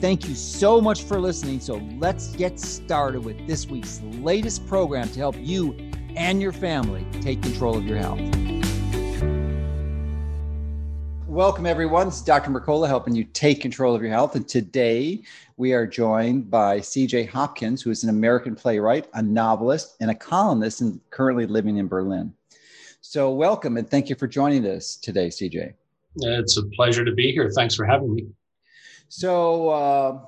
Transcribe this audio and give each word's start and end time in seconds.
Thank 0.00 0.28
you 0.28 0.36
so 0.36 0.80
much 0.80 1.02
for 1.02 1.20
listening. 1.20 1.58
So 1.58 1.82
let's 1.98 2.28
get 2.36 2.60
started 2.60 3.24
with 3.24 3.48
this 3.48 3.66
week's 3.66 4.00
latest 4.20 4.64
program 4.68 5.08
to 5.08 5.18
help 5.18 5.34
you 5.36 5.72
and 6.14 6.40
your 6.40 6.52
family 6.52 7.04
take 7.20 7.42
control 7.42 7.76
of 7.76 7.84
your 7.84 7.98
health. 7.98 8.20
Welcome, 11.26 11.66
everyone. 11.66 12.08
It's 12.08 12.22
Dr. 12.22 12.52
Mercola 12.52 12.86
helping 12.86 13.16
you 13.16 13.24
take 13.24 13.60
control 13.60 13.96
of 13.96 14.00
your 14.00 14.12
health. 14.12 14.36
And 14.36 14.48
today 14.48 15.24
we 15.56 15.72
are 15.72 15.84
joined 15.84 16.48
by 16.48 16.78
CJ 16.78 17.28
Hopkins, 17.30 17.82
who 17.82 17.90
is 17.90 18.04
an 18.04 18.10
American 18.10 18.54
playwright, 18.54 19.08
a 19.14 19.22
novelist, 19.22 19.96
and 20.00 20.12
a 20.12 20.14
columnist, 20.14 20.80
and 20.80 21.00
currently 21.10 21.46
living 21.46 21.78
in 21.78 21.88
Berlin. 21.88 22.32
So, 23.00 23.32
welcome 23.32 23.76
and 23.76 23.90
thank 23.90 24.08
you 24.08 24.14
for 24.14 24.28
joining 24.28 24.64
us 24.64 24.94
today, 24.94 25.26
CJ. 25.26 25.74
It's 26.16 26.56
a 26.56 26.64
pleasure 26.76 27.04
to 27.04 27.12
be 27.12 27.32
here. 27.32 27.50
Thanks 27.50 27.74
for 27.74 27.84
having 27.84 28.14
me. 28.14 28.28
So 29.08 29.70
uh, 29.70 30.20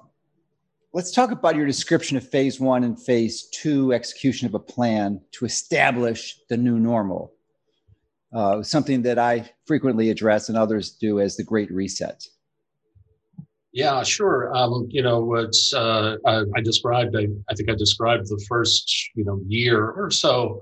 let's 0.92 1.12
talk 1.12 1.30
about 1.30 1.54
your 1.54 1.66
description 1.66 2.16
of 2.16 2.28
phase 2.28 2.58
one 2.58 2.84
and 2.84 3.00
phase 3.00 3.48
two 3.52 3.92
execution 3.92 4.46
of 4.46 4.54
a 4.54 4.58
plan 4.58 5.20
to 5.32 5.44
establish 5.44 6.38
the 6.48 6.56
new 6.56 6.78
normal. 6.78 7.32
Uh, 8.34 8.62
something 8.62 9.02
that 9.02 9.18
I 9.18 9.50
frequently 9.66 10.08
address 10.08 10.48
and 10.48 10.56
others 10.56 10.92
do 10.92 11.20
as 11.20 11.36
the 11.36 11.44
Great 11.44 11.70
Reset. 11.70 12.24
Yeah, 13.72 14.02
sure. 14.02 14.54
Um, 14.56 14.86
you 14.88 15.02
know, 15.02 15.34
it's 15.34 15.74
uh, 15.74 16.16
I, 16.24 16.42
I, 16.56 16.60
described. 16.60 17.16
I, 17.16 17.26
I, 17.48 17.54
think 17.54 17.70
I 17.70 17.74
described 17.74 18.28
the 18.28 18.44
first 18.48 19.10
you 19.14 19.24
know 19.24 19.40
year 19.46 19.90
or 19.90 20.10
so 20.10 20.60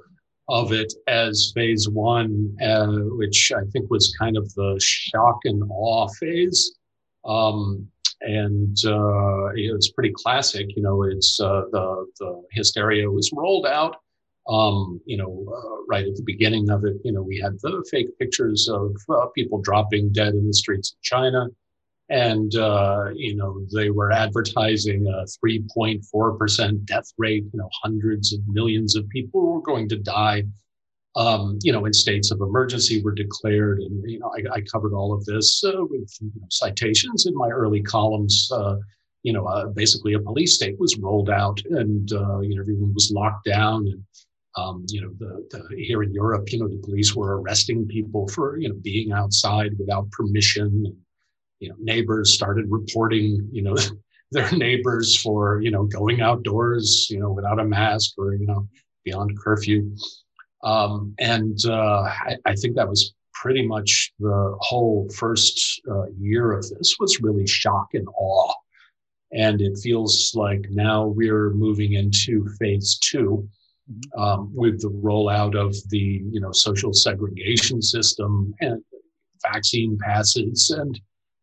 of 0.49 0.73
it 0.73 0.93
as 1.07 1.53
phase 1.55 1.89
one, 1.89 2.57
uh, 2.63 2.87
which 3.17 3.53
I 3.55 3.65
think 3.71 3.91
was 3.91 4.15
kind 4.19 4.37
of 4.37 4.53
the 4.55 4.79
shock 4.81 5.41
and 5.45 5.63
awe 5.71 6.09
phase. 6.21 6.75
Um, 7.25 7.87
and 8.21 8.77
uh, 8.85 9.47
it's 9.55 9.91
pretty 9.91 10.13
classic. 10.15 10.67
You 10.77 10.83
know, 10.83 11.03
it's 11.05 11.41
uh, 11.41 11.63
the 11.71 12.07
the 12.19 12.43
hysteria 12.53 13.11
was 13.11 13.31
rolled 13.33 13.67
out. 13.67 13.97
Um, 14.49 15.01
you 15.05 15.19
know, 15.19 15.45
uh, 15.47 15.85
right 15.89 16.07
at 16.07 16.17
the 16.17 16.23
beginning 16.25 16.71
of 16.71 16.85
it, 16.85 16.97
you 17.05 17.13
know, 17.13 17.23
we 17.23 17.39
had 17.39 17.59
the 17.61 17.87
fake 17.91 18.09
pictures 18.19 18.69
of 18.69 18.97
uh, 19.11 19.27
people 19.35 19.61
dropping 19.61 20.11
dead 20.13 20.35
in 20.35 20.47
the 20.47 20.55
streets 20.55 20.93
of 20.93 21.03
China, 21.03 21.49
and 22.09 22.55
uh, 22.57 23.11
you 23.15 23.37
know 23.37 23.61
they 23.75 23.91
were 23.91 24.11
advertising 24.11 25.07
a 25.07 25.27
3.4 25.45 26.39
percent 26.39 26.87
death 26.87 27.13
rate. 27.19 27.45
You 27.53 27.59
know, 27.61 27.69
hundreds 27.83 28.33
of 28.33 28.41
millions 28.49 28.97
of 28.97 29.09
people 29.11 29.53
were 29.53 29.63
going 29.63 29.89
to 29.91 29.99
die 29.99 30.45
um, 31.19 31.59
you 31.63 31.73
know, 31.73 31.85
in 31.85 31.93
states 31.93 32.31
of 32.31 32.41
emergency 32.41 33.03
were 33.03 33.13
declared. 33.13 33.81
And, 33.81 34.09
you 34.09 34.21
know, 34.21 34.31
I, 34.37 34.59
I 34.59 34.61
covered 34.61 34.95
all 34.95 35.13
of 35.13 35.25
this 35.25 35.63
uh, 35.65 35.85
with 35.85 36.09
you 36.21 36.31
know, 36.37 36.47
citations 36.49 37.27
in 37.27 37.35
my 37.35 37.49
early 37.49 37.83
columns. 37.83 38.49
Uh, 38.53 38.77
you 39.25 39.33
know, 39.33 39.45
uh, 39.47 39.67
basically 39.67 40.15
a 40.15 40.21
police 40.21 40.55
state 40.55 40.79
was 40.79 40.97
rolled 40.97 41.29
out 41.29 41.61
and, 41.71 42.13
uh, 42.13 42.39
you 42.39 42.55
know, 42.55 42.63
everyone 42.63 42.95
was 42.95 43.11
locked 43.13 43.45
down. 43.45 43.87
And, 43.89 44.05
um, 44.57 44.87
you 44.89 45.01
know, 45.01 45.11
the, 45.19 45.45
the, 45.51 45.77
here 45.77 46.05
in 46.05 46.15
Europe, 46.15 46.53
you 46.53 46.61
know, 46.61 46.69
the 46.69 46.79
police 46.79 47.17
were 47.17 47.41
arresting 47.41 47.89
people 47.89 48.29
for, 48.29 48.57
you 48.59 48.69
know, 48.69 48.77
being 48.81 49.11
outside 49.11 49.73
without 49.77 50.09
permission. 50.13 50.67
And, 50.87 50.97
you 51.59 51.69
know, 51.69 51.75
neighbors 51.81 52.33
started 52.33 52.67
reporting, 52.69 53.49
you 53.51 53.63
know, 53.63 53.77
their 54.31 54.53
neighbors 54.53 55.21
for, 55.21 55.61
you 55.63 55.73
know, 55.73 55.83
going 55.85 56.21
outdoors, 56.21 57.09
you 57.11 57.19
know, 57.19 57.33
without 57.33 57.59
a 57.59 57.65
mask 57.65 58.13
or, 58.19 58.35
you 58.35 58.47
know, 58.47 58.69
beyond 59.05 59.37
curfew. 59.37 59.91
Um, 60.63 61.15
and 61.19 61.59
uh, 61.67 62.03
I, 62.03 62.37
I, 62.45 62.55
think 62.55 62.75
that 62.75 62.89
was 62.89 63.15
pretty 63.33 63.65
much 63.65 64.13
the 64.19 64.57
whole 64.59 65.09
first 65.15 65.81
uh, 65.89 66.07
year 66.19 66.53
of 66.53 66.69
this 66.69 66.97
was 66.99 67.21
really 67.21 67.47
shock 67.47 67.89
and 67.95 68.09
awe. 68.17 68.53
And 69.33 69.61
it 69.61 69.79
feels 69.79 70.33
like 70.35 70.67
now 70.71 71.07
we're 71.07 71.51
moving 71.51 71.93
into 71.93 72.49
phase 72.59 72.99
2 73.05 73.19
mm-hmm. 73.91 74.21
um, 74.21 74.51
with 74.53 74.81
the 74.81 74.91
rollout 74.91 75.55
of 75.55 75.77
the 75.91 76.23
you 76.33 76.41
know 76.41 76.51
social 76.53 76.93
segregation 76.93 77.81
system 77.81 78.53
and 78.61 78.83
vaccine 79.53 79.97
passes 79.99 80.75
and 80.77 81.01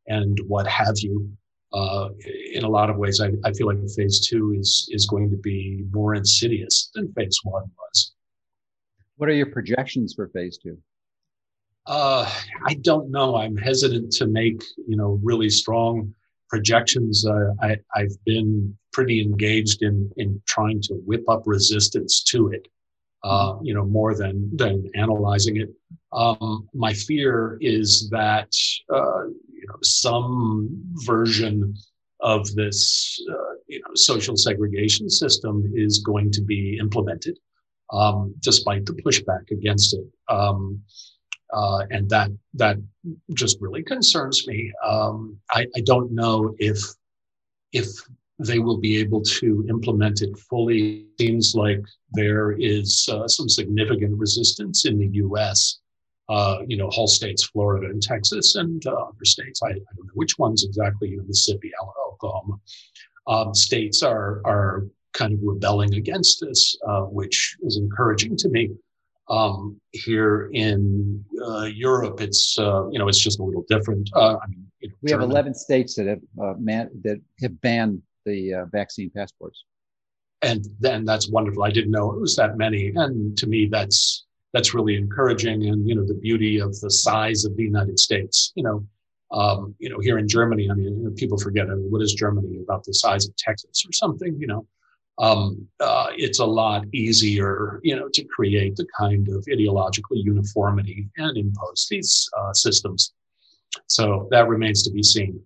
and 0.07 0.39
what 0.47 0.67
have 0.67 0.95
you. 0.99 1.29
Uh, 1.73 2.09
in 2.53 2.63
a 2.63 2.69
lot 2.69 2.89
of 2.89 2.95
ways, 2.95 3.19
I, 3.19 3.31
I 3.43 3.51
feel 3.51 3.67
like 3.67 3.77
phase 3.95 4.25
two 4.25 4.55
is 4.57 4.87
is 4.91 5.05
going 5.05 5.29
to 5.29 5.35
be 5.37 5.83
more 5.91 6.15
insidious 6.15 6.89
than 6.93 7.11
phase 7.13 7.37
one 7.43 7.69
was. 7.77 8.14
What 9.17 9.29
are 9.29 9.33
your 9.33 9.47
projections 9.47 10.13
for 10.13 10.27
phase 10.29 10.57
two? 10.57 10.77
Uh, 11.87 12.29
I 12.65 12.73
don't 12.75 13.11
know. 13.11 13.35
I'm 13.35 13.55
hesitant 13.55 14.11
to 14.13 14.27
make 14.27 14.61
you 14.87 14.97
know 14.97 15.19
really 15.23 15.49
strong 15.49 16.13
projections. 16.49 17.25
Uh, 17.25 17.51
I, 17.61 17.77
I've 17.95 18.15
been 18.25 18.75
pretty 18.91 19.21
engaged 19.21 19.83
in 19.83 20.11
in 20.17 20.41
trying 20.47 20.81
to 20.83 20.95
whip 21.05 21.23
up 21.29 21.43
resistance 21.45 22.23
to 22.23 22.49
it. 22.49 22.67
Uh, 23.23 23.57
you 23.63 23.73
know, 23.73 23.85
more 23.85 24.15
than 24.15 24.55
than 24.55 24.89
analyzing 24.95 25.57
it. 25.57 25.69
Um, 26.11 26.69
my 26.73 26.93
fear 26.93 27.57
is 27.61 28.09
that 28.11 28.51
uh, 28.93 29.25
you 29.25 29.65
know 29.67 29.77
some 29.81 30.69
version 31.05 31.75
of 32.19 32.53
this 32.55 33.19
uh, 33.31 33.55
you 33.67 33.79
know 33.79 33.95
social 33.95 34.35
segregation 34.35 35.09
system 35.09 35.71
is 35.75 35.99
going 35.99 36.31
to 36.31 36.41
be 36.41 36.77
implemented 36.79 37.37
um, 37.91 38.33
despite 38.39 38.85
the 38.85 38.93
pushback 38.93 39.51
against 39.51 39.95
it. 39.95 40.05
Um, 40.29 40.81
uh, 41.53 41.85
and 41.91 42.09
that 42.09 42.29
that 42.53 42.77
just 43.33 43.57
really 43.61 43.83
concerns 43.83 44.47
me. 44.47 44.71
Um, 44.83 45.37
I, 45.51 45.65
I, 45.75 45.81
don't 45.85 46.11
know 46.11 46.55
if 46.57 46.79
if 47.71 47.87
they 48.39 48.59
will 48.59 48.77
be 48.77 48.97
able 48.97 49.21
to 49.21 49.65
implement 49.69 50.21
it 50.21 50.37
fully. 50.49 51.05
Seems 51.19 51.55
like 51.55 51.81
there 52.11 52.51
is 52.53 53.07
uh, 53.11 53.27
some 53.27 53.47
significant 53.47 54.17
resistance 54.17 54.85
in 54.85 54.97
the 54.97 55.07
U.S. 55.07 55.79
Uh, 56.27 56.57
you 56.67 56.75
know, 56.75 56.89
whole 56.89 57.07
states, 57.07 57.45
Florida 57.45 57.87
and 57.87 58.01
Texas, 58.01 58.55
and 58.55 58.85
uh, 58.87 58.91
other 58.91 59.25
states. 59.25 59.61
I, 59.63 59.67
I, 59.67 59.71
don't 59.73 60.07
know 60.07 60.13
which 60.15 60.37
ones 60.39 60.65
exactly. 60.65 61.09
You 61.09 61.17
know, 61.17 61.23
Mississippi, 61.27 61.71
Oklahoma. 62.11 62.57
Um, 63.27 63.53
states 63.53 64.03
are 64.03 64.41
are 64.45 64.87
kind 65.15 65.33
of 65.33 65.39
rebelling 65.41 65.95
against 65.95 66.41
this, 66.41 66.77
uh, 66.87 67.01
which 67.01 67.57
is 67.63 67.77
encouraging 67.77 68.37
to 68.37 68.49
me. 68.49 68.69
Um, 69.27 69.81
here 69.91 70.51
in 70.53 71.25
uh, 71.43 71.63
Europe, 71.63 72.21
it's 72.21 72.59
uh, 72.59 72.87
you 72.89 72.99
know 72.99 73.07
it's 73.07 73.19
just 73.19 73.39
a 73.39 73.43
little 73.43 73.65
different. 73.67 74.07
Uh, 74.13 74.35
I 74.35 74.47
mean, 74.47 74.67
you 74.81 74.89
know, 74.89 74.95
we 75.01 75.09
Germany. 75.09 75.25
have 75.25 75.31
11 75.31 75.53
states 75.55 75.95
that 75.95 76.05
have 76.05 76.21
uh, 76.39 76.53
man- 76.59 76.91
that 77.03 77.19
have 77.41 77.59
banned 77.61 78.03
the 78.25 78.53
uh, 78.53 78.65
vaccine 78.71 79.09
passports, 79.09 79.65
and 80.43 80.67
then 80.79 81.05
that's 81.05 81.27
wonderful. 81.27 81.63
I 81.63 81.71
didn't 81.71 81.89
know 81.89 82.11
it 82.11 82.21
was 82.21 82.35
that 82.35 82.55
many, 82.57 82.91
and 82.95 83.35
to 83.39 83.47
me, 83.47 83.67
that's 83.71 84.25
that's 84.53 84.75
really 84.75 84.95
encouraging. 84.95 85.65
And 85.65 85.87
you 85.87 85.95
know, 85.95 86.05
the 86.05 86.13
beauty 86.13 86.59
of 86.59 86.79
the 86.81 86.91
size 86.91 87.45
of 87.45 87.57
the 87.57 87.63
United 87.63 87.97
States. 87.97 88.51
You 88.55 88.63
know, 88.63 88.87
um, 89.31 89.73
you 89.79 89.89
know, 89.89 89.99
here 89.99 90.19
in 90.19 90.27
Germany, 90.27 90.69
I 90.69 90.75
mean, 90.75 91.15
people 91.17 91.39
forget. 91.39 91.65
I 91.67 91.73
mean, 91.73 91.89
what 91.89 92.03
is 92.03 92.13
Germany 92.13 92.59
about 92.61 92.83
the 92.83 92.93
size 92.93 93.27
of 93.27 93.35
Texas 93.37 93.83
or 93.87 93.91
something? 93.91 94.37
You 94.39 94.45
know, 94.45 94.67
um, 95.17 95.67
uh, 95.79 96.07
it's 96.17 96.39
a 96.39 96.45
lot 96.45 96.85
easier, 96.93 97.79
you 97.83 97.95
know, 97.95 98.09
to 98.13 98.23
create 98.25 98.75
the 98.75 98.85
kind 98.97 99.27
of 99.29 99.45
ideological 99.51 100.17
uniformity 100.17 101.07
and 101.17 101.37
impose 101.37 101.87
these 101.89 102.29
uh, 102.37 102.53
systems. 102.53 103.13
So 103.87 104.27
that 104.31 104.47
remains 104.47 104.83
to 104.83 104.91
be 104.91 105.03
seen. 105.03 105.41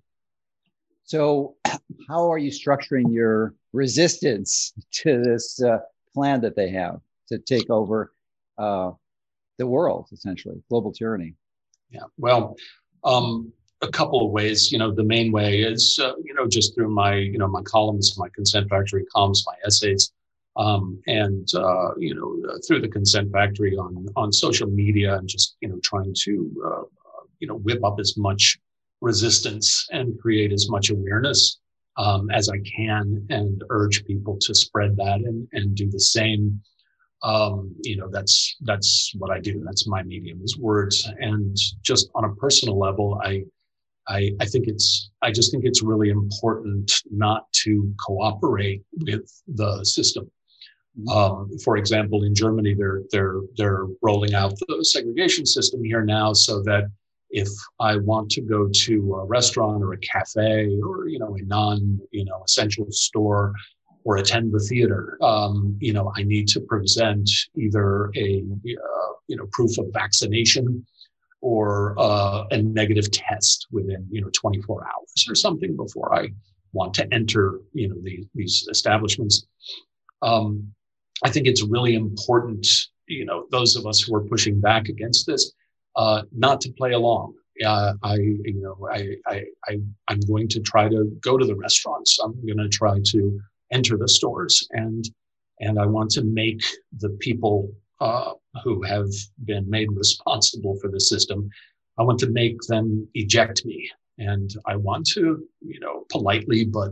So, 1.03 1.55
how 2.07 2.31
are 2.31 2.37
you 2.37 2.51
structuring 2.51 3.13
your 3.13 3.55
resistance 3.73 4.73
to 4.91 5.21
this 5.21 5.61
uh, 5.61 5.79
plan 6.13 6.41
that 6.41 6.55
they 6.55 6.69
have 6.71 6.99
to 7.27 7.37
take 7.37 7.69
over 7.69 8.13
uh, 8.57 8.91
the 9.57 9.67
world, 9.67 10.07
essentially, 10.11 10.61
global 10.69 10.91
tyranny? 10.91 11.35
Yeah. 11.91 12.01
Well, 12.17 12.55
um, 13.03 13.51
a 13.81 13.87
couple 13.89 14.25
of 14.25 14.31
ways. 14.31 14.71
You 14.71 14.77
know, 14.77 14.91
the 14.91 15.03
main 15.03 15.31
way 15.31 15.61
is 15.61 15.99
uh, 16.01 16.13
you 16.23 16.33
know 16.33 16.47
just 16.47 16.75
through 16.75 16.89
my 16.89 17.15
you 17.15 17.37
know 17.37 17.47
my 17.47 17.61
columns, 17.63 18.17
my 18.17 18.29
consent 18.29 18.69
factory 18.69 19.05
columns, 19.05 19.43
my 19.45 19.55
essays, 19.65 20.11
um, 20.57 21.01
and 21.07 21.47
uh, 21.55 21.95
you 21.97 22.15
know 22.15 22.59
through 22.67 22.81
the 22.81 22.89
consent 22.89 23.31
factory 23.31 23.77
on 23.77 24.07
on 24.15 24.31
social 24.31 24.69
media, 24.69 25.17
and 25.17 25.27
just 25.27 25.57
you 25.61 25.69
know 25.69 25.79
trying 25.83 26.13
to 26.23 26.63
uh, 26.65 26.83
you 27.39 27.47
know 27.47 27.55
whip 27.55 27.83
up 27.83 27.99
as 27.99 28.17
much 28.17 28.59
resistance 29.01 29.87
and 29.91 30.19
create 30.19 30.51
as 30.51 30.69
much 30.69 30.89
awareness 30.89 31.59
um, 31.99 32.29
as 32.31 32.49
I 32.49 32.59
can 32.59 33.25
and 33.29 33.63
urge 33.69 34.05
people 34.05 34.37
to 34.41 34.55
spread 34.55 34.95
that 34.97 35.19
and, 35.19 35.47
and 35.51 35.75
do 35.75 35.89
the 35.89 35.99
same. 35.99 36.61
Um, 37.21 37.75
you 37.83 37.97
know, 37.97 38.09
that's, 38.09 38.55
that's 38.61 39.11
what 39.17 39.31
I 39.31 39.41
do. 39.41 39.61
That's 39.65 39.85
my 39.85 40.01
medium 40.03 40.41
is 40.41 40.57
words. 40.57 41.09
And 41.19 41.57
just 41.81 42.09
on 42.15 42.23
a 42.23 42.35
personal 42.35 42.79
level, 42.79 43.19
I, 43.21 43.43
I, 44.09 44.31
I 44.39 44.45
think 44.45 44.67
it's, 44.67 45.11
I 45.21 45.31
just 45.31 45.51
think 45.51 45.65
it's 45.65 45.83
really 45.83 46.09
important 46.09 46.91
not 47.11 47.51
to 47.63 47.93
cooperate 48.05 48.81
with 48.97 49.31
the 49.47 49.83
system. 49.83 50.29
Mm-hmm. 50.99 51.09
Um, 51.09 51.57
for 51.63 51.77
example, 51.77 52.23
in 52.23 52.33
Germany, 52.33 52.73
they're 52.73 53.03
they're 53.11 53.41
they're 53.55 53.85
rolling 54.01 54.33
out 54.33 54.53
the 54.67 54.83
segregation 54.83 55.45
system 55.45 55.83
here 55.83 56.03
now, 56.03 56.33
so 56.33 56.61
that 56.63 56.85
if 57.29 57.47
I 57.79 57.97
want 57.97 58.31
to 58.31 58.41
go 58.41 58.67
to 58.67 59.15
a 59.15 59.25
restaurant 59.25 59.83
or 59.83 59.93
a 59.93 59.99
cafe 59.99 60.77
or 60.83 61.07
you 61.07 61.19
know 61.19 61.35
a 61.35 61.43
non 61.43 61.99
you 62.11 62.25
know 62.25 62.41
essential 62.43 62.87
store 62.89 63.53
or 64.03 64.17
attend 64.17 64.51
the 64.51 64.59
theater, 64.59 65.17
um, 65.21 65.77
you 65.79 65.93
know 65.93 66.11
I 66.15 66.23
need 66.23 66.47
to 66.49 66.59
present 66.61 67.29
either 67.55 68.09
a 68.15 68.43
uh, 68.43 69.13
you 69.27 69.37
know 69.37 69.47
proof 69.51 69.77
of 69.77 69.85
vaccination 69.93 70.85
or 71.41 71.95
uh, 71.97 72.45
a 72.51 72.61
negative 72.61 73.09
test 73.11 73.67
within 73.71 74.05
you 74.09 74.21
know 74.21 74.29
24 74.33 74.85
hours 74.85 75.25
or 75.29 75.35
something 75.35 75.75
before 75.75 76.13
I 76.13 76.29
want 76.73 76.93
to 76.95 77.13
enter 77.13 77.61
you 77.73 77.89
know 77.89 77.95
these 78.03 78.25
these 78.35 78.67
establishments. 78.69 79.47
Um, 80.21 80.73
I 81.23 81.29
think 81.29 81.47
it's 81.47 81.63
really 81.63 81.95
important, 81.95 82.67
you 83.07 83.25
know, 83.25 83.45
those 83.51 83.75
of 83.75 83.85
us 83.85 84.01
who 84.01 84.15
are 84.15 84.23
pushing 84.23 84.59
back 84.59 84.87
against 84.87 85.25
this, 85.27 85.51
uh, 85.95 86.23
not 86.31 86.61
to 86.61 86.71
play 86.71 86.93
along. 86.93 87.33
Uh, 87.65 87.93
I, 88.03 88.15
you 88.15 88.61
know, 88.61 88.87
I, 88.89 89.15
I, 89.27 89.43
I, 89.67 89.79
I'm 90.07 90.19
going 90.21 90.47
to 90.49 90.61
try 90.61 90.87
to 90.87 91.05
go 91.21 91.37
to 91.37 91.45
the 91.45 91.55
restaurants. 91.55 92.19
I'm 92.19 92.33
going 92.45 92.57
to 92.57 92.69
try 92.69 92.99
to 93.03 93.39
enter 93.71 93.97
the 93.97 94.07
stores, 94.07 94.65
and 94.71 95.03
and 95.59 95.77
I 95.77 95.85
want 95.85 96.09
to 96.11 96.23
make 96.23 96.63
the 96.99 97.09
people 97.19 97.69
uh, 97.99 98.33
who 98.63 98.81
have 98.83 99.09
been 99.45 99.69
made 99.69 99.91
responsible 99.91 100.77
for 100.81 100.89
the 100.89 100.99
system. 100.99 101.49
I 101.97 102.03
want 102.03 102.19
to 102.19 102.29
make 102.29 102.57
them 102.67 103.07
eject 103.13 103.65
me, 103.65 103.89
and 104.17 104.49
I 104.65 104.75
want 104.75 105.05
to, 105.15 105.43
you 105.61 105.79
know, 105.79 106.05
politely 106.09 106.65
but 106.65 106.91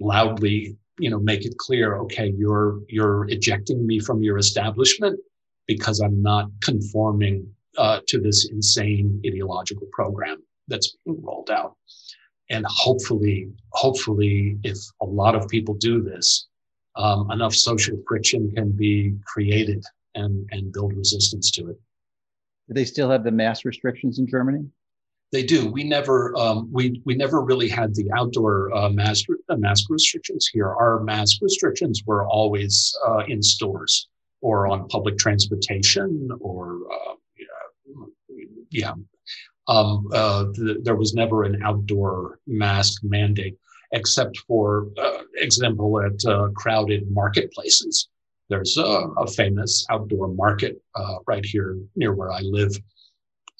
loudly 0.00 0.76
you 0.98 1.10
know 1.10 1.18
make 1.18 1.44
it 1.44 1.56
clear 1.58 1.96
okay 1.96 2.32
you're 2.36 2.80
you're 2.88 3.28
ejecting 3.28 3.86
me 3.86 3.98
from 3.98 4.22
your 4.22 4.38
establishment 4.38 5.18
because 5.66 6.00
i'm 6.00 6.20
not 6.22 6.48
conforming 6.62 7.46
uh, 7.76 8.00
to 8.08 8.18
this 8.20 8.48
insane 8.50 9.20
ideological 9.24 9.86
program 9.92 10.42
that's 10.66 10.96
being 11.04 11.20
rolled 11.22 11.50
out 11.50 11.76
and 12.50 12.64
hopefully 12.68 13.48
hopefully 13.70 14.58
if 14.64 14.76
a 15.00 15.04
lot 15.04 15.34
of 15.34 15.48
people 15.48 15.74
do 15.74 16.02
this 16.02 16.46
um, 16.96 17.30
enough 17.30 17.54
social 17.54 17.96
friction 18.08 18.50
can 18.54 18.72
be 18.72 19.14
created 19.24 19.84
and 20.14 20.48
and 20.50 20.72
build 20.72 20.94
resistance 20.96 21.50
to 21.50 21.68
it 21.70 21.78
do 22.68 22.74
they 22.74 22.84
still 22.84 23.10
have 23.10 23.24
the 23.24 23.30
mass 23.30 23.64
restrictions 23.64 24.18
in 24.18 24.26
germany 24.26 24.64
they 25.30 25.42
do. 25.42 25.70
We 25.70 25.84
never 25.84 26.34
um, 26.36 26.70
we 26.72 27.02
we 27.04 27.14
never 27.14 27.42
really 27.42 27.68
had 27.68 27.94
the 27.94 28.10
outdoor 28.16 28.74
uh, 28.74 28.88
mask 28.88 29.26
uh, 29.48 29.56
mask 29.56 29.90
restrictions 29.90 30.48
here. 30.50 30.68
Our 30.68 31.00
mask 31.00 31.42
restrictions 31.42 32.02
were 32.06 32.26
always 32.26 32.96
uh, 33.06 33.24
in 33.28 33.42
stores 33.42 34.08
or 34.40 34.68
on 34.68 34.88
public 34.88 35.18
transportation 35.18 36.30
or 36.40 36.80
uh, 36.90 37.14
yeah. 37.38 38.06
yeah. 38.70 38.92
Um, 39.66 40.08
uh, 40.14 40.46
th- 40.54 40.78
there 40.82 40.96
was 40.96 41.12
never 41.12 41.42
an 41.42 41.62
outdoor 41.62 42.38
mask 42.46 43.02
mandate, 43.04 43.58
except 43.92 44.38
for 44.46 44.86
uh, 44.96 45.24
example 45.34 46.00
at 46.00 46.54
crowded 46.54 47.10
marketplaces. 47.10 48.08
There's 48.48 48.76
a, 48.78 48.82
a 48.82 49.26
famous 49.26 49.86
outdoor 49.90 50.28
market 50.28 50.80
right 51.26 51.44
here 51.44 51.76
near 51.96 52.14
where 52.14 52.32
I 52.32 52.40
live 52.40 52.76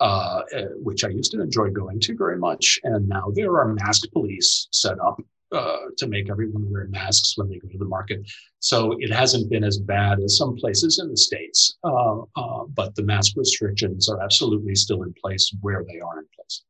uh, 0.01 0.43
uh, 0.55 0.63
which 0.77 1.05
I 1.05 1.09
used 1.09 1.33
to 1.33 1.43
enjoy 1.43 1.71
going 1.71 1.99
to 2.01 2.17
very 2.17 2.39
much. 2.39 2.79
And 2.85 3.09
now 3.09 3.33
there 3.35 3.59
are 3.59 3.75
mask 3.75 4.05
police 4.13 4.69
set 4.71 4.97
up 5.01 5.21
uh, 5.51 5.77
to 5.97 6.07
make 6.07 6.31
everyone 6.31 6.71
wear 6.71 6.87
masks 6.87 7.37
when 7.37 7.49
they 7.49 7.59
go 7.59 7.67
to 7.67 7.79
the 7.79 7.85
market. 7.85 8.21
So 8.61 8.95
it 9.01 9.13
hasn't 9.13 9.51
been 9.51 9.65
as 9.65 9.79
bad 9.79 10.21
as 10.21 10.37
some 10.37 10.55
places 10.55 11.01
in 11.01 11.11
the 11.11 11.17
States, 11.17 11.79
uh, 11.83 12.19
uh, 12.37 12.65
but 12.67 12.95
the 12.95 13.03
mask 13.03 13.33
restrictions 13.37 14.09
are 14.09 14.23
absolutely 14.23 14.77
still 14.77 15.03
in 15.03 15.13
place 15.21 15.53
where 15.63 15.85
they 15.85 15.99
are 15.99 16.21
in 16.21 16.27
place. 16.37 16.63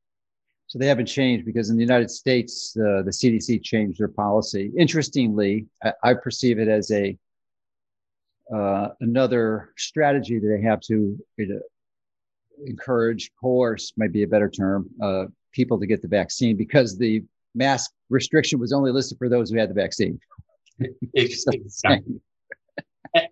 So 0.69 0.79
they 0.79 0.87
haven't 0.87 1.07
changed 1.07 1.45
because 1.45 1.69
in 1.69 1.77
the 1.77 1.83
United 1.83 2.11
States, 2.11 2.75
uh, 2.79 3.03
the 3.03 3.11
CDC 3.11 3.63
changed 3.63 4.01
their 4.01 4.09
policy. 4.09 4.73
Interestingly, 4.79 5.67
I, 5.85 5.93
I 6.03 6.15
perceive 6.15 6.59
it 6.59 6.69
as 6.69 6.91
a 6.93 7.15
uh, 8.55 8.89
another 9.01 9.71
strategy 9.77 10.39
that 10.39 10.49
they 10.49 10.63
have 10.63 10.81
to 10.81 11.19
encourage, 12.67 13.31
coerce 13.41 13.93
might 13.97 14.13
be 14.13 14.23
a 14.23 14.27
better 14.27 14.49
term, 14.49 14.89
uh, 15.03 15.25
people 15.53 15.79
to 15.79 15.87
get 15.87 16.03
the 16.03 16.09
vaccine 16.09 16.57
because 16.57 16.97
the 16.97 17.23
mask 17.55 17.91
restriction 18.11 18.59
was 18.59 18.73
only 18.73 18.93
listed 18.93 19.19
for 19.19 19.29
those 19.29 19.51
who 19.51 19.59
had 19.59 19.71
the 19.71 19.75
vaccine. 19.75 20.19
exactly. 21.15 22.21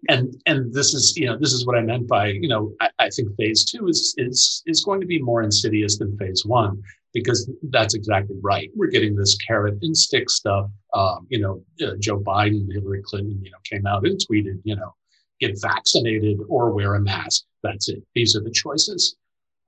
and 0.09 0.35
and 0.47 0.73
this 0.73 0.95
is 0.95 1.17
you 1.17 1.27
know 1.27 1.37
this 1.39 1.53
is 1.53 1.67
what 1.67 1.77
I 1.77 1.83
meant 1.83 2.09
by 2.09 2.29
you 2.29 2.49
know 2.49 2.73
I, 2.81 2.89
I, 2.99 3.11
think 3.11 3.29
phase 3.37 3.65
two 3.65 3.89
is 3.89 4.15
is 4.17 4.63
is 4.67 4.83
going 4.83 5.01
to 5.03 5.07
be 5.07 5.21
more 5.21 5.43
insidious 5.43 5.99
than 5.99 6.17
phase 6.17 6.45
one 6.47 6.83
because 7.13 7.51
that's 7.71 7.95
exactly 7.95 8.37
right. 8.43 8.71
We're 8.75 8.89
getting 8.89 9.17
this 9.17 9.37
carrot 9.37 9.79
and 9.83 9.97
stick 9.97 10.29
stuff. 10.29 10.71
Um, 10.93 11.27
you 11.31 11.41
know, 11.41 11.63
uh, 11.87 11.95
Joe 11.99 12.19
Biden, 12.21 12.71
Hillary 12.71 13.03
Clinton, 13.03 13.41
you 13.43 13.51
know, 13.51 13.59
came 13.65 13.87
out 13.87 14.07
and 14.07 14.21
tweeted, 14.21 14.61
you 14.65 14.77
know, 14.77 14.95
get 15.41 15.61
vaccinated 15.61 16.39
or 16.49 16.73
wear 16.73 16.95
a 16.95 17.01
mask. 17.01 17.45
That's 17.63 17.89
it. 17.89 18.03
These 18.15 18.37
are 18.37 18.43
the 18.43 18.51
choices. 18.51 19.17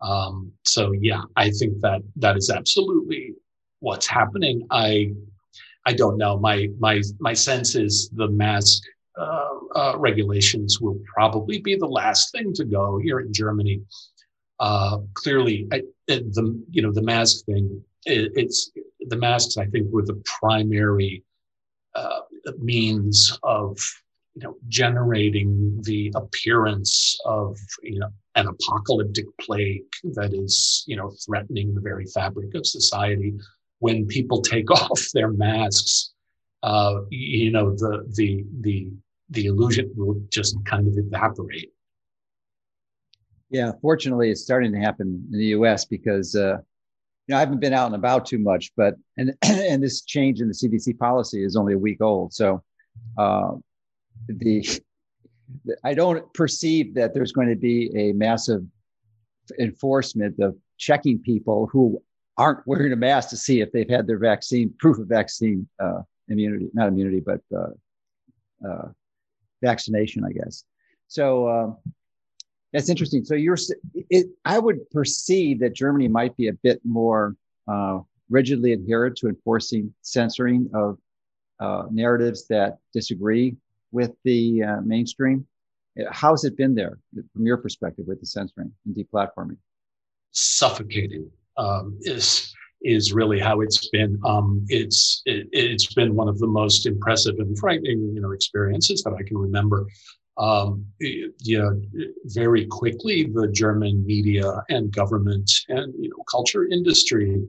Um, 0.01 0.53
so 0.65 0.93
yeah, 0.93 1.23
I 1.37 1.51
think 1.51 1.81
that 1.81 2.03
that 2.17 2.37
is 2.37 2.51
absolutely 2.51 3.35
what's 3.81 4.07
happening. 4.07 4.67
I 4.71 5.13
I 5.85 5.93
don't 5.95 6.19
know. 6.19 6.39
My 6.39 6.69
my 6.79 7.03
my 7.19 7.33
sense 7.33 7.75
is 7.75 8.11
the 8.11 8.29
mask 8.29 8.83
uh, 9.19 9.49
uh, 9.75 9.95
regulations 9.99 10.81
will 10.81 11.01
probably 11.13 11.61
be 11.61 11.77
the 11.77 11.87
last 11.87 12.31
thing 12.33 12.53
to 12.55 12.65
go 12.65 12.99
here 12.99 13.21
in 13.21 13.33
Germany. 13.33 13.81
Uh, 14.61 14.99
clearly, 15.15 15.67
I, 15.73 15.83
the 16.07 16.63
you 16.71 16.83
know 16.83 16.93
the 16.93 17.03
mask 17.03 17.45
thing. 17.47 17.83
It, 18.05 18.33
it's 18.35 18.71
the 19.01 19.17
masks. 19.17 19.57
I 19.57 19.67
think 19.67 19.91
were 19.91 20.05
the 20.05 20.23
primary 20.25 21.25
uh, 21.95 22.21
means 22.59 23.37
of 23.43 23.79
you 24.35 24.43
know, 24.43 24.57
generating 24.69 25.81
the 25.83 26.13
appearance 26.15 27.19
of, 27.25 27.59
you 27.83 27.99
know, 27.99 28.09
an 28.37 28.47
apocalyptic 28.47 29.27
plague 29.41 29.83
that 30.15 30.33
is, 30.33 30.85
you 30.87 30.97
know, 30.97 31.13
threatening 31.27 31.75
the 31.75 31.81
very 31.81 32.07
fabric 32.07 32.55
of 32.55 32.67
society. 32.67 33.35
When 33.81 34.07
people 34.07 34.41
take 34.41 34.71
off 34.83 35.01
their 35.13 35.33
masks, 35.33 36.13
uh, 36.63 37.01
you 37.11 37.51
know, 37.51 37.71
the 37.71 38.05
the 38.17 38.45
the 38.61 38.91
the 39.31 39.47
illusion 39.47 39.93
will 39.97 40.21
just 40.31 40.57
kind 40.65 40.87
of 40.87 40.95
evaporate. 40.97 41.73
Yeah, 43.51 43.73
fortunately, 43.81 44.31
it's 44.31 44.43
starting 44.43 44.73
to 44.73 44.79
happen 44.79 45.27
in 45.33 45.39
the 45.39 45.47
U.S. 45.47 45.85
because 45.85 46.35
uh, 46.35 46.59
you 47.27 47.33
know 47.33 47.37
I 47.37 47.41
haven't 47.41 47.61
been 47.61 47.73
out 47.73 47.87
and 47.87 47.95
about 47.95 48.27
too 48.27 48.39
much, 48.39 48.73
but 48.77 48.95
and 49.17 49.35
and 49.43 49.83
this 49.83 50.03
change 50.03 50.41
in 50.41 50.49
the 50.49 50.55
CDC 50.55 50.99
policy 50.99 51.45
is 51.45 51.57
only 51.57 51.75
a 51.75 51.79
week 51.79 52.01
old, 52.01 52.33
so 52.33 52.63
uh, 53.17 53.53
the 54.29 54.81
I 55.83 55.95
don't 55.95 56.33
perceive 56.35 56.95
that 56.95 57.15
there's 57.15 57.33
going 57.33 57.49
to 57.49 57.57
be 57.57 57.91
a 57.97 58.13
massive 58.13 58.63
enforcement 59.59 60.39
of 60.41 60.57
checking 60.77 61.19
people 61.19 61.69
who 61.73 62.03
aren't 62.37 62.67
wearing 62.67 62.93
a 62.93 62.97
mask 62.97 63.31
to 63.31 63.37
see 63.37 63.61
if 63.61 63.73
they've 63.73 63.89
had 63.89 64.07
their 64.07 64.19
vaccine, 64.19 64.73
proof 64.79 64.99
of 64.99 65.09
vaccine 65.09 65.67
uh, 65.81 66.03
immunity, 66.29 66.69
not 66.73 66.89
immunity, 66.89 67.21
but 67.21 67.41
uh, 67.57 68.69
uh, 68.69 68.89
vaccination, 69.63 70.25
I 70.25 70.33
guess. 70.33 70.65
So 71.09 71.49
um, 71.49 71.77
that's 72.73 72.89
interesting. 72.89 73.25
So 73.25 73.35
you're, 73.35 73.57
it, 74.11 74.27
I 74.45 74.59
would 74.59 74.89
perceive 74.91 75.61
that 75.61 75.75
Germany 75.75 76.09
might 76.09 76.37
be 76.37 76.49
a 76.49 76.53
bit 76.53 76.81
more 76.85 77.35
uh, 77.67 78.01
rigidly 78.29 78.73
adherent 78.73 79.17
to 79.17 79.29
enforcing 79.29 79.93
censoring 80.03 80.71
of 80.75 80.99
uh, 81.59 81.85
narratives 81.91 82.47
that 82.49 82.79
disagree 82.93 83.57
with 83.93 84.13
the 84.25 84.63
uh, 84.63 84.81
mainstream? 84.83 85.47
How's 86.11 86.45
it 86.45 86.57
been 86.57 86.75
there 86.75 86.99
from 87.33 87.47
your 87.47 87.57
perspective 87.57 88.07
with 88.07 88.21
the 88.21 88.27
censoring 88.27 88.73
and 88.87 88.95
deplatforming? 88.95 89.57
Suffocating 90.31 91.31
um, 91.57 91.97
is 92.03 92.55
is 92.83 93.13
really 93.13 93.41
how 93.41 93.61
it's 93.61 93.89
been. 93.89 94.21
Um, 94.25 94.65
it's 94.69 95.23
it, 95.27 95.49
has 95.71 95.87
been 95.87 96.15
one 96.15 96.29
of 96.29 96.39
the 96.39 96.47
most 96.47 96.87
impressive 96.87 97.37
and 97.39 97.59
frightening 97.59 98.13
you 98.15 98.21
know 98.21 98.31
experiences 98.33 99.03
that 99.03 99.15
I 99.15 99.23
can 99.23 99.39
remember. 99.39 99.87
Um, 100.37 100.87
you 101.01 101.59
know, 101.59 101.83
very 102.27 102.67
quickly 102.67 103.25
the 103.25 103.49
German 103.49 104.07
media 104.07 104.63
and 104.69 104.93
government 104.93 105.51
and 105.69 105.93
you 105.99 106.11
know 106.11 106.23
culture 106.31 106.67
industry 106.67 107.43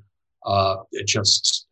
uh, 0.45 0.77
just 1.05 1.67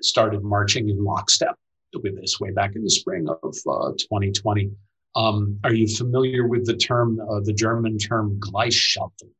started 0.00 0.44
marching 0.44 0.90
in 0.90 1.02
lockstep 1.02 1.58
with 2.02 2.20
this 2.20 2.40
way 2.40 2.50
back 2.50 2.76
in 2.76 2.82
the 2.82 2.90
spring 2.90 3.28
of 3.28 3.54
uh, 3.68 3.92
2020. 3.92 4.70
Um, 5.16 5.58
are 5.62 5.72
you 5.72 5.86
familiar 5.86 6.46
with 6.46 6.66
the 6.66 6.76
term, 6.76 7.20
uh, 7.20 7.40
the 7.40 7.52
German 7.52 7.98
term 7.98 8.38
Gleichschaltung? 8.40 9.30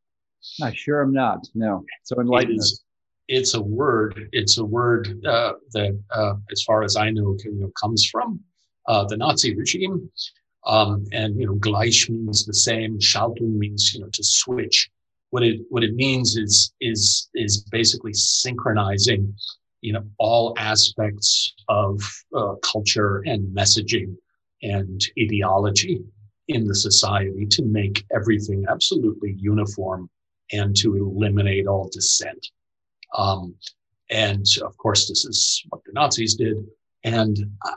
I 0.62 0.72
sure 0.74 1.02
am 1.02 1.12
not. 1.12 1.46
No. 1.54 1.84
So 2.04 2.20
enlighten 2.20 2.58
us. 2.58 2.82
It's 3.26 3.54
a 3.54 3.60
word. 3.60 4.28
It's 4.32 4.58
a 4.58 4.64
word 4.64 5.24
uh, 5.26 5.54
that, 5.72 5.98
uh, 6.10 6.34
as 6.52 6.62
far 6.62 6.82
as 6.82 6.96
I 6.96 7.10
know, 7.10 7.36
can, 7.40 7.56
you 7.56 7.62
know 7.62 7.72
comes 7.80 8.06
from 8.06 8.40
uh, 8.86 9.04
the 9.04 9.16
Nazi 9.16 9.56
regime. 9.56 10.10
Um, 10.66 11.04
and 11.12 11.38
you 11.38 11.46
know, 11.46 11.54
Gleich 11.54 12.08
means 12.08 12.44
the 12.44 12.54
same. 12.54 12.98
Schaltung 12.98 13.56
means 13.56 13.92
you 13.94 14.00
know 14.00 14.08
to 14.12 14.22
switch. 14.22 14.90
What 15.30 15.42
it 15.42 15.60
what 15.70 15.82
it 15.82 15.94
means 15.94 16.36
is 16.36 16.72
is 16.80 17.28
is 17.34 17.64
basically 17.72 18.12
synchronizing 18.12 19.34
you 19.84 19.92
know 19.92 20.04
all 20.18 20.54
aspects 20.56 21.54
of 21.68 22.00
uh, 22.34 22.54
culture 22.62 23.22
and 23.26 23.54
messaging 23.54 24.16
and 24.62 25.04
ideology 25.20 26.02
in 26.48 26.66
the 26.66 26.74
society 26.74 27.44
to 27.46 27.62
make 27.64 28.04
everything 28.14 28.64
absolutely 28.70 29.34
uniform 29.38 30.08
and 30.52 30.74
to 30.76 30.96
eliminate 30.96 31.66
all 31.66 31.88
dissent. 31.92 32.48
Um, 33.14 33.54
and 34.10 34.46
of 34.62 34.76
course, 34.78 35.06
this 35.08 35.24
is 35.26 35.62
what 35.68 35.82
the 35.84 35.92
Nazis 35.92 36.34
did. 36.34 36.56
And 37.04 37.36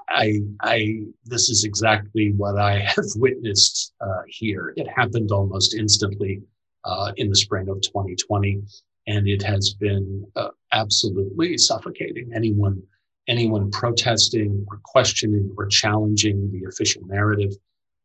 I, 0.09 0.39
I, 0.61 1.03
this 1.25 1.49
is 1.49 1.65
exactly 1.65 2.31
what 2.31 2.57
I 2.57 2.79
have 2.95 3.05
witnessed 3.17 3.93
uh, 3.99 4.23
here. 4.27 4.73
It 4.77 4.87
happened 4.87 5.31
almost 5.31 5.75
instantly 5.75 6.41
uh, 6.85 7.11
in 7.17 7.29
the 7.29 7.35
spring 7.35 7.67
of 7.67 7.81
2020, 7.81 8.61
and 9.07 9.27
it 9.27 9.41
has 9.41 9.73
been 9.73 10.25
uh, 10.35 10.49
absolutely 10.71 11.57
suffocating. 11.57 12.31
Anyone, 12.35 12.81
anyone 13.27 13.71
protesting 13.71 14.65
or 14.69 14.79
questioning 14.83 15.53
or 15.57 15.67
challenging 15.67 16.51
the 16.51 16.67
official 16.67 17.03
narrative 17.05 17.53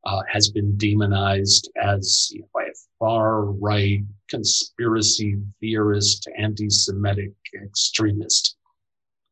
uh, 0.04 0.22
has 0.28 0.50
been 0.50 0.76
demonized 0.76 1.70
as 1.80 2.30
you 2.32 2.40
know, 2.40 2.48
by 2.54 2.64
a 2.64 2.74
far 2.98 3.44
right 3.44 4.02
conspiracy 4.28 5.38
theorist, 5.60 6.28
anti-Semitic 6.38 7.32
extremist. 7.62 8.56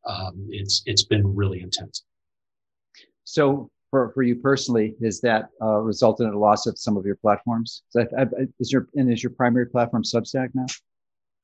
Um, 0.05 0.47
it's 0.49 0.81
it's 0.85 1.03
been 1.03 1.35
really 1.35 1.61
intense. 1.61 2.03
So, 3.23 3.69
for, 3.91 4.11
for 4.13 4.23
you 4.23 4.37
personally, 4.37 4.95
has 5.03 5.19
that 5.21 5.49
uh, 5.61 5.77
resulted 5.79 6.27
in 6.27 6.33
a 6.33 6.39
loss 6.39 6.65
of 6.65 6.79
some 6.79 6.97
of 6.97 7.05
your 7.05 7.17
platforms? 7.17 7.83
Is, 7.93 8.07
that, 8.11 8.49
is 8.59 8.71
your 8.71 8.87
and 8.95 9.11
is 9.11 9.21
your 9.21 9.31
primary 9.31 9.67
platform 9.67 10.03
Substack 10.03 10.49
now? 10.53 10.65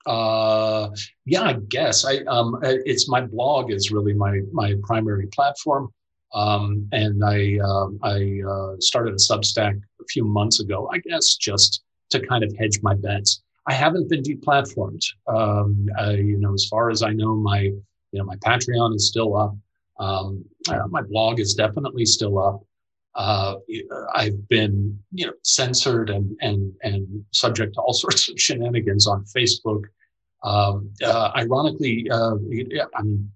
Uh, 0.07 0.89
yeah, 1.25 1.41
I 1.41 1.53
guess 1.67 2.05
I 2.05 2.19
um, 2.27 2.57
it's 2.63 3.09
my 3.09 3.21
blog 3.21 3.71
is 3.71 3.91
really 3.91 4.13
my 4.13 4.39
my 4.51 4.75
primary 4.83 5.27
platform. 5.27 5.89
Um, 6.33 6.87
and 6.91 7.23
I 7.23 7.57
um, 7.59 7.99
I 8.03 8.41
uh, 8.47 8.75
started 8.79 9.13
a 9.13 9.17
Substack 9.17 9.75
a 9.75 10.05
few 10.09 10.23
months 10.25 10.59
ago, 10.59 10.89
I 10.93 10.99
guess, 10.99 11.35
just 11.35 11.83
to 12.09 12.25
kind 12.25 12.43
of 12.43 12.53
hedge 12.57 12.79
my 12.81 12.95
bets. 12.95 13.41
I 13.67 13.73
haven't 13.73 14.09
been 14.09 14.23
deplatformed. 14.23 15.03
Um, 15.27 15.87
I, 15.99 16.11
you 16.11 16.37
know, 16.37 16.53
as 16.53 16.65
far 16.69 16.89
as 16.89 17.03
I 17.03 17.11
know, 17.11 17.35
my 17.35 17.59
you 17.59 17.83
know 18.13 18.23
my 18.23 18.37
Patreon 18.37 18.95
is 18.95 19.07
still 19.07 19.35
up. 19.35 19.55
Um, 19.99 20.45
uh, 20.69 20.87
my 20.89 21.01
blog 21.01 21.39
is 21.39 21.53
definitely 21.53 22.05
still 22.05 22.39
up. 22.39 22.61
Uh, 23.17 23.55
I've 24.13 24.47
been 24.47 24.97
you 25.11 25.25
know 25.25 25.33
censored 25.43 26.09
and 26.09 26.37
and 26.41 26.71
and 26.83 27.25
subject 27.31 27.73
to 27.73 27.81
all 27.81 27.93
sorts 28.05 28.29
of 28.29 28.39
shenanigans 28.39 29.07
on 29.07 29.25
Facebook. 29.25 29.83
Um, 30.43 30.91
uh, 31.03 31.31
ironically, 31.35 32.07
uh, 32.11 32.35
I 32.95 33.01
mean, 33.01 33.31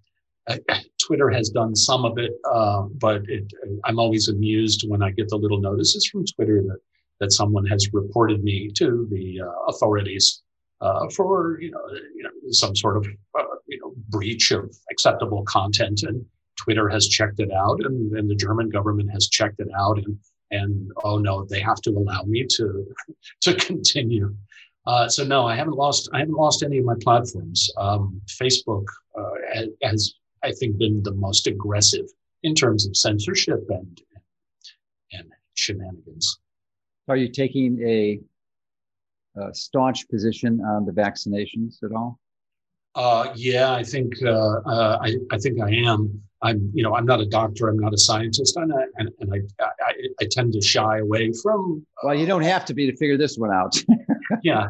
Twitter 1.05 1.29
has 1.29 1.49
done 1.49 1.75
some 1.75 2.05
of 2.05 2.17
it, 2.19 2.31
uh, 2.49 2.83
but 2.83 3.23
it, 3.27 3.51
I'm 3.85 3.99
always 3.99 4.29
amused 4.29 4.87
when 4.87 5.01
I 5.01 5.11
get 5.11 5.29
the 5.29 5.37
little 5.37 5.59
notices 5.59 6.05
from 6.05 6.25
Twitter 6.25 6.61
that 6.61 6.77
that 7.19 7.31
someone 7.31 7.65
has 7.67 7.87
reported 7.93 8.43
me 8.43 8.71
to 8.75 9.07
the 9.11 9.41
uh, 9.41 9.65
authorities 9.67 10.41
uh, 10.81 11.07
for 11.15 11.59
you 11.61 11.71
know 11.71 11.81
you 12.15 12.23
know 12.23 12.29
some 12.49 12.75
sort 12.75 12.97
of 12.97 13.05
uh, 13.39 13.43
you 13.67 13.79
know 13.79 13.93
breach 14.09 14.51
of 14.51 14.75
acceptable 14.91 15.43
content, 15.43 16.03
and 16.03 16.25
Twitter 16.63 16.89
has 16.89 17.07
checked 17.07 17.39
it 17.39 17.51
out, 17.51 17.79
and, 17.83 18.15
and 18.17 18.29
the 18.29 18.35
German 18.35 18.69
government 18.69 19.11
has 19.11 19.27
checked 19.27 19.59
it 19.59 19.69
out, 19.77 19.97
and 19.97 20.17
and 20.51 20.91
oh 21.03 21.17
no, 21.17 21.45
they 21.45 21.61
have 21.61 21.81
to 21.81 21.91
allow 21.91 22.23
me 22.23 22.45
to 22.57 22.93
to 23.41 23.53
continue. 23.55 24.35
Uh, 24.87 25.07
so 25.07 25.23
no, 25.23 25.45
I 25.45 25.55
haven't 25.55 25.75
lost. 25.75 26.09
I 26.13 26.19
haven't 26.19 26.35
lost 26.35 26.63
any 26.63 26.79
of 26.79 26.85
my 26.85 26.95
platforms. 27.01 27.69
Um, 27.77 28.21
Facebook 28.41 28.85
uh, 29.17 29.65
has 29.83 30.15
I 30.43 30.51
think, 30.51 30.77
been 30.77 31.03
the 31.03 31.13
most 31.13 31.47
aggressive 31.47 32.05
in 32.43 32.55
terms 32.55 32.85
of 32.85 32.97
censorship 32.97 33.63
and 33.69 34.01
and 35.13 35.29
shenanigans. 35.53 36.39
Are 37.07 37.17
you 37.17 37.29
taking 37.29 37.81
a, 37.85 38.19
a 39.39 39.53
staunch 39.53 40.07
position 40.07 40.61
on 40.61 40.85
the 40.85 40.91
vaccinations 40.91 41.83
at 41.83 41.91
all? 41.91 42.19
Uh, 42.95 43.31
yeah, 43.35 43.73
I 43.73 43.83
think 43.83 44.13
uh, 44.23 44.59
uh, 44.65 44.99
I, 45.01 45.15
I 45.31 45.37
think 45.37 45.61
I 45.61 45.69
am. 45.69 46.21
I'm 46.43 46.71
you 46.73 46.83
know 46.83 46.95
I'm 46.95 47.05
not 47.05 47.21
a 47.21 47.25
doctor. 47.25 47.69
I'm 47.69 47.79
not 47.79 47.93
a 47.93 47.97
scientist, 47.97 48.57
and 48.57 48.73
I, 48.73 48.83
and, 48.97 49.09
and 49.19 49.33
I, 49.33 49.63
I, 49.85 49.93
I 50.21 50.27
tend 50.29 50.53
to 50.53 50.61
shy 50.61 50.97
away 50.97 51.31
from. 51.41 51.85
well, 52.03 52.15
you 52.15 52.25
don't 52.25 52.41
have 52.41 52.65
to 52.65 52.73
be 52.73 52.89
to 52.89 52.97
figure 52.97 53.17
this 53.17 53.37
one 53.37 53.51
out. 53.51 53.81
yeah, 54.43 54.69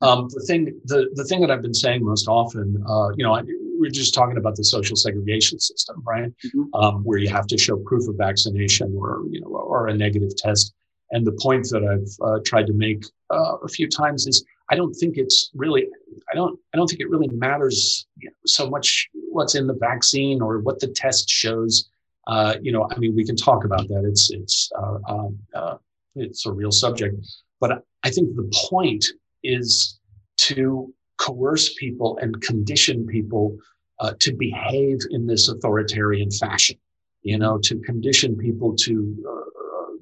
um, 0.00 0.28
the 0.28 0.44
thing 0.46 0.80
the 0.84 1.10
the 1.14 1.24
thing 1.24 1.40
that 1.40 1.50
I've 1.50 1.62
been 1.62 1.74
saying 1.74 2.04
most 2.04 2.28
often, 2.28 2.82
uh, 2.88 3.10
you 3.16 3.24
know, 3.24 3.34
I, 3.34 3.42
we're 3.78 3.90
just 3.90 4.14
talking 4.14 4.36
about 4.36 4.56
the 4.56 4.64
social 4.64 4.96
segregation 4.96 5.58
system, 5.58 6.02
right? 6.04 6.30
Mm-hmm. 6.46 6.74
Um, 6.74 7.04
where 7.04 7.18
you 7.18 7.28
have 7.28 7.46
to 7.48 7.58
show 7.58 7.76
proof 7.76 8.08
of 8.08 8.16
vaccination 8.16 8.94
or 8.96 9.22
you 9.30 9.40
know 9.40 9.48
or 9.48 9.88
a 9.88 9.94
negative 9.94 10.36
test. 10.36 10.74
And 11.12 11.26
the 11.26 11.38
point 11.40 11.68
that 11.70 11.84
I've 11.84 12.26
uh, 12.26 12.40
tried 12.44 12.66
to 12.66 12.72
make 12.72 13.04
uh, 13.30 13.56
a 13.62 13.68
few 13.68 13.88
times 13.88 14.26
is 14.26 14.44
I 14.70 14.74
don't 14.74 14.94
think 14.94 15.18
it's 15.18 15.50
really 15.54 15.86
I 16.32 16.34
don't 16.34 16.58
I 16.72 16.76
don't 16.76 16.86
think 16.86 17.00
it 17.00 17.10
really 17.10 17.28
matters 17.28 18.06
you 18.18 18.30
know, 18.30 18.34
so 18.46 18.68
much 18.68 19.08
what's 19.30 19.54
in 19.54 19.66
the 19.66 19.74
vaccine 19.74 20.40
or 20.40 20.58
what 20.60 20.80
the 20.80 20.88
test 20.88 21.28
shows. 21.28 21.90
Uh, 22.26 22.54
you 22.62 22.72
know, 22.72 22.88
I 22.90 22.98
mean, 22.98 23.14
we 23.14 23.24
can 23.24 23.36
talk 23.36 23.64
about 23.64 23.86
that. 23.88 24.04
It's 24.04 24.30
it's 24.30 24.70
uh, 24.78 24.98
um, 25.08 25.38
uh, 25.54 25.76
it's 26.14 26.46
a 26.46 26.52
real 26.52 26.72
subject, 26.72 27.16
but 27.60 27.84
I 28.02 28.10
think 28.10 28.34
the 28.34 28.50
point 28.70 29.04
is 29.42 29.98
to 30.38 30.92
coerce 31.18 31.74
people 31.74 32.18
and 32.22 32.40
condition 32.40 33.06
people 33.06 33.56
uh, 34.00 34.12
to 34.20 34.34
behave 34.34 34.98
in 35.10 35.26
this 35.26 35.48
authoritarian 35.48 36.30
fashion, 36.30 36.76
you 37.22 37.38
know, 37.38 37.58
to 37.58 37.78
condition 37.80 38.36
people 38.36 38.74
to 38.76 39.24
uh, 39.28 39.51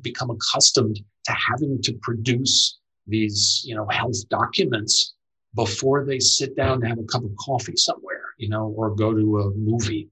become 0.03 0.31
accustomed 0.31 0.97
to 1.25 1.33
having 1.33 1.81
to 1.83 1.93
produce 2.03 2.79
these, 3.07 3.63
you 3.65 3.75
know, 3.75 3.87
health 3.89 4.29
documents 4.29 5.15
before 5.55 6.05
they 6.05 6.19
sit 6.19 6.57
down 6.57 6.81
to 6.81 6.87
have 6.87 6.99
a 6.99 7.05
cup 7.05 7.25
of 7.25 7.31
coffee 7.37 7.77
somewhere, 7.77 8.23
you 8.39 8.49
know, 8.49 8.73
or 8.77 8.95
go 8.95 9.13
to 9.13 9.41
a 9.41 9.51
movie. 9.55 10.09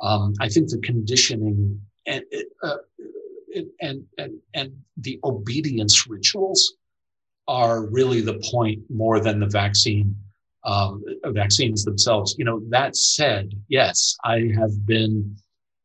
Um, 0.00 0.34
I 0.40 0.48
think 0.48 0.68
the 0.68 0.78
conditioning 0.78 1.80
and, 2.06 2.24
uh, 2.62 2.76
and, 3.80 4.04
and, 4.18 4.40
and 4.54 4.72
the 4.98 5.18
obedience 5.24 6.06
rituals 6.06 6.74
are 7.48 7.86
really 7.86 8.20
the 8.20 8.40
point 8.50 8.82
more 8.90 9.20
than 9.20 9.40
the 9.40 9.46
vaccine 9.46 10.14
um, 10.64 11.02
vaccines 11.26 11.84
themselves. 11.84 12.34
You 12.38 12.44
know, 12.44 12.60
that 12.68 12.96
said, 12.96 13.52
yes, 13.68 14.16
I 14.24 14.50
have 14.56 14.84
been, 14.84 15.36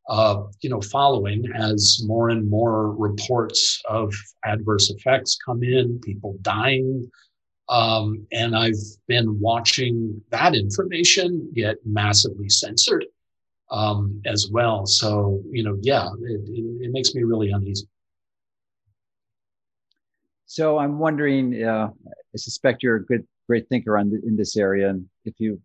uh, 0.09 0.43
you 0.61 0.69
know, 0.69 0.81
following 0.81 1.45
as 1.55 2.01
more 2.05 2.29
and 2.29 2.49
more 2.49 2.95
reports 2.95 3.81
of 3.89 4.13
adverse 4.45 4.89
effects 4.89 5.37
come 5.45 5.63
in, 5.63 5.99
people 6.03 6.37
dying. 6.41 7.09
Um, 7.69 8.27
and 8.31 8.55
I've 8.55 8.73
been 9.07 9.39
watching 9.39 10.21
that 10.29 10.55
information 10.55 11.49
get 11.53 11.77
massively 11.85 12.49
censored 12.49 13.05
um, 13.69 14.21
as 14.25 14.49
well. 14.51 14.85
So, 14.85 15.41
you 15.51 15.63
know, 15.63 15.77
yeah, 15.81 16.07
it, 16.23 16.41
it, 16.49 16.85
it 16.87 16.91
makes 16.91 17.15
me 17.15 17.23
really 17.23 17.51
uneasy. 17.51 17.87
So 20.47 20.77
I'm 20.79 20.99
wondering, 20.99 21.63
uh, 21.63 21.89
I 22.07 22.37
suspect 22.37 22.83
you're 22.83 22.97
a 22.97 23.05
good 23.05 23.25
great 23.47 23.67
thinker 23.69 23.97
on 23.97 24.09
the, 24.09 24.21
in 24.25 24.35
this 24.35 24.57
area. 24.57 24.89
And 24.89 25.05
if 25.25 25.33
you 25.39 25.61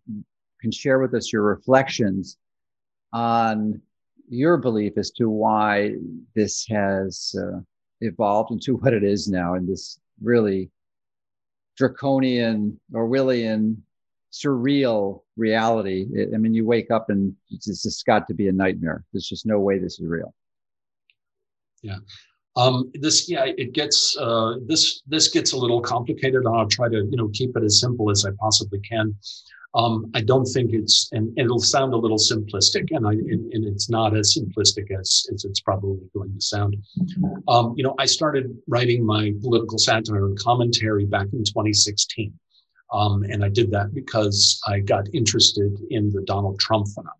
can 0.61 0.71
share 0.71 0.99
with 0.99 1.13
us 1.13 1.31
your 1.31 1.43
reflections 1.43 2.37
on 3.13 3.81
your 4.27 4.57
belief 4.57 4.93
as 4.97 5.11
to 5.11 5.29
why 5.29 5.93
this 6.35 6.65
has 6.69 7.35
uh, 7.39 7.59
evolved 8.01 8.51
into 8.51 8.75
what 8.77 8.93
it 8.93 9.03
is 9.03 9.27
now 9.27 9.55
in 9.55 9.67
this 9.67 9.99
really 10.21 10.69
draconian 11.77 12.79
Orwellian 12.93 13.77
surreal 14.31 15.21
reality. 15.35 16.07
I 16.33 16.37
mean, 16.37 16.53
you 16.53 16.65
wake 16.65 16.91
up 16.91 17.09
and 17.09 17.35
it's 17.49 17.65
just 17.65 18.05
got 18.05 18.27
to 18.27 18.33
be 18.33 18.47
a 18.47 18.51
nightmare. 18.51 19.03
There's 19.13 19.27
just 19.27 19.45
no 19.45 19.59
way 19.59 19.79
this 19.79 19.99
is 19.99 20.05
real. 20.05 20.33
Yeah. 21.81 21.97
Um, 22.55 22.91
this, 22.95 23.29
yeah, 23.29 23.45
it 23.45 23.73
gets 23.73 24.17
uh, 24.19 24.55
this 24.65 25.03
this 25.05 25.27
gets 25.27 25.53
a 25.53 25.57
little 25.57 25.79
complicated. 25.79 26.43
I'll 26.47 26.67
try 26.67 26.89
to 26.89 27.07
you 27.09 27.15
know 27.15 27.29
keep 27.31 27.55
it 27.55 27.63
as 27.63 27.79
simple 27.79 28.09
as 28.09 28.25
I 28.25 28.31
possibly 28.39 28.79
can. 28.79 29.15
Um, 29.75 30.09
I 30.15 30.21
don't 30.21 30.45
think 30.45 30.71
it's, 30.73 31.09
and, 31.11 31.37
it'll 31.37 31.59
sound 31.59 31.93
a 31.93 31.97
little 31.97 32.17
simplistic, 32.17 32.87
and 32.91 33.05
I 33.05 33.11
and, 33.11 33.65
it's 33.65 33.89
not 33.89 34.15
as 34.15 34.35
simplistic 34.37 34.97
as, 34.97 35.27
as 35.33 35.45
it's 35.45 35.59
probably 35.59 35.99
going 36.15 36.33
to 36.33 36.41
sound. 36.41 36.77
Um, 37.47 37.73
you 37.75 37.83
know, 37.83 37.93
I 37.99 38.05
started 38.05 38.57
writing 38.67 39.05
my 39.05 39.33
political 39.41 39.77
satire 39.77 40.25
and 40.25 40.39
commentary 40.39 41.05
back 41.05 41.27
in 41.33 41.43
2016, 41.43 42.33
um, 42.93 43.23
and 43.23 43.43
I 43.43 43.49
did 43.49 43.69
that 43.71 43.93
because 43.93 44.59
I 44.65 44.79
got 44.79 45.13
interested 45.13 45.77
in 45.89 46.11
the 46.11 46.23
Donald 46.23 46.59
Trump 46.59 46.87
phenomenon. 46.87 47.13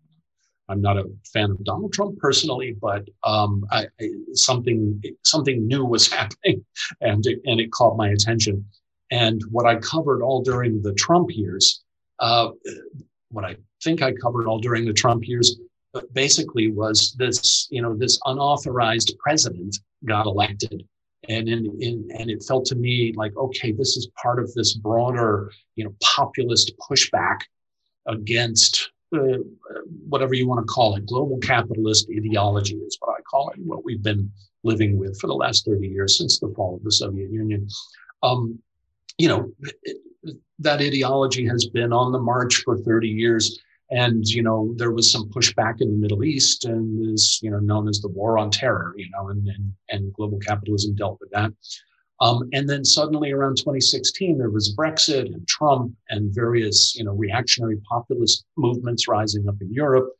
I'm 0.70 0.82
not 0.82 0.98
a 0.98 1.04
fan 1.32 1.50
of 1.50 1.64
Donald 1.64 1.92
Trump 1.92 2.18
personally, 2.18 2.76
but 2.80 3.08
um, 3.24 3.64
I, 3.70 3.86
I, 4.00 4.10
something 4.32 5.02
something 5.24 5.66
new 5.66 5.84
was 5.84 6.10
happening, 6.12 6.64
and 7.00 7.24
it, 7.26 7.40
and 7.44 7.60
it 7.60 7.70
caught 7.72 7.96
my 7.96 8.08
attention. 8.08 8.64
And 9.10 9.40
what 9.50 9.66
I 9.66 9.76
covered 9.76 10.22
all 10.22 10.42
during 10.42 10.82
the 10.82 10.92
Trump 10.94 11.28
years 11.30 11.82
uh, 12.20 12.50
what 13.30 13.44
I 13.44 13.56
think 13.82 14.02
I 14.02 14.12
covered 14.12 14.46
all 14.46 14.58
during 14.58 14.84
the 14.84 14.92
Trump 14.92 15.26
years, 15.26 15.56
but 15.92 16.12
basically 16.14 16.70
was 16.70 17.14
this, 17.18 17.68
you 17.70 17.82
know, 17.82 17.96
this 17.96 18.18
unauthorized 18.24 19.14
president 19.18 19.78
got 20.04 20.26
elected. 20.26 20.86
And 21.28 21.48
in, 21.48 21.66
in, 21.80 22.08
and 22.16 22.30
it 22.30 22.44
felt 22.46 22.64
to 22.66 22.74
me 22.74 23.12
like, 23.16 23.36
okay, 23.36 23.72
this 23.72 23.96
is 23.96 24.08
part 24.22 24.38
of 24.38 24.52
this 24.54 24.74
broader, 24.74 25.50
you 25.76 25.84
know, 25.84 25.94
populist 26.02 26.72
pushback 26.90 27.38
against 28.06 28.90
uh, 29.14 29.38
whatever 30.08 30.34
you 30.34 30.46
want 30.46 30.60
to 30.60 30.72
call 30.72 30.94
it, 30.96 31.06
global 31.06 31.38
capitalist 31.38 32.08
ideology 32.14 32.76
is 32.76 32.96
what 33.00 33.16
I 33.18 33.22
call 33.22 33.50
it, 33.50 33.58
what 33.60 33.84
we've 33.84 34.02
been 34.02 34.30
living 34.64 34.98
with 34.98 35.18
for 35.20 35.26
the 35.28 35.34
last 35.34 35.64
30 35.64 35.86
years 35.88 36.18
since 36.18 36.38
the 36.38 36.52
fall 36.54 36.76
of 36.76 36.84
the 36.84 36.92
Soviet 36.92 37.30
Union. 37.30 37.68
Um, 38.22 38.58
you 39.16 39.28
know, 39.28 39.52
that 40.58 40.80
ideology 40.80 41.46
has 41.46 41.66
been 41.66 41.92
on 41.92 42.12
the 42.12 42.18
march 42.18 42.62
for 42.64 42.78
30 42.78 43.08
years. 43.08 43.58
And, 43.90 44.26
you 44.26 44.42
know, 44.42 44.74
there 44.76 44.90
was 44.90 45.10
some 45.10 45.30
pushback 45.30 45.80
in 45.80 45.90
the 45.90 45.96
Middle 45.96 46.24
East 46.24 46.66
and 46.66 47.14
is, 47.14 47.40
you 47.42 47.50
know, 47.50 47.58
known 47.58 47.88
as 47.88 48.00
the 48.00 48.08
war 48.08 48.38
on 48.38 48.50
terror, 48.50 48.92
you 48.96 49.08
know, 49.10 49.28
and, 49.28 49.46
and, 49.48 49.72
and 49.88 50.12
global 50.12 50.38
capitalism 50.38 50.94
dealt 50.94 51.18
with 51.20 51.30
that. 51.30 51.52
Um, 52.20 52.48
and 52.52 52.68
then 52.68 52.84
suddenly 52.84 53.30
around 53.30 53.56
2016, 53.56 54.36
there 54.36 54.50
was 54.50 54.74
Brexit 54.74 55.26
and 55.32 55.46
Trump 55.46 55.94
and 56.10 56.34
various, 56.34 56.94
you 56.96 57.04
know, 57.04 57.12
reactionary 57.12 57.78
populist 57.88 58.44
movements 58.56 59.08
rising 59.08 59.48
up 59.48 59.54
in 59.60 59.72
Europe. 59.72 60.10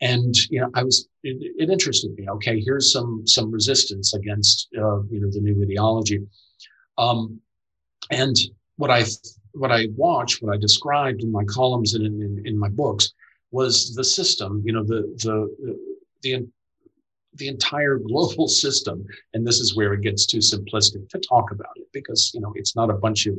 And, 0.00 0.34
you 0.50 0.60
know, 0.60 0.70
I 0.74 0.82
was, 0.82 1.06
it, 1.22 1.36
it 1.58 1.70
interested 1.70 2.12
me. 2.14 2.26
Okay, 2.28 2.60
here's 2.60 2.92
some, 2.92 3.24
some 3.26 3.52
resistance 3.52 4.14
against, 4.14 4.68
uh, 4.76 5.02
you 5.10 5.20
know, 5.20 5.30
the 5.30 5.40
new 5.40 5.62
ideology. 5.62 6.26
Um, 6.98 7.40
and 8.10 8.36
what 8.76 8.90
I 8.90 9.04
what 9.54 9.72
I 9.72 9.88
watched, 9.96 10.42
what 10.42 10.54
I 10.54 10.58
described 10.58 11.22
in 11.22 11.30
my 11.30 11.44
columns 11.44 11.94
and 11.94 12.06
in, 12.06 12.22
in, 12.22 12.46
in 12.46 12.58
my 12.58 12.68
books 12.68 13.12
was 13.50 13.94
the 13.94 14.04
system, 14.04 14.62
you 14.64 14.72
know, 14.72 14.84
the 14.84 15.02
the 15.22 15.76
the 16.22 16.48
the 17.34 17.48
entire 17.48 17.98
global 17.98 18.48
system. 18.64 19.04
And 19.34 19.46
this 19.46 19.60
is 19.60 19.76
where 19.76 19.92
it 19.94 20.02
gets 20.02 20.26
too 20.26 20.38
simplistic 20.38 21.08
to 21.10 21.20
talk 21.20 21.50
about 21.50 21.76
it 21.76 21.86
because 21.92 22.30
you 22.34 22.40
know 22.40 22.52
it's 22.56 22.76
not 22.76 22.90
a 22.90 22.94
bunch 22.94 23.26
of 23.26 23.38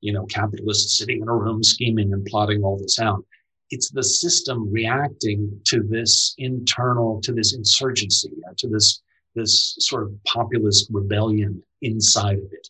you 0.00 0.12
know 0.12 0.26
capitalists 0.26 0.98
sitting 0.98 1.22
in 1.22 1.28
a 1.28 1.36
room 1.36 1.62
scheming 1.62 2.12
and 2.12 2.26
plotting 2.26 2.62
all 2.62 2.78
this 2.78 2.98
out. 2.98 3.24
It's 3.70 3.90
the 3.90 4.02
system 4.02 4.70
reacting 4.70 5.60
to 5.64 5.82
this 5.82 6.34
internal, 6.36 7.22
to 7.22 7.32
this 7.32 7.54
insurgency, 7.54 8.32
uh, 8.48 8.52
to 8.58 8.68
this 8.68 9.02
this 9.34 9.76
sort 9.78 10.02
of 10.02 10.24
populist 10.24 10.88
rebellion 10.90 11.62
inside 11.80 12.38
of 12.38 12.52
it. 12.52 12.68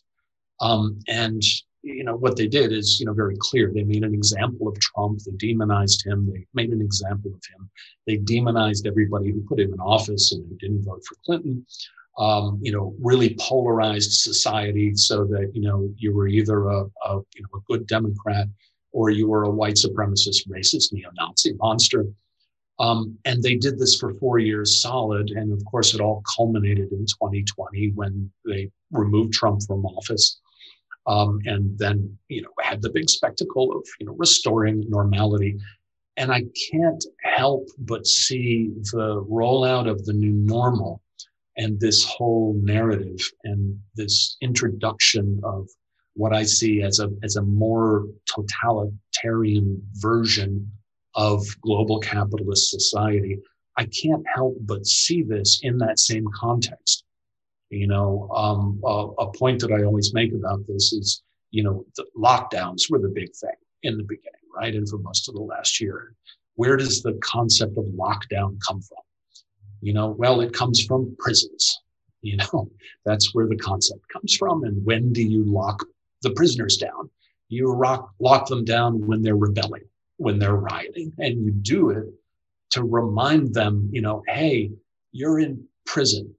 Um, 0.61 0.99
and 1.09 1.43
you 1.83 2.03
know 2.03 2.15
what 2.15 2.37
they 2.37 2.47
did 2.47 2.71
is 2.71 2.99
you 2.99 3.05
know 3.05 3.13
very 3.13 3.35
clear. 3.39 3.71
They 3.71 3.83
made 3.83 4.03
an 4.03 4.13
example 4.13 4.67
of 4.67 4.79
trump. 4.79 5.19
They 5.19 5.33
demonized 5.33 6.05
him. 6.05 6.25
They 6.31 6.47
made 6.53 6.71
an 6.71 6.81
example 6.81 7.31
of 7.31 7.41
him. 7.53 7.69
They 8.07 8.17
demonized 8.17 8.87
everybody 8.87 9.31
who 9.31 9.45
put 9.47 9.59
him 9.59 9.73
in 9.73 9.79
office 9.79 10.31
and 10.31 10.47
who 10.47 10.55
didn't 10.55 10.85
vote 10.85 11.03
for 11.05 11.15
clinton. 11.25 11.65
Um, 12.17 12.59
you 12.61 12.71
know 12.71 12.95
really 13.01 13.35
polarized 13.39 14.13
society 14.13 14.95
so 14.95 15.25
that 15.25 15.51
you 15.53 15.61
know 15.61 15.89
you 15.97 16.13
were 16.15 16.27
either 16.27 16.67
a, 16.67 16.85
a 17.05 17.15
you 17.35 17.41
know 17.41 17.59
a 17.59 17.61
good 17.67 17.85
democrat 17.87 18.47
or 18.91 19.09
you 19.09 19.27
were 19.27 19.43
a 19.43 19.49
white 19.49 19.75
supremacist 19.75 20.47
racist 20.47 20.93
neo-nazi 20.93 21.53
monster. 21.53 22.05
Um, 22.79 23.17
and 23.25 23.41
they 23.41 23.55
did 23.55 23.77
this 23.77 23.95
for 23.99 24.13
four 24.15 24.39
years 24.39 24.81
solid. 24.81 25.31
And 25.31 25.51
of 25.51 25.63
course 25.65 25.93
it 25.93 26.01
all 26.01 26.23
culminated 26.35 26.91
in 26.91 27.05
2020 27.05 27.91
when 27.95 28.31
they 28.45 28.69
removed 28.91 29.33
trump 29.33 29.61
from 29.63 29.85
office 29.85 30.39
um, 31.07 31.39
and 31.45 31.77
then 31.77 32.17
you 32.29 32.41
know 32.41 32.49
had 32.61 32.81
the 32.81 32.89
big 32.89 33.09
spectacle 33.09 33.75
of 33.75 33.85
you 33.99 34.05
know 34.05 34.15
restoring 34.17 34.83
normality. 34.89 35.57
And 36.15 36.31
i 36.31 36.43
can't 36.71 37.03
help 37.23 37.67
but 37.79 38.05
see 38.05 38.69
the 38.91 39.25
rollout 39.27 39.89
of 39.89 40.05
the 40.05 40.13
new 40.13 40.31
normal 40.31 41.01
and 41.57 41.79
this 41.79 42.03
whole 42.05 42.53
narrative 42.61 43.19
and 43.43 43.79
this 43.95 44.37
introduction 44.41 45.41
of 45.43 45.67
what 46.13 46.31
i 46.31 46.43
see 46.43 46.83
as 46.83 46.99
a 46.99 47.09
as 47.23 47.35
a 47.35 47.41
more 47.41 48.05
totalitarian 48.27 49.81
version 49.93 50.71
of 51.15 51.45
global 51.61 51.99
capitalist 51.99 52.69
society. 52.69 53.39
I 53.77 53.85
can't 53.85 54.25
help 54.33 54.55
but 54.61 54.85
see 54.85 55.23
this 55.23 55.59
in 55.63 55.77
that 55.79 55.99
same 55.99 56.27
context 56.35 57.05
you 57.73 57.87
know, 57.87 58.29
um, 58.35 58.79
a, 58.85 59.07
a, 59.23 59.31
point 59.31 59.59
that 59.61 59.71
I 59.71 59.83
always 59.83 60.13
make 60.13 60.33
about 60.33 60.65
this 60.67 60.93
is, 60.93 61.23
you 61.51 61.63
know, 61.63 61.85
the 61.95 62.05
lockdowns 62.17 62.89
were 62.89 62.99
the 62.99 63.09
big 63.09 63.33
thing 63.35 63.55
in 63.81 63.97
the 63.97 64.03
beginning, 64.03 64.41
right? 64.55 64.73
And 64.73 64.87
for 64.87 64.97
most 64.99 65.27
of 65.27 65.35
the 65.35 65.41
last 65.41 65.81
year. 65.81 66.13
Where 66.55 66.77
does 66.77 67.01
the 67.01 67.13
concept 67.13 67.77
of 67.77 67.85
lockdown 67.85 68.59
come 68.67 68.79
from? 68.81 68.99
You 69.81 69.93
know, 69.93 70.09
well, 70.09 70.41
it 70.41 70.53
comes 70.53 70.83
from 70.83 71.15
prisons. 71.19 71.79
You 72.25 72.37
know, 72.37 72.71
that's 73.03 73.35
where 73.35 73.49
the 73.49 73.57
concept 73.57 73.99
comes 74.07 74.33
from. 74.33 74.63
And 74.63 74.85
when 74.85 75.11
do 75.11 75.21
you 75.21 75.43
lock 75.43 75.83
the 76.21 76.29
prisoners 76.29 76.77
down? 76.77 77.09
You 77.49 77.73
rock, 77.73 78.13
lock 78.17 78.47
them 78.47 78.63
down 78.63 79.05
when 79.05 79.21
they're 79.21 79.35
rebelling, 79.35 79.83
when 80.15 80.39
they're 80.39 80.55
rioting, 80.55 81.11
and 81.17 81.43
you 81.43 81.51
do 81.51 81.89
it 81.89 82.05
to 82.69 82.83
remind 82.85 83.53
them, 83.53 83.89
you 83.91 84.01
know, 84.01 84.23
hey, 84.25 84.71
you're 85.11 85.37
in 85.37 85.65
prison 85.85 86.33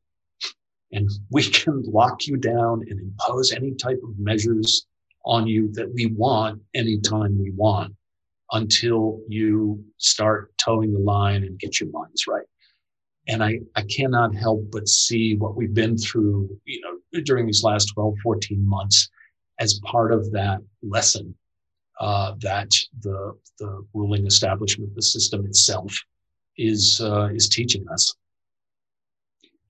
and 0.95 1.11
we 1.31 1.43
can 1.43 1.83
lock 1.83 2.27
you 2.27 2.37
down 2.37 2.83
and 2.89 3.01
impose 3.01 3.53
any 3.53 3.75
type 3.75 4.01
of 4.03 4.19
measures 4.19 4.87
on 5.25 5.47
you 5.47 5.71
that 5.73 5.93
we 5.93 6.07
want 6.07 6.63
anytime 6.75 7.39
we 7.39 7.51
want 7.51 7.93
until 8.53 9.21
you 9.29 9.83
start 9.99 10.53
toeing 10.57 10.93
the 10.93 11.01
line 11.01 11.43
and 11.43 11.59
get 11.59 11.81
your 11.81 11.91
minds 11.91 12.27
right. 12.29 12.47
And 13.27 13.43
I, 13.43 13.61
I 13.75 13.83
cannot 13.83 14.35
help 14.35 14.71
but 14.71 14.87
see 14.87 15.35
what 15.35 15.57
we've 15.57 15.75
been 15.75 15.99
through, 15.99 16.49
you 16.65 16.81
know, 16.83 17.21
during 17.23 17.47
these 17.47 17.65
last 17.65 17.87
12, 17.95 18.15
14 18.23 18.69
months 18.69 19.09
as 19.59 19.81
part 19.81 20.13
of 20.13 20.31
that 20.33 20.61
lesson 20.83 21.35
uh, 21.99 22.35
that 22.41 22.71
the, 23.01 23.33
the 23.59 23.85
ruling 23.95 24.27
establishment, 24.27 24.95
the 24.95 25.03
system 25.03 25.47
itself 25.47 25.97
is, 26.59 27.01
uh, 27.01 27.31
is 27.35 27.49
teaching 27.49 27.85
us 27.89 28.15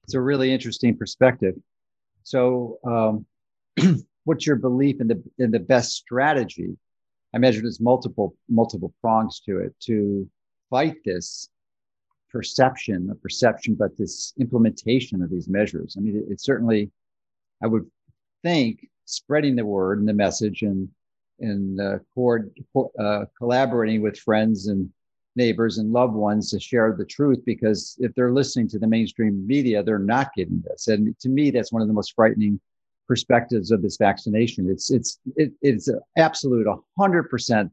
it's 0.05 0.15
a 0.15 0.21
really 0.21 0.53
interesting 0.53 0.97
perspective. 0.97 1.55
So, 2.23 2.79
um, 2.87 3.27
what's 4.25 4.47
your 4.47 4.57
belief 4.57 5.01
in 5.01 5.09
the 5.09 5.23
in 5.39 5.51
the 5.51 5.59
best 5.59 5.93
strategy? 5.93 6.77
I 7.35 7.39
measure 7.39 7.63
there's 7.63 7.81
multiple 7.81 8.37
multiple 8.49 8.95
prongs 9.01 9.41
to 9.47 9.59
it 9.59 9.75
to 9.81 10.29
fight 10.71 10.97
this 11.05 11.49
perception, 12.31 13.09
a 13.11 13.15
perception, 13.15 13.75
but 13.75 13.97
this 13.97 14.35
implementation 14.39 15.23
of 15.23 15.31
these 15.31 15.49
measures. 15.49 15.97
I 15.97 16.01
mean, 16.01 16.17
it, 16.17 16.33
it 16.33 16.41
certainly, 16.41 16.91
I 17.63 17.67
would 17.67 17.87
think, 18.43 18.89
spreading 19.05 19.57
the 19.57 19.65
word 19.65 19.99
and 19.99 20.09
the 20.09 20.15
message 20.15 20.63
and 20.63 20.89
and 21.41 21.81
uh, 21.81 21.99
cord, 22.15 22.53
uh, 22.99 23.25
collaborating 23.37 24.03
with 24.03 24.19
friends 24.19 24.69
and 24.69 24.91
neighbors 25.37 25.79
and 25.79 25.93
loved 25.93 26.15
ones 26.15 26.51
to 26.51 26.61
share 26.61 26.95
the 26.97 27.05
truth 27.05 27.43
because 27.45 27.97
if 28.01 28.15
they're 28.15 28.33
listening 28.33 28.69
to 28.69 28.79
the 28.79 28.87
mainstream 28.87 29.47
media, 29.47 29.83
they're 29.83 29.99
not 29.99 30.33
getting 30.35 30.63
this. 30.67 30.89
And 30.89 31.19
to 31.21 31.29
me, 31.29 31.51
that's 31.51 31.73
one 31.73 31.83
of 31.83 31.89
the 31.89 31.95
most 31.95 32.15
frightening 32.15 32.61
perspectives 33.07 33.71
of 33.71 33.83
this 33.83 33.97
vaccination. 33.97 34.71
It's 34.71 34.91
it's 34.91 35.19
it, 35.37 35.53
it's 35.61 35.89
an 35.89 36.01
absolute 36.17 36.67
100% 36.99 37.71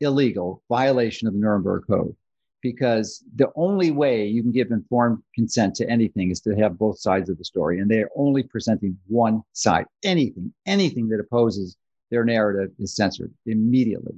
illegal 0.00 0.62
violation 0.68 1.26
of 1.26 1.34
the 1.34 1.40
Nuremberg 1.40 1.84
Code 1.86 2.14
because 2.60 3.24
the 3.36 3.50
only 3.54 3.90
way 3.90 4.26
you 4.26 4.42
can 4.42 4.52
give 4.52 4.70
informed 4.70 5.22
consent 5.34 5.74
to 5.76 5.88
anything 5.88 6.30
is 6.30 6.40
to 6.40 6.54
have 6.56 6.78
both 6.78 6.98
sides 6.98 7.30
of 7.30 7.38
the 7.38 7.44
story 7.44 7.78
and 7.78 7.90
they're 7.90 8.10
only 8.16 8.42
presenting 8.42 8.96
one 9.06 9.42
side 9.52 9.86
anything 10.04 10.52
anything 10.66 11.08
that 11.08 11.20
opposes 11.20 11.76
their 12.10 12.24
narrative 12.24 12.70
is 12.80 12.96
censored 12.96 13.32
immediately 13.46 14.14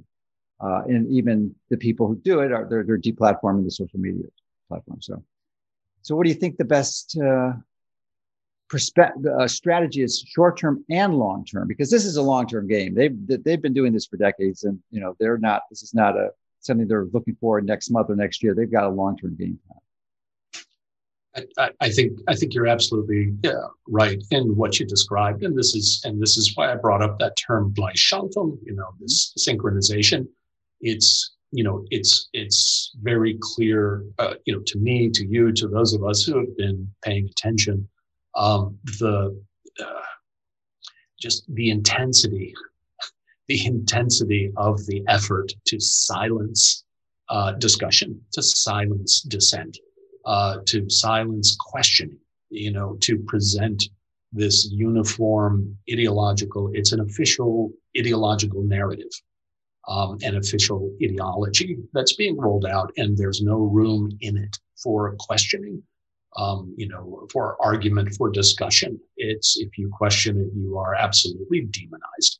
uh, 0.61 0.83
and 0.87 1.07
even 1.11 1.53
the 1.69 1.77
people 1.77 2.07
who 2.07 2.15
do 2.17 2.41
it 2.41 2.51
are 2.51 2.67
they're, 2.69 2.83
they're 2.83 2.99
deplatforming 2.99 3.63
the 3.63 3.71
social 3.71 3.99
media 3.99 4.25
platform. 4.67 5.01
So, 5.01 5.23
so 6.01 6.15
what 6.15 6.23
do 6.23 6.29
you 6.29 6.35
think 6.35 6.57
the 6.57 6.65
best 6.65 7.17
uh, 7.17 7.53
perspe- 8.71 9.25
uh, 9.25 9.47
strategy 9.47 10.03
is, 10.03 10.23
short 10.27 10.57
term 10.57 10.85
and 10.89 11.15
long 11.15 11.45
term? 11.45 11.67
Because 11.67 11.89
this 11.89 12.05
is 12.05 12.17
a 12.17 12.21
long 12.21 12.47
term 12.47 12.67
game. 12.67 12.93
They've 12.93 13.15
they've 13.43 13.61
been 13.61 13.73
doing 13.73 13.93
this 13.93 14.05
for 14.05 14.17
decades, 14.17 14.63
and 14.63 14.79
you 14.91 15.01
know 15.01 15.15
they're 15.19 15.37
not. 15.37 15.63
This 15.69 15.81
is 15.81 15.93
not 15.93 16.15
a 16.15 16.29
something 16.59 16.87
they're 16.87 17.07
looking 17.11 17.35
for 17.41 17.59
next 17.59 17.89
month 17.89 18.09
or 18.09 18.15
next 18.15 18.43
year. 18.43 18.53
They've 18.53 18.71
got 18.71 18.83
a 18.83 18.89
long-term 18.89 19.35
game 19.35 19.59
plan. 19.67 19.79
I, 21.57 21.69
I, 21.79 21.89
think 21.89 22.19
I 22.27 22.35
think 22.35 22.53
you're 22.53 22.67
absolutely 22.67 23.33
yeah, 23.43 23.53
right 23.87 24.21
in 24.31 24.55
what 24.55 24.79
you 24.79 24.85
described, 24.85 25.43
and 25.43 25.57
this 25.57 25.75
is 25.75 26.01
and 26.03 26.21
this 26.21 26.37
is 26.37 26.55
why 26.55 26.71
I 26.71 26.75
brought 26.75 27.01
up 27.01 27.19
that 27.19 27.35
term 27.35 27.73
Gleichschaltung. 27.73 28.59
You 28.63 28.75
know, 28.75 28.89
this 28.99 29.33
synchronization. 29.39 30.27
It's 30.81 31.35
you 31.51 31.63
know 31.63 31.85
it's 31.89 32.29
it's 32.33 32.91
very 33.01 33.37
clear. 33.41 34.05
Uh, 34.19 34.35
you 34.45 34.53
know, 34.53 34.61
to 34.67 34.77
me, 34.77 35.09
to 35.09 35.25
you, 35.25 35.51
to 35.53 35.67
those 35.67 35.93
of 35.93 36.03
us 36.03 36.23
who 36.23 36.39
have 36.39 36.57
been 36.57 36.89
paying 37.03 37.27
attention, 37.27 37.87
um, 38.35 38.77
the 38.99 39.39
uh, 39.79 40.01
just 41.19 41.43
the 41.53 41.69
intensity, 41.69 42.53
the 43.47 43.65
intensity 43.65 44.51
of 44.57 44.85
the 44.87 45.03
effort 45.07 45.51
to 45.65 45.79
silence 45.79 46.83
uh, 47.29 47.53
discussion, 47.53 48.19
to 48.33 48.41
silence 48.41 49.21
dissent 49.21 49.77
uh, 50.25 50.57
to 50.65 50.89
silence 50.89 51.55
questioning, 51.59 52.19
you 52.49 52.71
know, 52.71 52.97
to 53.01 53.17
present 53.19 53.83
this 54.33 54.69
uniform 54.71 55.77
ideological, 55.91 56.69
it's 56.73 56.91
an 56.91 57.01
official 57.01 57.71
ideological 57.97 58.63
narrative, 58.63 59.11
um, 59.87 60.17
an 60.21 60.37
official 60.37 60.95
ideology 61.03 61.77
that's 61.93 62.13
being 62.13 62.37
rolled 62.37 62.65
out, 62.65 62.91
and 62.97 63.17
there's 63.17 63.41
no 63.41 63.57
room 63.57 64.11
in 64.21 64.37
it 64.37 64.59
for 64.81 65.15
questioning. 65.19 65.81
Um, 66.37 66.73
you 66.77 66.87
know, 66.87 67.27
for 67.31 67.57
argument, 67.61 68.15
for 68.17 68.29
discussion. 68.29 68.97
It's 69.17 69.57
if 69.57 69.77
you 69.77 69.89
question 69.89 70.39
it, 70.39 70.57
you 70.57 70.77
are 70.77 70.95
absolutely 70.95 71.63
demonized. 71.63 72.39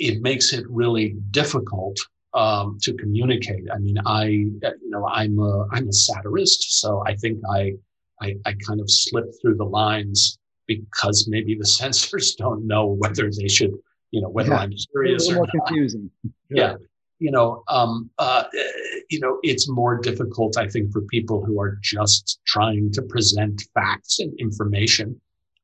It 0.00 0.22
makes 0.22 0.52
it 0.52 0.64
really 0.68 1.14
difficult 1.30 1.98
um, 2.34 2.78
to 2.82 2.94
communicate. 2.94 3.64
I 3.72 3.78
mean, 3.78 3.96
I 4.04 4.24
you 4.24 4.60
know 4.84 5.06
I'm 5.06 5.38
a 5.38 5.66
I'm 5.72 5.88
a 5.88 5.92
satirist, 5.92 6.80
so 6.80 7.02
I 7.06 7.14
think 7.16 7.40
I, 7.50 7.74
I 8.20 8.34
I 8.44 8.54
kind 8.66 8.80
of 8.80 8.90
slip 8.90 9.26
through 9.40 9.56
the 9.56 9.64
lines 9.64 10.38
because 10.66 11.28
maybe 11.28 11.56
the 11.56 11.66
censors 11.80 12.34
don't 12.34 12.66
know 12.66 12.86
whether 12.86 13.30
they 13.30 13.48
should 13.48 13.72
you 14.16 14.22
know 14.22 14.30
whether 14.30 14.50
yeah. 14.50 14.60
I'm 14.60 14.78
serious 14.78 15.30
or 15.30 15.46
confusing. 15.46 16.10
Yeah. 16.24 16.30
yeah. 16.50 16.74
You 17.18 17.30
know, 17.30 17.62
um, 17.68 18.10
uh, 18.18 18.44
you 19.10 19.20
know, 19.20 19.38
it's 19.42 19.68
more 19.70 19.98
difficult, 19.98 20.58
I 20.58 20.68
think, 20.68 20.92
for 20.92 21.02
people 21.02 21.44
who 21.44 21.60
are 21.60 21.78
just 21.82 22.40
trying 22.46 22.92
to 22.92 23.02
present 23.02 23.62
facts 23.72 24.18
and 24.20 24.38
information 24.38 25.18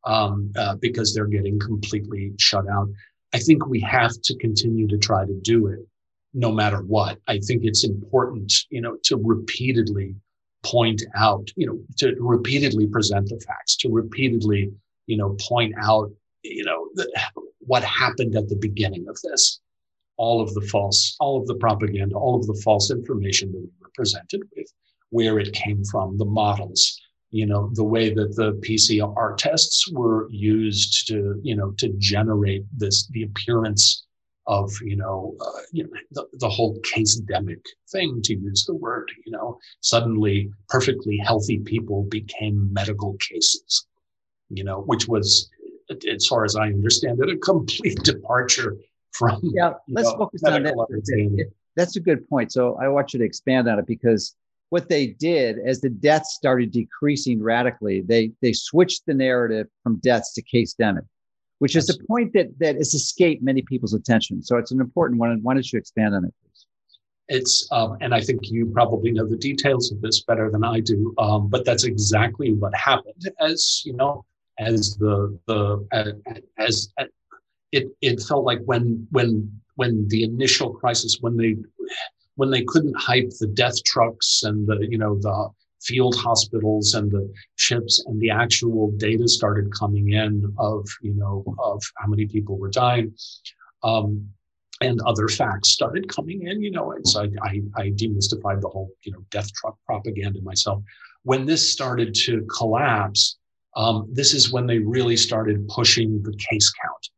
um, 0.05 0.51
uh, 0.57 0.77
because 0.77 1.15
they're 1.15 1.27
getting 1.27 1.59
completely 1.59 2.33
shut 2.39 2.67
out. 2.69 2.89
I 3.35 3.39
think 3.39 3.67
we 3.67 3.81
have 3.81 4.13
to 4.23 4.37
continue 4.37 4.87
to 4.89 4.99
try 4.99 5.25
to 5.27 5.41
do 5.43 5.69
it 5.69 5.81
no 6.35 6.53
matter 6.53 6.83
what. 6.83 7.19
I 7.29 7.39
think 7.39 7.65
it's 7.65 7.85
important, 7.85 8.53
you 8.71 8.81
know, 8.81 8.97
to 9.05 9.17
repeatedly 9.17 10.15
point 10.63 11.03
out, 11.17 11.51
you 11.57 11.67
know, 11.67 11.79
to 11.99 12.15
repeatedly 12.19 12.87
present 12.87 13.29
the 13.29 13.41
facts, 13.47 13.77
to 13.77 13.91
repeatedly, 13.91 14.73
you 15.07 15.17
know, 15.17 15.37
point 15.41 15.75
out, 15.83 16.11
you 16.43 16.65
know, 16.65 16.89
the, 16.95 17.11
what 17.67 17.85
happened 17.85 18.37
at 18.37 18.49
the 18.49 18.57
beginning 18.57 19.09
of 19.09 19.19
this, 19.23 19.61
all 20.17 20.41
of 20.41 20.53
the 20.55 20.61
false, 20.63 21.17
all 21.21 21.41
of 21.41 21.47
the 21.47 21.55
propaganda, 21.57 22.17
all 22.17 22.37
of 22.37 22.47
the 22.47 22.61
false 22.65 22.91
information 22.91 23.53
that 23.53 23.59
we 23.59 23.71
were 23.81 23.91
presented 23.95 24.43
with, 24.57 24.73
where 25.11 25.39
it 25.39 25.53
came 25.53 25.85
from, 25.85 26.17
the 26.19 26.25
models, 26.25 27.01
you 27.31 27.47
know, 27.47 27.71
the 27.75 27.85
way 27.85 28.13
that 28.13 28.37
the 28.37 28.53
PCR 28.67 29.37
tests 29.37 29.91
were 29.91 30.29
used 30.31 31.07
to, 31.09 31.41
you 31.43 31.57
know, 31.57 31.73
to 31.79 31.89
generate 31.99 32.65
this, 32.77 33.07
the 33.09 33.23
appearance 33.25 34.07
of 34.49 34.73
you 34.83 34.97
know, 34.97 35.37
uh, 35.41 35.61
you 35.71 35.85
know 35.85 35.91
the, 36.11 36.27
the 36.41 36.49
whole 36.49 36.77
case 36.81 37.21
demic 37.21 37.65
thing 37.93 38.21
to 38.23 38.35
use 38.35 38.65
the 38.65 38.75
word 38.75 39.09
you 39.25 39.31
know. 39.31 39.57
Suddenly 39.83 40.51
perfectly 40.69 41.17
healthy 41.17 41.61
people 41.61 42.03
became 42.05 42.73
medical 42.73 43.17
cases 43.21 43.87
you 44.53 44.65
know 44.65 44.83
which 44.83 45.09
was 45.09 45.49
as 46.05 46.27
far 46.27 46.45
as 46.45 46.57
i 46.57 46.67
understand 46.67 47.19
it 47.21 47.29
a 47.29 47.37
complete 47.39 47.99
departure 48.03 48.77
from 49.13 49.41
yeah 49.43 49.73
let's 49.89 50.11
know, 50.11 50.19
focus 50.19 50.43
on 50.45 50.63
that 50.63 51.51
that's 51.77 51.97
a 51.97 52.01
good 52.01 52.29
point 52.29 52.53
so 52.53 52.77
i 52.81 52.89
want 52.89 53.13
you 53.13 53.19
to 53.19 53.25
expand 53.25 53.69
on 53.69 53.79
it 53.79 53.87
because 53.87 54.35
what 54.71 54.89
they 54.89 55.09
did 55.09 55.59
as 55.59 55.81
the 55.83 55.91
deaths 55.91 56.35
started 56.35 56.71
decreasing 56.71 57.43
radically 57.43 58.01
they 58.01 58.33
they 58.41 58.53
switched 58.53 59.05
the 59.07 59.15
narrative 59.15 59.67
from 59.83 59.97
deaths 59.97 60.33
to 60.35 60.43
case 60.43 60.75
demic 60.81 61.07
which 61.63 61.77
is 61.77 61.89
a 61.89 62.07
point 62.09 62.33
that 62.33 62.49
that 62.59 62.75
has 62.75 62.93
escaped 62.93 63.41
many 63.41 63.63
people's 63.63 63.95
attention. 63.95 64.43
So 64.43 64.57
it's 64.57 64.73
an 64.73 64.81
important 64.81 65.21
one. 65.21 65.31
And 65.31 65.45
why 65.45 65.55
don't 65.55 65.73
you 65.73 65.79
expand 65.79 66.13
on 66.13 66.25
it, 66.25 66.35
please? 66.43 66.67
It's 67.29 67.69
um, 67.71 67.99
and 68.01 68.13
I 68.13 68.21
think 68.21 68.51
you 68.51 68.67
probably 68.67 69.13
know 69.13 69.29
the 69.29 69.37
details 69.37 69.93
of 69.93 70.01
this 70.01 70.25
better 70.25 70.51
than 70.51 70.65
I 70.65 70.81
do. 70.81 71.15
Um, 71.19 71.47
but 71.47 71.65
that's 71.65 71.85
exactly 71.85 72.53
what 72.53 72.75
happened. 72.75 73.31
As 73.39 73.83
you 73.85 73.93
know, 73.93 74.25
as 74.59 74.97
the 74.99 75.39
the 75.47 75.87
uh, 75.93 76.35
as 76.59 76.93
uh, 76.99 77.05
it 77.73 77.89
it 78.01 78.21
felt 78.21 78.45
like 78.45 78.61
when 78.65 79.07
when 79.11 79.51
when 79.77 80.07
the 80.09 80.23
initial 80.25 80.73
crisis 80.73 81.19
when 81.21 81.37
they 81.37 81.57
when 82.37 82.51
they 82.51 82.63
couldn't 82.63 82.97
hype 82.99 83.31
the 83.41 83.47
death 83.49 83.83
trucks 83.85 84.43
and 84.45 84.67
the 84.67 84.87
you 84.89 84.99
know 84.99 85.19
the 85.19 85.49
field 85.83 86.15
hospitals 86.15 86.95
and 86.95 87.11
the 87.11 87.33
ships 87.57 88.05
and 88.07 88.21
the 88.21 88.31
actual 88.31 88.93
data 88.93 89.27
started 89.27 89.73
coming 89.77 90.13
in 90.13 90.53
of 90.59 90.87
you 91.01 91.15
know 91.15 91.45
of 91.59 91.83
how 91.97 92.07
many 92.07 92.27
people 92.27 92.57
were 92.59 92.71
dying 92.71 93.13
um, 93.83 94.29
and 94.81 95.01
other 95.03 95.29
facts 95.29 95.71
started 95.71 96.09
coming 96.09 96.47
in 96.47 96.63
you 96.63 96.71
know 96.71 96.93
and 96.93 97.07
so 97.07 97.23
I, 97.23 97.29
I, 97.43 97.63
I 97.77 97.91
demystified 97.91 98.61
the 98.61 98.69
whole 98.69 98.91
you 99.03 99.13
know 99.13 99.25
death 99.31 99.53
truck 99.55 99.77
propaganda 99.87 100.41
myself. 100.43 100.83
When 101.25 101.47
this 101.47 101.73
started 101.73 102.15
to 102.27 102.45
collapse 102.47 103.39
um, 103.77 104.09
this 104.13 104.35
is 104.35 104.53
when 104.53 104.67
they 104.67 104.79
really 104.79 105.17
started 105.17 105.67
pushing 105.69 106.23
the 106.23 106.37
case 106.51 106.71
count. 106.71 107.09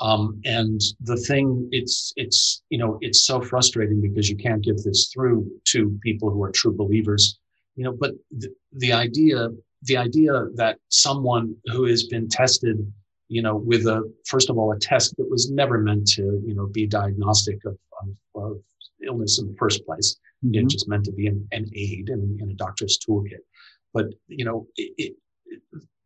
Um, 0.00 0.40
and 0.44 0.80
the 1.00 1.16
thing 1.16 1.68
it's 1.72 2.12
it's 2.16 2.62
you 2.70 2.78
know 2.78 2.98
it's 3.00 3.24
so 3.26 3.40
frustrating 3.40 4.00
because 4.00 4.30
you 4.30 4.36
can't 4.36 4.62
get 4.62 4.82
this 4.84 5.10
through 5.12 5.50
to 5.64 5.98
people 6.02 6.30
who 6.30 6.40
are 6.44 6.52
true 6.52 6.72
believers 6.72 7.40
you 7.74 7.82
know 7.82 7.92
but 7.92 8.12
the, 8.30 8.48
the 8.74 8.92
idea 8.92 9.48
the 9.82 9.96
idea 9.96 10.46
that 10.54 10.78
someone 10.88 11.56
who 11.66 11.84
has 11.84 12.04
been 12.04 12.28
tested 12.28 12.76
you 13.28 13.42
know 13.42 13.56
with 13.56 13.86
a 13.86 14.12
first 14.26 14.50
of 14.50 14.58
all 14.58 14.72
a 14.72 14.78
test 14.78 15.16
that 15.16 15.28
was 15.28 15.50
never 15.50 15.78
meant 15.78 16.06
to 16.06 16.42
you 16.46 16.54
know 16.54 16.66
be 16.66 16.86
diagnostic 16.86 17.58
of, 17.64 17.76
of, 18.02 18.08
of 18.42 18.58
illness 19.04 19.38
in 19.38 19.46
the 19.46 19.56
first 19.56 19.84
place. 19.86 20.16
Mm-hmm. 20.44 20.66
it 20.66 20.68
just 20.68 20.88
meant 20.88 21.04
to 21.04 21.12
be 21.12 21.26
an, 21.26 21.46
an 21.50 21.68
aid 21.74 22.10
in, 22.10 22.38
in, 22.40 22.50
a 22.50 22.54
doctor's 22.54 22.96
toolkit. 22.98 23.42
But 23.92 24.06
you 24.28 24.44
know 24.44 24.66
it, 24.76 25.16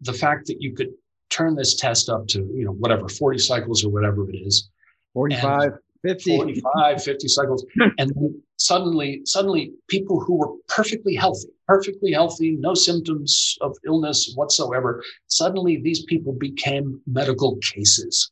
the 0.02 0.12
fact 0.12 0.46
that 0.46 0.60
you 0.60 0.74
could 0.74 0.90
turn 1.30 1.54
this 1.54 1.74
test 1.74 2.08
up 2.08 2.26
to 2.28 2.40
you 2.54 2.64
know 2.64 2.72
whatever 2.72 3.08
40 3.08 3.38
cycles 3.38 3.84
or 3.84 3.90
whatever 3.90 4.28
it 4.28 4.36
is. 4.36 4.68
45 5.14 5.72
50 6.04 6.36
45 6.36 7.04
50 7.04 7.28
cycles. 7.28 7.66
And 7.98 8.12
suddenly 8.56 9.22
suddenly 9.24 9.72
people 9.88 10.20
who 10.20 10.36
were 10.36 10.52
perfectly 10.68 11.14
healthy 11.14 11.48
perfectly 11.66 12.12
healthy 12.12 12.52
no 12.60 12.74
symptoms 12.74 13.56
of 13.60 13.76
illness 13.86 14.32
whatsoever 14.36 15.02
suddenly 15.26 15.80
these 15.82 16.04
people 16.04 16.32
became 16.32 17.00
medical 17.06 17.56
cases 17.56 18.30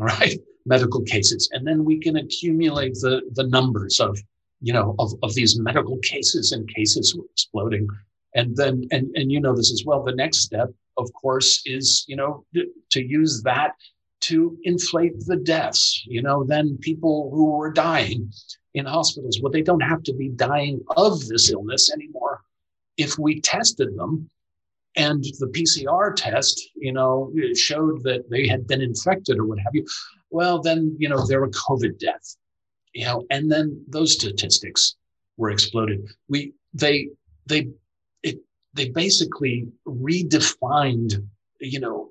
right? 0.00 0.38
Medical 0.66 1.02
cases. 1.02 1.48
And 1.52 1.66
then 1.66 1.84
we 1.84 1.98
can 1.98 2.16
accumulate 2.16 2.94
the 2.94 3.22
the 3.32 3.46
numbers 3.46 4.00
of 4.00 4.18
you 4.60 4.72
know 4.72 4.94
of, 4.98 5.12
of 5.22 5.34
these 5.34 5.58
medical 5.58 5.98
cases 5.98 6.52
and 6.52 6.68
cases 6.74 7.14
were 7.14 7.24
exploding. 7.32 7.86
And 8.34 8.56
then 8.56 8.86
and 8.90 9.10
and 9.14 9.30
you 9.30 9.40
know 9.40 9.54
this 9.54 9.72
as 9.72 9.84
well 9.84 10.02
the 10.02 10.14
next 10.14 10.38
step 10.38 10.70
of 11.00 11.12
course 11.12 11.62
is 11.66 12.04
you 12.08 12.16
know 12.16 12.44
to 12.90 13.02
use 13.02 13.42
that 13.42 13.72
to 14.20 14.58
inflate 14.64 15.18
the 15.26 15.36
deaths. 15.36 16.04
You 16.06 16.22
know, 16.22 16.44
then 16.44 16.78
people 16.80 17.30
who 17.32 17.52
were 17.52 17.72
dying 17.72 18.32
in 18.74 18.86
hospitals, 18.86 19.40
well, 19.42 19.52
they 19.52 19.62
don't 19.62 19.80
have 19.80 20.02
to 20.04 20.14
be 20.14 20.28
dying 20.28 20.80
of 20.96 21.26
this 21.26 21.50
illness 21.50 21.90
anymore. 21.92 22.42
If 22.96 23.18
we 23.18 23.40
tested 23.40 23.96
them 23.96 24.28
and 24.96 25.24
the 25.38 25.46
PCR 25.46 26.14
test, 26.14 26.60
you 26.76 26.92
know, 26.92 27.32
showed 27.54 28.02
that 28.04 28.28
they 28.30 28.46
had 28.46 28.66
been 28.66 28.82
infected 28.82 29.38
or 29.38 29.46
what 29.46 29.58
have 29.58 29.74
you, 29.74 29.86
well, 30.30 30.60
then, 30.60 30.94
you 30.98 31.08
know, 31.08 31.26
they're 31.26 31.44
a 31.44 31.50
COVID 31.50 31.98
death, 31.98 32.36
you 32.92 33.04
know, 33.04 33.24
and 33.30 33.50
then 33.50 33.82
those 33.88 34.12
statistics 34.12 34.96
were 35.36 35.50
exploded. 35.50 36.06
We, 36.28 36.52
they, 36.74 37.08
they, 37.46 37.68
they 38.74 38.90
basically 38.90 39.68
redefined, 39.86 41.26
you 41.60 41.80
know, 41.80 42.10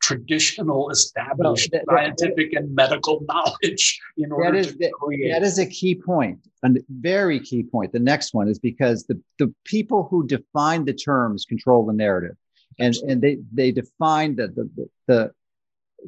traditional 0.00 0.90
established 0.90 1.70
well, 1.72 1.82
that, 1.86 1.94
scientific 1.94 2.52
that, 2.52 2.62
and 2.62 2.74
medical 2.74 3.24
knowledge 3.28 4.00
in 4.16 4.32
order 4.32 4.58
is, 4.58 4.76
to 4.76 4.90
create. 5.00 5.32
That 5.32 5.42
is 5.42 5.58
a 5.58 5.66
key 5.66 5.94
point, 5.94 6.40
a 6.64 6.70
very 6.88 7.40
key 7.40 7.62
point. 7.62 7.92
The 7.92 7.98
next 7.98 8.34
one 8.34 8.48
is 8.48 8.58
because 8.58 9.04
the, 9.04 9.20
the 9.38 9.54
people 9.64 10.08
who 10.10 10.26
define 10.26 10.84
the 10.84 10.94
terms 10.94 11.44
control 11.44 11.86
the 11.86 11.92
narrative. 11.92 12.36
And, 12.78 12.94
and 13.06 13.20
they, 13.20 13.38
they 13.52 13.70
defined 13.70 14.38
the, 14.38 14.48
the, 14.48 14.88
the, 15.06 15.32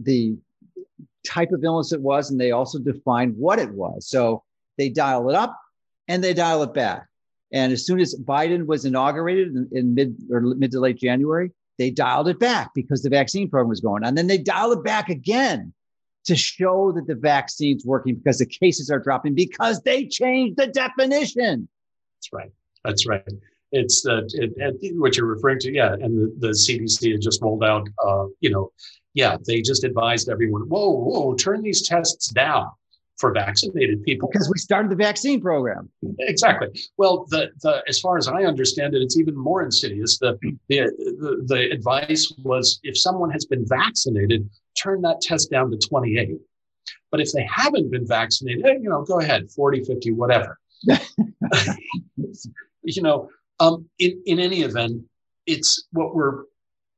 the 0.00 0.36
type 1.26 1.52
of 1.52 1.62
illness 1.62 1.92
it 1.92 2.00
was, 2.00 2.30
and 2.30 2.40
they 2.40 2.52
also 2.52 2.78
defined 2.78 3.36
what 3.36 3.58
it 3.58 3.70
was. 3.70 4.08
So 4.08 4.42
they 4.78 4.88
dial 4.88 5.28
it 5.28 5.36
up 5.36 5.58
and 6.08 6.24
they 6.24 6.34
dial 6.34 6.62
it 6.62 6.74
back. 6.74 7.06
And 7.54 7.72
as 7.72 7.86
soon 7.86 8.00
as 8.00 8.16
Biden 8.16 8.66
was 8.66 8.84
inaugurated 8.84 9.54
in, 9.54 9.68
in 9.72 9.94
mid 9.94 10.16
or 10.28 10.40
mid 10.40 10.72
to 10.72 10.80
late 10.80 10.98
January, 10.98 11.52
they 11.78 11.88
dialed 11.88 12.28
it 12.28 12.40
back 12.40 12.72
because 12.74 13.02
the 13.02 13.08
vaccine 13.08 13.48
program 13.48 13.68
was 13.68 13.80
going 13.80 14.04
on. 14.04 14.16
Then 14.16 14.26
they 14.26 14.38
dialed 14.38 14.78
it 14.78 14.84
back 14.84 15.08
again 15.08 15.72
to 16.24 16.34
show 16.34 16.90
that 16.92 17.06
the 17.06 17.14
vaccine's 17.14 17.84
working 17.84 18.16
because 18.16 18.38
the 18.38 18.46
cases 18.46 18.90
are 18.90 18.98
dropping 18.98 19.34
because 19.34 19.80
they 19.82 20.06
changed 20.06 20.56
the 20.56 20.66
definition. 20.66 21.68
That's 22.16 22.32
right. 22.32 22.52
That's 22.84 23.06
right. 23.06 23.22
It's 23.70 24.02
that 24.02 24.30
it, 24.34 24.52
it, 24.82 24.96
what 24.98 25.16
you're 25.16 25.26
referring 25.26 25.60
to, 25.60 25.72
yeah. 25.72 25.92
And 25.92 26.18
the, 26.18 26.34
the 26.38 26.48
CDC 26.48 27.12
had 27.12 27.20
just 27.20 27.40
rolled 27.40 27.62
out, 27.62 27.88
uh, 28.04 28.26
you 28.40 28.50
know, 28.50 28.72
yeah, 29.14 29.36
they 29.46 29.62
just 29.62 29.84
advised 29.84 30.28
everyone, 30.28 30.62
whoa, 30.62 30.90
whoa, 30.90 31.34
turn 31.34 31.62
these 31.62 31.86
tests 31.86 32.28
down 32.28 32.70
for 33.18 33.32
vaccinated 33.32 34.02
people 34.02 34.28
because 34.30 34.50
we 34.50 34.58
started 34.58 34.90
the 34.90 34.96
vaccine 34.96 35.40
program. 35.40 35.88
Exactly. 36.20 36.68
Well, 36.96 37.26
the 37.28 37.50
the 37.62 37.82
as 37.88 38.00
far 38.00 38.18
as 38.18 38.28
I 38.28 38.44
understand 38.44 38.94
it, 38.94 39.02
it's 39.02 39.16
even 39.16 39.36
more 39.36 39.62
insidious. 39.62 40.18
The 40.18 40.38
the 40.68 40.80
the, 41.20 41.44
the 41.46 41.70
advice 41.70 42.32
was 42.42 42.80
if 42.82 42.98
someone 42.98 43.30
has 43.30 43.44
been 43.44 43.64
vaccinated, 43.66 44.48
turn 44.80 45.00
that 45.02 45.20
test 45.20 45.50
down 45.50 45.70
to 45.70 45.78
28. 45.78 46.38
But 47.10 47.20
if 47.20 47.32
they 47.32 47.46
haven't 47.50 47.90
been 47.90 48.06
vaccinated, 48.06 48.82
you 48.82 48.88
know, 48.90 49.02
go 49.02 49.20
ahead, 49.20 49.50
40, 49.50 49.84
50, 49.84 50.12
whatever. 50.12 50.58
you 52.82 53.02
know, 53.02 53.30
um, 53.60 53.88
in, 53.98 54.20
in 54.26 54.40
any 54.40 54.62
event, 54.62 55.02
it's 55.46 55.86
what 55.92 56.14
we're, 56.14 56.44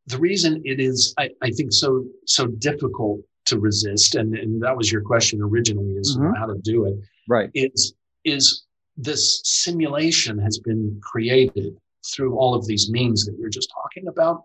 the 0.07 0.19
reason 0.19 0.63
it 0.65 0.81
is, 0.81 1.15
I, 1.19 1.31
I 1.43 1.51
think, 1.51 1.73
so, 1.73 2.07
so 2.25 2.47
difficult 2.47 3.21
to 3.47 3.59
resist, 3.59 4.15
and, 4.15 4.37
and 4.37 4.63
that 4.63 4.77
was 4.77 4.91
your 4.91 5.03
question 5.03 5.41
originally, 5.43 5.95
is 5.95 6.17
mm-hmm. 6.17 6.35
how 6.35 6.47
to 6.47 6.59
do 6.63 6.87
it. 6.87 6.95
Right. 7.29 7.51
Is, 7.55 7.95
is 8.25 8.65
this 8.97 9.41
simulation 9.45 10.39
has 10.39 10.59
been 10.59 11.01
created 11.03 11.77
through 12.15 12.37
all 12.37 12.55
of 12.55 12.67
these 12.67 12.91
means 12.91 13.25
that 13.27 13.37
you're 13.39 13.49
just 13.51 13.73
talking 13.73 14.09
about. 14.09 14.43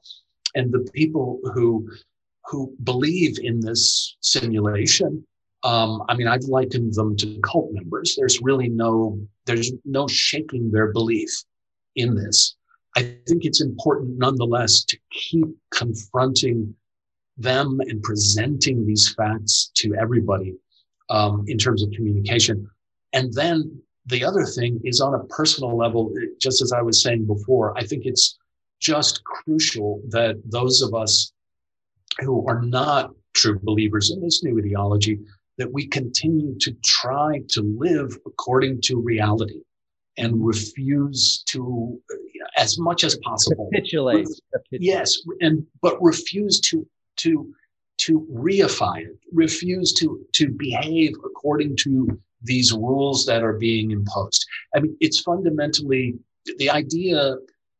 And 0.56 0.72
the 0.72 0.90
people 0.94 1.40
who 1.54 1.88
who 2.46 2.76
believe 2.84 3.38
in 3.42 3.60
this 3.60 4.18
simulation. 4.22 5.26
Um, 5.64 6.04
I 6.10 6.16
mean, 6.16 6.28
I've 6.28 6.44
likened 6.44 6.94
them 6.96 7.16
to 7.18 7.40
cult 7.42 7.72
members. 7.72 8.16
There's 8.18 8.42
really 8.42 8.68
no, 8.68 9.20
there's 9.46 9.72
no 9.86 10.08
shaking 10.08 10.72
their 10.72 10.92
belief 10.92 11.30
in 11.96 12.16
this. 12.16 12.56
I 12.98 13.04
think 13.28 13.46
it's 13.46 13.62
important 13.62 14.18
nonetheless 14.18 14.84
to 14.86 14.98
keep 15.12 15.46
confronting 15.72 16.76
them 17.38 17.80
and 17.82 18.02
presenting 18.04 18.86
these 18.86 19.14
facts 19.14 19.72
to 19.76 19.96
everybody 19.96 20.56
um, 21.10 21.44
in 21.48 21.58
terms 21.58 21.84
of 21.84 21.92
communication. 21.92 22.68
And 23.14 23.34
then 23.34 23.82
the 24.06 24.24
other 24.24 24.46
thing 24.46 24.80
is 24.84 25.02
on 25.02 25.14
a 25.14 25.24
personal 25.26 25.76
level, 25.78 26.14
just 26.40 26.62
as 26.62 26.72
I 26.72 26.82
was 26.82 27.02
saying 27.02 27.26
before, 27.26 27.78
I 27.78 27.84
think 27.84 28.06
it's 28.06 28.38
just 28.80 29.24
crucial 29.24 30.02
that 30.10 30.42
those 30.46 30.82
of 30.82 30.94
us 30.94 31.34
who 32.20 32.46
are 32.48 32.62
not 32.62 33.12
true 33.34 33.60
believers 33.64 34.12
in 34.12 34.22
this 34.22 34.44
new 34.44 34.58
ideology 34.60 35.20
that 35.58 35.72
we 35.72 35.88
continue 35.88 36.58
to 36.60 36.72
try 36.84 37.42
to 37.50 37.62
live 37.62 38.18
according 38.26 38.82
to 38.82 39.00
reality 39.00 39.62
and 40.18 40.46
refuse 40.46 41.44
to 41.48 42.00
as 42.58 42.78
much 42.78 43.04
as 43.04 43.16
possible 43.18 43.70
capitulate. 43.72 44.28
yes 44.72 45.20
and 45.40 45.66
but 45.82 46.02
refuse 46.02 46.60
to 46.60 46.86
to 47.24 47.54
to 47.98 48.28
reify 48.32 48.98
it 49.00 49.18
refuse 49.32 49.94
to 49.94 50.26
to 50.34 50.50
behave 50.50 51.14
according 51.24 51.76
to 51.78 52.20
these 52.44 52.74
rules 52.74 53.26
that 53.26 53.44
are 53.44 53.58
being 53.58 53.92
imposed. 53.92 54.46
I 54.76 54.80
mean 54.80 54.98
it's 55.00 55.22
fundamentally 55.22 56.16
the 56.58 56.70
idea 56.70 57.36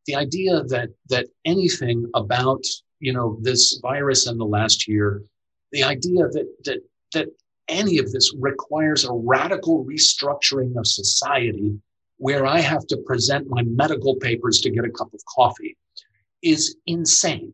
the 0.06 0.14
idea 0.14 0.62
that 0.64 0.90
that 1.08 1.26
anything 1.44 2.08
about 2.14 2.64
you 3.00 3.12
know 3.12 3.38
this 3.42 3.78
virus 3.82 4.28
in 4.28 4.38
the 4.38 4.44
last 4.44 4.88
year 4.88 5.22
the 5.72 5.82
idea 5.82 6.28
that 6.28 6.48
that 6.64 6.80
that 7.14 7.28
any 7.68 7.98
of 7.98 8.10
this 8.12 8.32
requires 8.38 9.04
a 9.04 9.12
radical 9.12 9.84
restructuring 9.84 10.76
of 10.76 10.86
society 10.86 11.72
where 12.18 12.44
i 12.46 12.60
have 12.60 12.86
to 12.86 12.96
present 12.98 13.46
my 13.48 13.62
medical 13.62 14.16
papers 14.16 14.60
to 14.60 14.70
get 14.70 14.84
a 14.84 14.90
cup 14.90 15.12
of 15.12 15.20
coffee 15.36 15.76
is 16.42 16.76
insane 16.86 17.52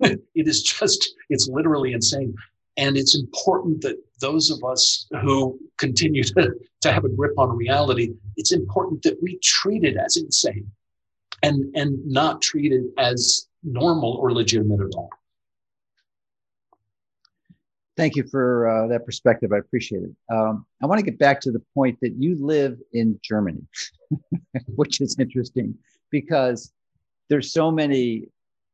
it 0.00 0.20
is 0.34 0.62
just 0.62 1.14
it's 1.30 1.48
literally 1.48 1.92
insane 1.92 2.34
and 2.76 2.96
it's 2.96 3.18
important 3.18 3.80
that 3.80 3.96
those 4.20 4.50
of 4.50 4.62
us 4.64 5.08
who 5.22 5.58
continue 5.78 6.22
to, 6.22 6.54
to 6.80 6.92
have 6.92 7.04
a 7.04 7.08
grip 7.08 7.32
on 7.38 7.56
reality 7.56 8.12
it's 8.36 8.52
important 8.52 9.02
that 9.02 9.16
we 9.22 9.38
treat 9.42 9.84
it 9.84 9.96
as 9.96 10.16
insane 10.16 10.70
and 11.42 11.74
and 11.76 12.04
not 12.06 12.42
treat 12.42 12.72
it 12.72 12.84
as 12.98 13.48
normal 13.62 14.14
or 14.14 14.32
legitimate 14.32 14.80
at 14.80 14.94
all. 14.96 15.10
Thank 17.96 18.14
you 18.14 18.24
for 18.28 18.68
uh, 18.68 18.86
that 18.88 19.04
perspective. 19.04 19.52
I 19.52 19.58
appreciate 19.58 20.04
it. 20.04 20.10
Um, 20.32 20.64
I 20.80 20.86
want 20.86 21.00
to 21.00 21.04
get 21.04 21.18
back 21.18 21.40
to 21.42 21.50
the 21.50 21.62
point 21.74 21.98
that 22.00 22.14
you 22.16 22.36
live 22.38 22.78
in 22.92 23.18
Germany, 23.22 23.62
which 24.66 25.00
is 25.00 25.16
interesting 25.18 25.76
because 26.10 26.72
there's 27.28 27.52
so 27.52 27.72
many 27.72 28.28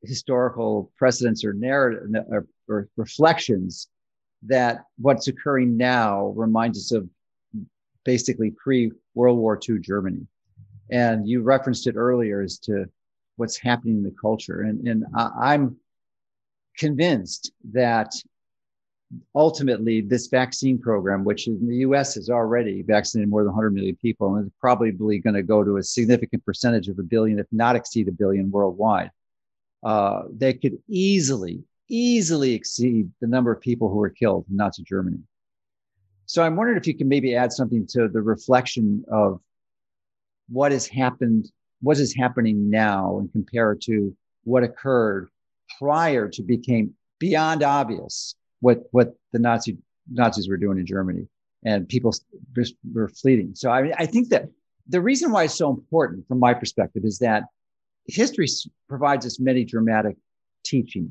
historical 0.07 0.91
precedents 0.97 1.45
or 1.45 1.53
narrative 1.53 2.09
or, 2.31 2.47
or 2.69 2.89
reflections 2.97 3.89
that 4.47 4.85
what's 4.99 5.29
occurring 5.29 5.77
now 5.77 6.29
reminds 6.37 6.79
us 6.79 6.93
of 6.93 7.09
basically 8.05 8.51
pre 8.51 8.93
World 9.15 9.39
War 9.39 9.59
II 9.69 9.79
Germany. 9.79 10.27
And 10.91 11.27
you 11.27 11.43
referenced 11.43 11.87
it 11.87 11.97
earlier 11.97 12.43
as 12.43 12.59
to 12.61 12.87
what's 13.37 13.57
happening 13.57 13.99
in 13.99 14.03
the 14.03 14.15
culture. 14.21 14.63
And, 14.63 14.87
and 14.87 15.05
I, 15.17 15.31
I'm 15.55 15.77
convinced 16.77 17.53
that 17.73 18.13
ultimately 19.35 20.01
this 20.01 20.27
vaccine 20.27 20.79
program, 20.79 21.25
which 21.25 21.47
in 21.47 21.67
the 21.67 21.77
US 21.77 22.15
has 22.15 22.29
already 22.29 22.83
vaccinated 22.83 23.31
more 23.31 23.43
than 23.43 23.53
100 23.53 23.73
million 23.73 23.97
people, 23.97 24.37
and 24.37 24.47
is 24.47 24.53
probably 24.61 25.19
going 25.19 25.35
to 25.35 25.43
go 25.43 25.65
to 25.65 25.77
a 25.77 25.83
significant 25.83 26.45
percentage 26.45 26.89
of 26.89 26.99
a 26.99 27.03
billion, 27.03 27.39
if 27.39 27.47
not 27.53 27.77
exceed 27.77 28.09
a 28.09 28.13
billion 28.13 28.51
worldwide. 28.51 29.11
Uh, 29.85 30.23
they 30.35 30.55
could 30.55 30.79
easily, 30.89 31.63
easily 31.89 32.55
exceed 32.55 33.11
the 33.21 33.27
number 33.27 33.53
of 33.53 33.61
people 33.61 33.89
who 33.89 33.97
were 33.97 34.11
killed 34.11 34.47
in 34.51 34.57
Nazi 34.57 34.83
Germany. 34.83 35.19
So 36.27 36.43
I'm 36.43 36.57
wondering 36.57 36.79
if 36.79 36.87
you 36.87 36.97
can 36.97 37.09
maybe 37.09 37.37
add 37.37 37.53
something 37.53 37.87
to 37.89 38.09
the 38.09 38.23
reflection 38.23 39.05
of 39.11 39.41
what 40.49 40.73
has 40.73 40.87
happened 40.87 41.51
what 41.85 41.99
is 41.99 42.15
happening 42.15 42.71
now 42.71 43.19
and 43.19 43.31
compare 43.31 43.73
it 43.73 43.83
to 43.83 44.17
what 44.45 44.63
occurred 44.63 45.29
prior 45.79 46.29
to 46.29 46.43
became 46.43 46.95
beyond 47.19 47.63
obvious 47.63 48.35
what 48.61 48.85
what 48.91 49.15
the 49.33 49.39
Nazi 49.39 49.77
Nazis 50.11 50.49
were 50.49 50.57
doing 50.57 50.79
in 50.79 50.87
Germany 50.87 51.27
and 51.65 51.89
people 51.89 52.15
were 52.93 53.09
fleeing. 53.09 53.55
So 53.55 53.71
I 53.71 53.93
I 53.99 54.07
think 54.07 54.31
that 54.31 54.49
the 54.89 55.01
reason 55.01 55.31
why 55.31 55.45
it's 55.45 55.55
so 55.55 55.71
important 55.71 56.27
from 56.27 56.39
my 56.39 56.55
perspective 56.55 57.05
is 57.05 57.19
that 57.19 57.45
history 58.07 58.47
provides 58.89 59.27
us 59.27 59.41
many 59.41 59.65
dramatic 59.65 60.17
teaching 60.65 61.11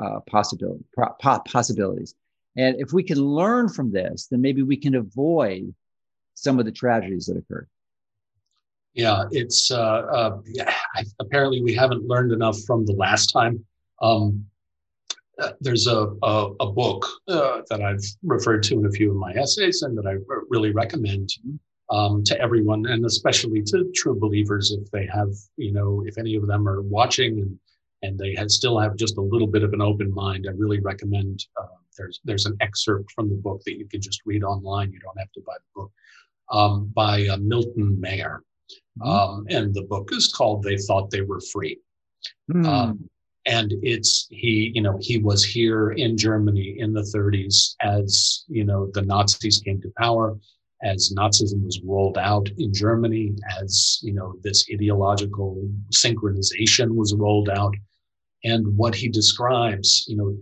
uh, 0.00 0.20
possibility, 0.20 0.84
possibilities. 1.46 2.14
And 2.56 2.80
if 2.80 2.92
we 2.92 3.02
can 3.02 3.18
learn 3.18 3.68
from 3.68 3.92
this, 3.92 4.26
then 4.26 4.40
maybe 4.40 4.62
we 4.62 4.76
can 4.76 4.96
avoid 4.96 5.74
some 6.34 6.58
of 6.58 6.64
the 6.64 6.72
tragedies 6.72 7.26
that 7.26 7.36
occurred. 7.36 7.68
Yeah, 8.94 9.24
it's 9.30 9.70
uh, 9.70 9.78
uh, 9.78 10.38
apparently 11.20 11.62
we 11.62 11.74
haven't 11.74 12.08
learned 12.08 12.32
enough 12.32 12.58
from 12.66 12.84
the 12.84 12.92
last 12.92 13.28
time. 13.28 13.64
Um, 14.02 14.46
uh, 15.38 15.52
there's 15.60 15.86
a, 15.86 16.08
a, 16.22 16.50
a 16.60 16.72
book 16.72 17.06
uh, 17.28 17.62
that 17.70 17.82
I've 17.82 18.04
referred 18.22 18.62
to 18.64 18.78
in 18.78 18.86
a 18.86 18.90
few 18.90 19.10
of 19.10 19.16
my 19.16 19.32
essays 19.32 19.82
and 19.82 19.96
that 19.96 20.06
I 20.06 20.16
really 20.48 20.72
recommend 20.72 21.30
um, 21.90 22.22
to 22.24 22.40
everyone 22.40 22.86
and 22.86 23.04
especially 23.04 23.62
to 23.62 23.90
true 23.94 24.18
believers 24.18 24.70
if 24.72 24.90
they 24.90 25.06
have, 25.06 25.32
you 25.56 25.72
know, 25.72 26.02
if 26.06 26.18
any 26.18 26.36
of 26.36 26.46
them 26.46 26.68
are 26.68 26.82
watching 26.82 27.40
and, 27.40 27.58
and 28.02 28.18
they 28.18 28.34
have, 28.34 28.50
still 28.50 28.78
have 28.78 28.96
just 28.96 29.18
a 29.18 29.20
little 29.20 29.48
bit 29.48 29.62
of 29.62 29.72
an 29.72 29.82
open 29.82 30.12
mind, 30.14 30.46
I 30.48 30.52
really 30.52 30.80
recommend 30.80 31.44
uh, 31.60 31.66
there's, 31.98 32.20
there's 32.24 32.46
an 32.46 32.56
excerpt 32.60 33.10
from 33.12 33.28
the 33.28 33.34
book 33.34 33.62
that 33.66 33.76
you 33.76 33.86
can 33.86 34.00
just 34.00 34.22
read 34.24 34.44
online. 34.44 34.92
You 34.92 35.00
don't 35.00 35.18
have 35.18 35.32
to 35.32 35.42
buy 35.46 35.54
the 35.54 35.80
book 35.80 35.92
um, 36.50 36.90
by 36.94 37.26
uh, 37.26 37.36
Milton 37.38 38.00
Mayer. 38.00 38.42
Mm-hmm. 39.00 39.08
Um, 39.08 39.46
and 39.50 39.74
the 39.74 39.82
book 39.82 40.10
is 40.12 40.32
called 40.32 40.62
They 40.62 40.76
Thought 40.76 41.10
They 41.10 41.22
Were 41.22 41.40
Free. 41.52 41.78
Mm. 42.52 42.66
Um, 42.66 43.10
and 43.46 43.72
it's 43.82 44.26
he, 44.30 44.70
you 44.74 44.82
know, 44.82 44.98
he 45.00 45.18
was 45.18 45.44
here 45.44 45.92
in 45.92 46.16
Germany 46.16 46.76
in 46.78 46.92
the 46.92 47.02
30s 47.02 47.74
as, 47.80 48.44
you 48.48 48.64
know, 48.64 48.90
the 48.92 49.02
Nazis 49.02 49.58
came 49.58 49.80
to 49.80 49.92
power, 49.96 50.38
as 50.82 51.12
Nazism 51.16 51.64
was 51.64 51.80
rolled 51.84 52.18
out 52.18 52.48
in 52.58 52.72
Germany, 52.72 53.34
as, 53.60 53.98
you 54.02 54.14
know, 54.14 54.34
this 54.42 54.64
ideological 54.72 55.62
synchronization 55.92 56.94
was 56.94 57.14
rolled 57.14 57.50
out. 57.50 57.74
And 58.44 58.76
what 58.76 58.94
he 58.94 59.08
describes, 59.08 60.06
you 60.08 60.16
know, 60.16 60.34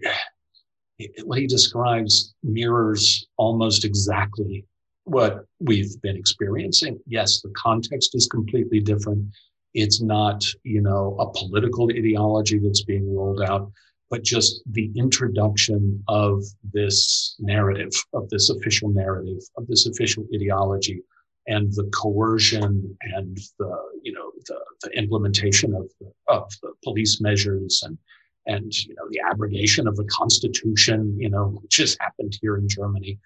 what 1.24 1.38
he 1.38 1.46
describes 1.46 2.34
mirrors 2.42 3.26
almost 3.36 3.84
exactly 3.84 4.64
what 5.04 5.44
we've 5.58 6.00
been 6.02 6.16
experiencing. 6.16 7.00
Yes, 7.06 7.40
the 7.40 7.50
context 7.56 8.14
is 8.14 8.26
completely 8.28 8.78
different. 8.78 9.26
It's 9.74 10.00
not, 10.00 10.44
you 10.62 10.80
know, 10.80 11.16
a 11.18 11.30
political 11.32 11.90
ideology 11.90 12.58
that's 12.58 12.82
being 12.82 13.14
rolled 13.14 13.42
out, 13.42 13.70
but 14.10 14.22
just 14.22 14.62
the 14.72 14.90
introduction 14.96 16.02
of 16.08 16.42
this 16.72 17.36
narrative, 17.38 17.92
of 18.14 18.28
this 18.30 18.50
official 18.50 18.88
narrative, 18.88 19.40
of 19.56 19.66
this 19.66 19.86
official 19.86 20.26
ideology, 20.34 21.02
and 21.46 21.72
the 21.74 21.88
coercion 21.94 22.96
and 23.00 23.38
the, 23.58 23.76
you 24.02 24.12
know, 24.12 24.30
the, 24.46 24.58
the 24.82 24.90
implementation 24.98 25.74
of 25.74 25.90
the, 26.00 26.12
of 26.28 26.50
the 26.62 26.72
police 26.84 27.20
measures 27.20 27.82
and 27.84 27.98
and 28.48 28.72
you 28.86 28.94
know 28.94 29.06
the 29.10 29.20
abrogation 29.30 29.86
of 29.86 29.94
the 29.96 30.04
constitution, 30.04 31.14
you 31.18 31.28
know, 31.28 31.60
which 31.62 31.76
has 31.76 31.96
happened 32.00 32.36
here 32.40 32.56
in 32.56 32.66
Germany, 32.68 33.18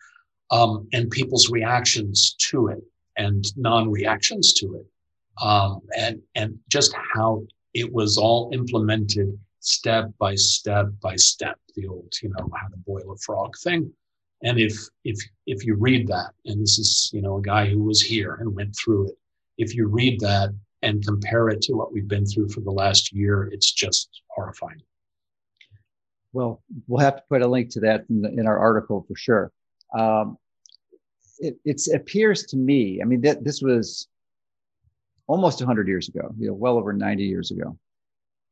um, 0.50 0.88
and 0.92 1.10
people's 1.10 1.48
reactions 1.48 2.34
to 2.50 2.68
it 2.68 2.82
and 3.16 3.44
non-reactions 3.56 4.52
to 4.54 4.74
it, 4.74 5.44
um, 5.44 5.80
and 5.96 6.20
and 6.34 6.58
just 6.68 6.92
how 7.14 7.44
it 7.72 7.90
was 7.92 8.18
all 8.18 8.50
implemented 8.52 9.38
step 9.62 10.10
by 10.18 10.34
step 10.34 10.86
by 11.00 11.16
step. 11.16 11.58
The 11.74 11.86
old, 11.86 12.12
you 12.22 12.28
know, 12.30 12.48
how 12.54 12.68
to 12.68 12.76
boil 12.76 13.12
a 13.12 13.16
frog 13.16 13.54
thing. 13.62 13.90
And 14.42 14.58
if 14.58 14.76
if 15.04 15.18
if 15.46 15.64
you 15.64 15.76
read 15.76 16.08
that, 16.08 16.32
and 16.44 16.60
this 16.60 16.78
is 16.78 17.10
you 17.14 17.22
know 17.22 17.38
a 17.38 17.42
guy 17.42 17.68
who 17.68 17.82
was 17.82 18.02
here 18.02 18.34
and 18.34 18.54
went 18.54 18.76
through 18.76 19.08
it, 19.08 19.14
if 19.56 19.74
you 19.74 19.86
read 19.86 20.20
that 20.20 20.50
and 20.82 21.06
compare 21.06 21.48
it 21.48 21.62
to 21.62 21.74
what 21.74 21.92
we've 21.92 22.08
been 22.08 22.26
through 22.26 22.48
for 22.48 22.60
the 22.60 22.70
last 22.70 23.12
year, 23.12 23.48
it's 23.52 23.70
just 23.70 24.22
horrifying. 24.28 24.82
Well, 26.32 26.62
we'll 26.88 27.04
have 27.04 27.16
to 27.16 27.22
put 27.28 27.42
a 27.42 27.46
link 27.46 27.70
to 27.70 27.80
that 27.80 28.04
in, 28.10 28.22
the, 28.22 28.30
in 28.30 28.46
our 28.46 28.58
article 28.58 29.04
for 29.06 29.14
sure. 29.14 29.52
Um, 29.96 30.38
it, 31.38 31.56
it, 31.64 31.82
appears 31.94 32.44
to 32.46 32.56
me, 32.56 33.00
I 33.02 33.04
mean, 33.04 33.20
that 33.20 33.44
this 33.44 33.60
was 33.60 34.08
almost 35.26 35.60
100 35.60 35.88
years 35.88 36.08
ago, 36.08 36.34
you 36.38 36.48
know, 36.48 36.54
well 36.54 36.78
over 36.78 36.92
90 36.92 37.22
years 37.24 37.50
ago, 37.50 37.76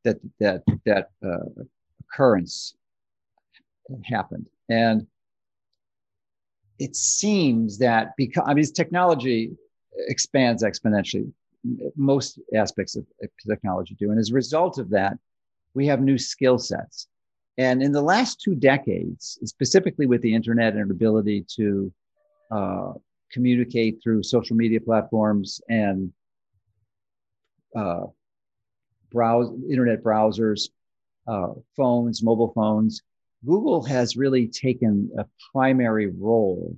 that 0.05 0.19
that 0.39 0.63
that 0.87 1.11
uh, 1.25 1.63
occurrence 2.01 2.75
happened, 4.05 4.47
and 4.69 5.07
it 6.79 6.97
seems 6.97 7.79
that 7.79 8.17
because 8.17 8.45
I 8.47 8.55
mean, 8.55 8.65
technology 8.65 9.57
expands 10.09 10.63
exponentially. 10.63 11.33
Most 11.95 12.41
aspects 12.55 12.97
of 12.97 13.05
technology 13.47 13.95
do, 13.99 14.11
and 14.11 14.19
as 14.19 14.31
a 14.31 14.35
result 14.35 14.79
of 14.79 14.89
that, 14.91 15.19
we 15.75 15.87
have 15.87 16.01
new 16.01 16.17
skill 16.17 16.59
sets 16.59 17.07
and 17.61 17.83
in 17.83 17.93
the 17.93 18.01
last 18.01 18.41
two 18.41 18.55
decades, 18.55 19.39
specifically 19.45 20.07
with 20.07 20.23
the 20.23 20.35
internet 20.35 20.77
and 20.77 20.91
ability 20.91 21.45
to 21.57 21.93
uh, 22.51 22.93
communicate 23.31 24.01
through 24.03 24.23
social 24.23 24.57
media 24.57 24.81
platforms 24.81 25.61
and 25.69 26.11
uh, 27.77 28.07
browse 29.11 29.51
internet 29.69 30.03
browsers, 30.03 30.69
uh, 31.27 31.49
phones, 31.77 32.23
mobile 32.23 32.53
phones, 32.55 33.03
Google 33.45 33.83
has 33.83 34.17
really 34.17 34.47
taken 34.49 35.11
a 35.19 35.25
primary 35.53 36.09
role 36.09 36.77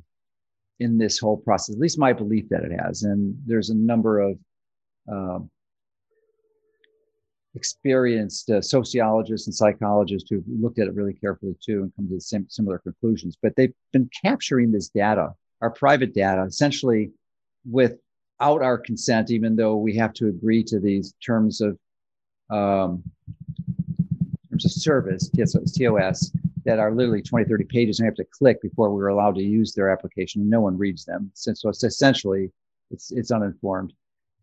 in 0.81 0.99
this 0.99 1.19
whole 1.19 1.37
process. 1.37 1.75
At 1.75 1.81
least 1.81 1.99
my 1.99 2.13
belief 2.13 2.49
that 2.51 2.65
it 2.65 2.73
has. 2.73 3.03
And 3.03 3.37
there's 3.47 3.71
a 3.71 3.75
number 3.75 4.21
of 4.21 4.39
um, 5.09 5.51
experienced 7.55 8.51
uh, 8.51 8.63
sociologists 8.63 9.47
and 9.47 9.55
psychologists 9.55 10.29
who've 10.31 10.45
looked 10.47 10.79
at 10.79 10.89
it 10.89 10.95
really 10.95 11.15
carefully 11.15 11.55
too 11.65 11.83
and 11.83 11.93
come 11.97 12.09
to 12.09 12.15
the 12.15 12.21
same 12.21 12.47
similar 12.49 12.79
conclusions. 12.79 13.37
But 13.41 13.55
they've 13.57 13.75
been 13.93 14.09
capturing 14.25 14.73
this 14.73 14.89
data, 14.89 15.31
our 15.61 15.71
private 15.71 16.15
data, 16.15 16.45
essentially 16.45 17.11
without 17.71 17.99
our 18.41 18.79
consent, 18.79 19.31
even 19.31 19.57
though 19.57 19.77
we 19.77 19.97
have 19.97 20.13
to 20.15 20.29
agree 20.29 20.65
to 20.65 20.81
these 20.81 21.15
terms 21.25 21.61
of 21.61 21.79
um, 22.53 23.03
terms 24.53 24.65
of 24.65 24.73
service, 24.73 25.31
TOS, 25.31 26.33
that 26.65 26.79
are 26.79 26.95
literally 26.95 27.23
20, 27.23 27.47
30 27.47 27.65
pages 27.65 27.99
and 27.99 28.05
we 28.05 28.09
have 28.09 28.15
to 28.15 28.25
click 28.31 28.63
before 28.63 28.91
we're 28.91 29.09
allowed 29.09 29.35
to 29.35 29.43
use 29.43 29.75
their 29.75 29.91
application. 29.91 30.49
No 30.49 30.61
one 30.61 30.79
reads 30.79 31.05
them. 31.05 31.31
So 31.35 31.69
it's 31.69 31.83
essentially 31.83 32.51
it's 32.91 33.11
it's 33.11 33.31
uninformed. 33.31 33.93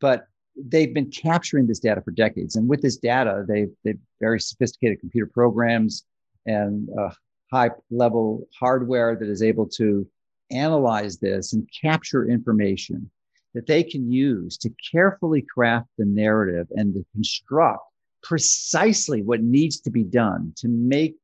But 0.02 0.28
they've 0.56 0.93
been 0.93 1.12
capturing 1.12 1.67
this 1.67 1.80
data 1.80 2.02
for 2.02 2.12
decades. 2.12 2.56
And 2.56 2.67
with 2.67 2.82
this 2.82 2.98
data, 2.98 3.45
they've, 3.48 3.72
they've 3.84 4.00
very 4.19 4.41
sophisticated 4.41 5.00
computer 5.00 5.30
programs 5.34 6.04
and 6.45 6.89
uh, 7.00 7.12
high 7.52 7.69
level 7.89 8.48
hardware 8.58 9.15
that 9.15 9.30
is 9.30 9.41
able 9.41 9.67
to 9.67 10.06
analyze 10.52 11.17
this 11.17 11.54
and 11.54 11.69
capture 11.82 12.28
information 12.28 13.10
that 13.54 13.67
they 13.67 13.84
can 13.84 14.12
use 14.12 14.58
to 14.58 14.72
carefully 14.91 15.41
craft 15.41 15.88
the 15.98 16.06
narrative 16.06 16.67
and 16.72 16.93
to 16.93 17.06
construct 17.13 17.88
precisely 18.21 19.21
what 19.21 19.41
needs 19.41 19.79
to 19.82 19.91
be 19.91 20.03
done 20.03 20.53
to 20.58 20.67
make 20.67 21.15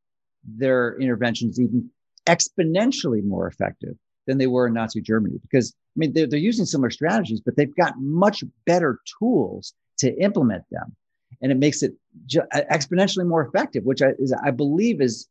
their 0.43 0.97
interventions 0.99 1.59
even 1.59 1.89
exponentially 2.27 3.23
more 3.23 3.47
effective 3.47 3.95
than 4.27 4.37
they 4.37 4.47
were 4.47 4.67
in 4.67 4.73
Nazi 4.73 5.01
Germany. 5.01 5.39
Because 5.41 5.73
I 5.95 5.97
mean, 5.97 6.13
they're, 6.13 6.27
they're 6.27 6.39
using 6.39 6.65
similar 6.65 6.89
strategies, 6.89 7.41
but 7.41 7.55
they've 7.55 7.75
got 7.75 7.99
much 7.99 8.43
better 8.65 8.99
tools 9.19 9.73
to 9.99 10.13
implement 10.19 10.63
them, 10.71 10.95
and 11.41 11.51
it 11.51 11.57
makes 11.57 11.83
it 11.83 11.93
ju- 12.25 12.43
exponentially 12.53 13.25
more 13.25 13.45
effective. 13.45 13.83
Which 13.85 14.01
I, 14.01 14.09
is, 14.19 14.33
I 14.43 14.51
believe 14.51 15.01
is 15.01 15.27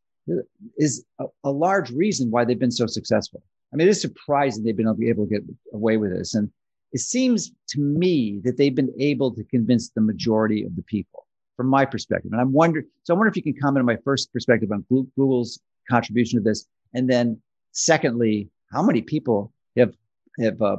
is 0.79 1.05
a, 1.19 1.27
a, 1.45 1.51
large 1.51 1.91
reason 1.91 2.31
why 2.31 2.47
they've 2.47 2.59
been 2.59 2.71
so 2.71 2.87
successful. 2.87 3.43
I 3.73 3.77
mean, 3.77 3.89
it 3.89 3.91
is 3.91 4.01
surprising 4.01 4.65
they've 4.65 4.75
been 4.75 4.89
able 4.89 5.27
to 5.27 5.31
get 5.31 5.43
away 5.75 5.99
with 5.99 6.17
this, 6.17 6.35
and 6.35 6.51
it 6.93 7.01
seems 7.01 7.53
to 7.69 7.81
me 7.81 8.41
that 8.45 8.57
they've 8.57 8.75
been 8.75 8.95
able 8.99 9.35
to 9.35 9.45
convince 9.45 9.91
the 9.91 10.01
majority 10.01 10.65
of 10.65 10.77
the 10.77 10.83
people, 10.83 11.24
from 11.57 11.69
my 11.69 11.85
perspective. 11.85 12.33
And 12.33 12.41
I'm 12.41 12.53
wondering, 12.53 12.87
so 13.05 13.15
I 13.15 13.17
wonder 13.17 13.31
if 13.31 13.37
you 13.37 13.43
can 13.43 13.55
comment 13.61 13.81
on 13.81 13.87
my 13.87 13.99
first 14.05 14.33
perspective 14.33 14.71
on 14.73 14.85
Google's 14.89 15.61
contribution 15.91 16.39
to 16.39 16.43
this, 16.43 16.67
and 16.95 17.09
then 17.09 17.41
secondly, 17.73 18.49
how 18.73 18.83
many 18.83 19.03
people 19.03 19.53
have 19.77 19.95
have 20.41 20.61
uh, 20.61 20.77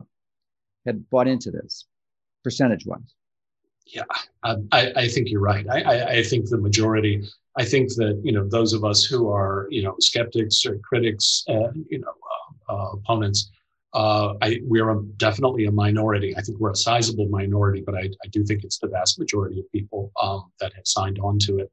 have 0.85 1.09
bought 1.09 1.27
into 1.27 1.51
this 1.51 1.85
percentage 2.43 2.85
wise? 2.85 3.13
Yeah, 3.85 4.03
um, 4.43 4.67
I, 4.71 4.91
I 4.95 5.07
think 5.07 5.29
you're 5.29 5.41
right. 5.41 5.65
I, 5.69 5.81
I, 5.81 6.07
I 6.17 6.23
think 6.23 6.49
the 6.49 6.57
majority. 6.57 7.23
I 7.57 7.63
think 7.63 7.89
that 7.95 8.19
you 8.23 8.31
know 8.31 8.47
those 8.47 8.73
of 8.73 8.83
us 8.83 9.03
who 9.03 9.29
are 9.29 9.67
you 9.69 9.83
know 9.83 9.95
skeptics 9.99 10.65
or 10.65 10.77
critics, 10.79 11.43
uh, 11.47 11.71
you 11.89 11.99
know 11.99 12.13
uh, 12.69 12.91
opponents. 12.93 13.51
Uh, 13.95 14.33
I, 14.41 14.59
we're 14.63 14.89
a, 14.89 15.01
definitely 15.15 15.65
a 15.65 15.71
minority. 15.71 16.35
I 16.35 16.41
think 16.41 16.59
we're 16.59 16.71
a 16.71 16.75
sizable 16.75 17.29
minority, 17.29 17.81
but 17.81 17.95
I, 17.95 18.09
I 18.23 18.27
do 18.29 18.43
think 18.43 18.65
it's 18.65 18.77
the 18.77 18.89
vast 18.89 19.17
majority 19.17 19.57
of 19.61 19.71
people 19.71 20.11
um, 20.21 20.51
that 20.59 20.73
have 20.73 20.85
signed 20.85 21.17
on 21.23 21.39
to 21.39 21.59
it. 21.59 21.71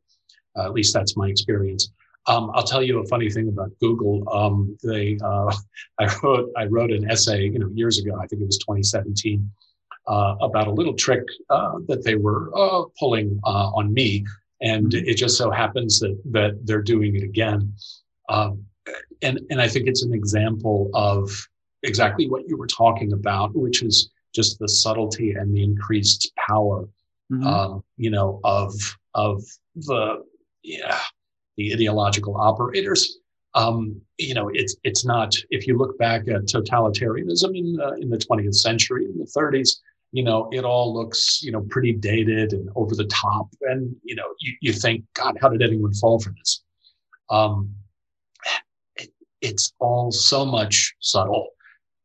Uh, 0.57 0.67
at 0.67 0.73
least 0.73 0.95
that's 0.95 1.17
my 1.17 1.29
experience. 1.29 1.91
Um, 2.29 2.53
I'll 2.55 2.63
tell 2.63 2.81
you 2.81 3.01
a 3.01 3.07
funny 3.07 3.29
thing 3.29 3.49
about 3.49 3.73
Google. 3.81 4.23
Um, 4.33 4.79
they, 4.85 5.19
uh, 5.25 5.53
I 5.99 6.15
wrote, 6.23 6.49
I 6.57 6.67
wrote 6.67 6.93
an 6.93 7.11
essay, 7.11 7.43
you 7.43 7.59
know, 7.59 7.69
years 7.75 7.99
ago. 7.99 8.15
I 8.15 8.29
think 8.29 8.43
it 8.43 8.47
was 8.47 8.59
2017, 8.59 9.51
uh, 10.07 10.37
about 10.41 10.69
a 10.69 10.73
little 10.73 10.95
trick 10.95 11.25
uh, 11.51 11.81
that 11.89 12.05
they 12.05 12.15
were 12.15 12.57
uh, 12.57 12.85
pulling 13.01 13.41
uh, 13.45 13.71
on 13.75 13.93
me, 13.93 14.25
and 14.61 14.93
mm-hmm. 14.93 15.09
it 15.09 15.15
just 15.15 15.37
so 15.37 15.51
happens 15.51 15.99
that 15.99 16.17
that 16.31 16.65
they're 16.65 16.83
doing 16.83 17.17
it 17.17 17.25
again. 17.25 17.73
Um, 18.29 18.65
and 19.23 19.41
and 19.51 19.61
I 19.61 19.67
think 19.67 19.89
it's 19.89 20.05
an 20.05 20.15
example 20.15 20.91
of 20.95 21.31
exactly 21.83 22.29
what 22.29 22.49
you 22.49 22.57
were 22.57 22.67
talking 22.67 23.13
about, 23.13 23.55
which 23.55 23.83
is 23.83 24.11
just 24.35 24.59
the 24.59 24.69
subtlety 24.69 25.33
and 25.33 25.55
the 25.55 25.63
increased 25.63 26.33
power, 26.49 26.89
mm-hmm. 27.31 27.47
Um, 27.47 27.85
you 27.97 28.11
know, 28.11 28.41
of 28.45 28.75
of 29.15 29.43
the 29.75 30.25
yeah 30.63 31.01
the 31.57 31.73
ideological 31.75 32.37
operators. 32.37 33.19
Um, 33.55 34.01
you 34.19 34.35
know, 34.35 34.51
it's 34.53 34.77
it's 34.85 35.05
not. 35.05 35.35
If 35.51 35.67
you 35.67 35.77
look 35.77 35.99
back 35.99 36.23
at 36.29 36.47
totalitarianism 36.47 37.57
in 37.57 37.79
uh, 37.81 37.93
in 37.93 38.09
the 38.09 38.19
20th 38.19 38.55
century, 38.55 39.05
in 39.05 39.19
the 39.19 39.31
30s, 39.37 39.77
you 40.13 40.23
know, 40.23 40.49
it 40.53 40.65
all 40.65 40.95
looks 40.95 41.43
you 41.43 41.53
know 41.53 41.61
pretty 41.69 41.93
dated 41.93 42.53
and 42.55 42.71
over 42.75 42.95
the 42.95 43.07
top, 43.07 43.49
and 43.63 43.95
you 44.03 44.15
know, 44.15 44.35
you, 44.41 44.55
you 44.61 44.73
think, 44.73 45.05
God, 45.15 45.37
how 45.41 45.49
did 45.49 45.63
anyone 45.63 45.93
fall 45.95 46.19
for 46.19 46.31
this? 46.31 46.63
Um, 47.29 47.75
it, 48.97 49.11
it's 49.41 49.73
all 49.79 50.11
so 50.13 50.45
much 50.45 50.95
subtle 51.01 51.49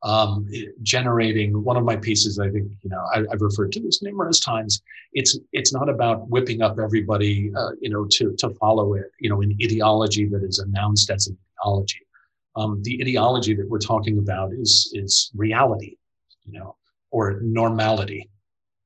um, 0.03 0.47
generating 0.83 1.63
one 1.63 1.75
of 1.75 1.83
my 1.83 1.95
pieces 1.95 2.39
i 2.39 2.49
think 2.49 2.69
you 2.83 2.89
know 2.89 3.03
I, 3.13 3.23
have 3.31 3.41
referred 3.41 3.71
to 3.73 3.79
this 3.79 4.01
numerous 4.01 4.39
times 4.39 4.81
it's 5.13 5.37
it's 5.53 5.73
not 5.73 5.89
about 5.89 6.29
whipping 6.29 6.61
up 6.61 6.77
everybody 6.79 7.51
uh, 7.57 7.71
you 7.79 7.89
know 7.89 8.05
to 8.11 8.35
to 8.37 8.49
follow 8.51 8.93
it 8.93 9.05
you 9.19 9.29
know 9.29 9.41
an 9.41 9.57
ideology 9.63 10.25
that 10.27 10.43
is 10.43 10.59
announced 10.59 11.09
as 11.09 11.27
an 11.27 11.37
ideology. 11.59 12.01
Um, 12.55 12.81
the 12.83 12.99
ideology 13.01 13.53
that 13.55 13.69
we're 13.69 13.79
talking 13.79 14.17
about 14.17 14.53
is 14.53 14.91
is 14.93 15.31
reality 15.35 15.97
you 16.45 16.59
know 16.59 16.75
or 17.11 17.39
normality. 17.41 18.29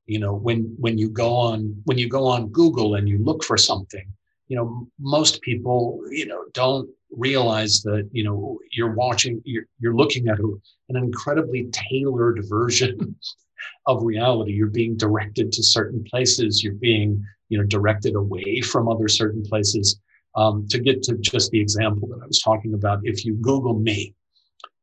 You 0.05 0.20
know 0.20 0.34
when 0.34 0.76
when 0.78 0.97
you 0.97 1.09
go 1.09 1.36
on 1.36 1.82
when 1.86 1.97
you 1.97 2.09
go 2.09 2.28
on 2.28 2.49
google 2.49 2.95
and 2.95 3.07
you 3.07 3.18
look 3.20 3.43
for 3.43 3.57
something 3.57 4.05
you 4.52 4.58
know, 4.58 4.86
most 4.99 5.41
people, 5.41 6.02
you 6.10 6.26
know, 6.26 6.43
don't 6.54 6.89
realize 7.10 7.82
that, 7.84 8.10
you 8.12 8.26
know, 8.26 8.60
you're 8.74 8.93
watching, 8.93 9.41
you're, 9.45 9.64
you're 9.80 9.95
looking 9.95 10.28
at 10.28 10.39
an 10.39 10.97
incredibly 10.97 11.70
tailored 11.72 12.43
version 12.49 13.16
of 13.88 14.04
reality. 14.04 14.52
You're 14.52 14.68
being 14.68 14.97
directed 14.97 15.54
to 15.54 15.64
certain 15.64 16.04
places. 16.04 16.62
You're 16.62 16.74
being, 16.74 17.26
you 17.47 17.60
know, 17.60 17.64
directed 17.64 18.16
away 18.16 18.60
from 18.60 18.89
other 18.89 19.08
certain 19.08 19.41
places. 19.41 20.02
Um, 20.36 20.68
to 20.68 20.80
get 20.80 21.02
to 21.04 21.16
just 21.20 21.49
the 21.52 21.62
example 21.62 22.10
that 22.10 22.22
I 22.22 22.28
was 22.28 22.41
talking 22.41 22.74
about, 22.74 22.99
if 23.04 23.24
you 23.24 23.36
Google 23.36 23.80
me, 23.80 24.14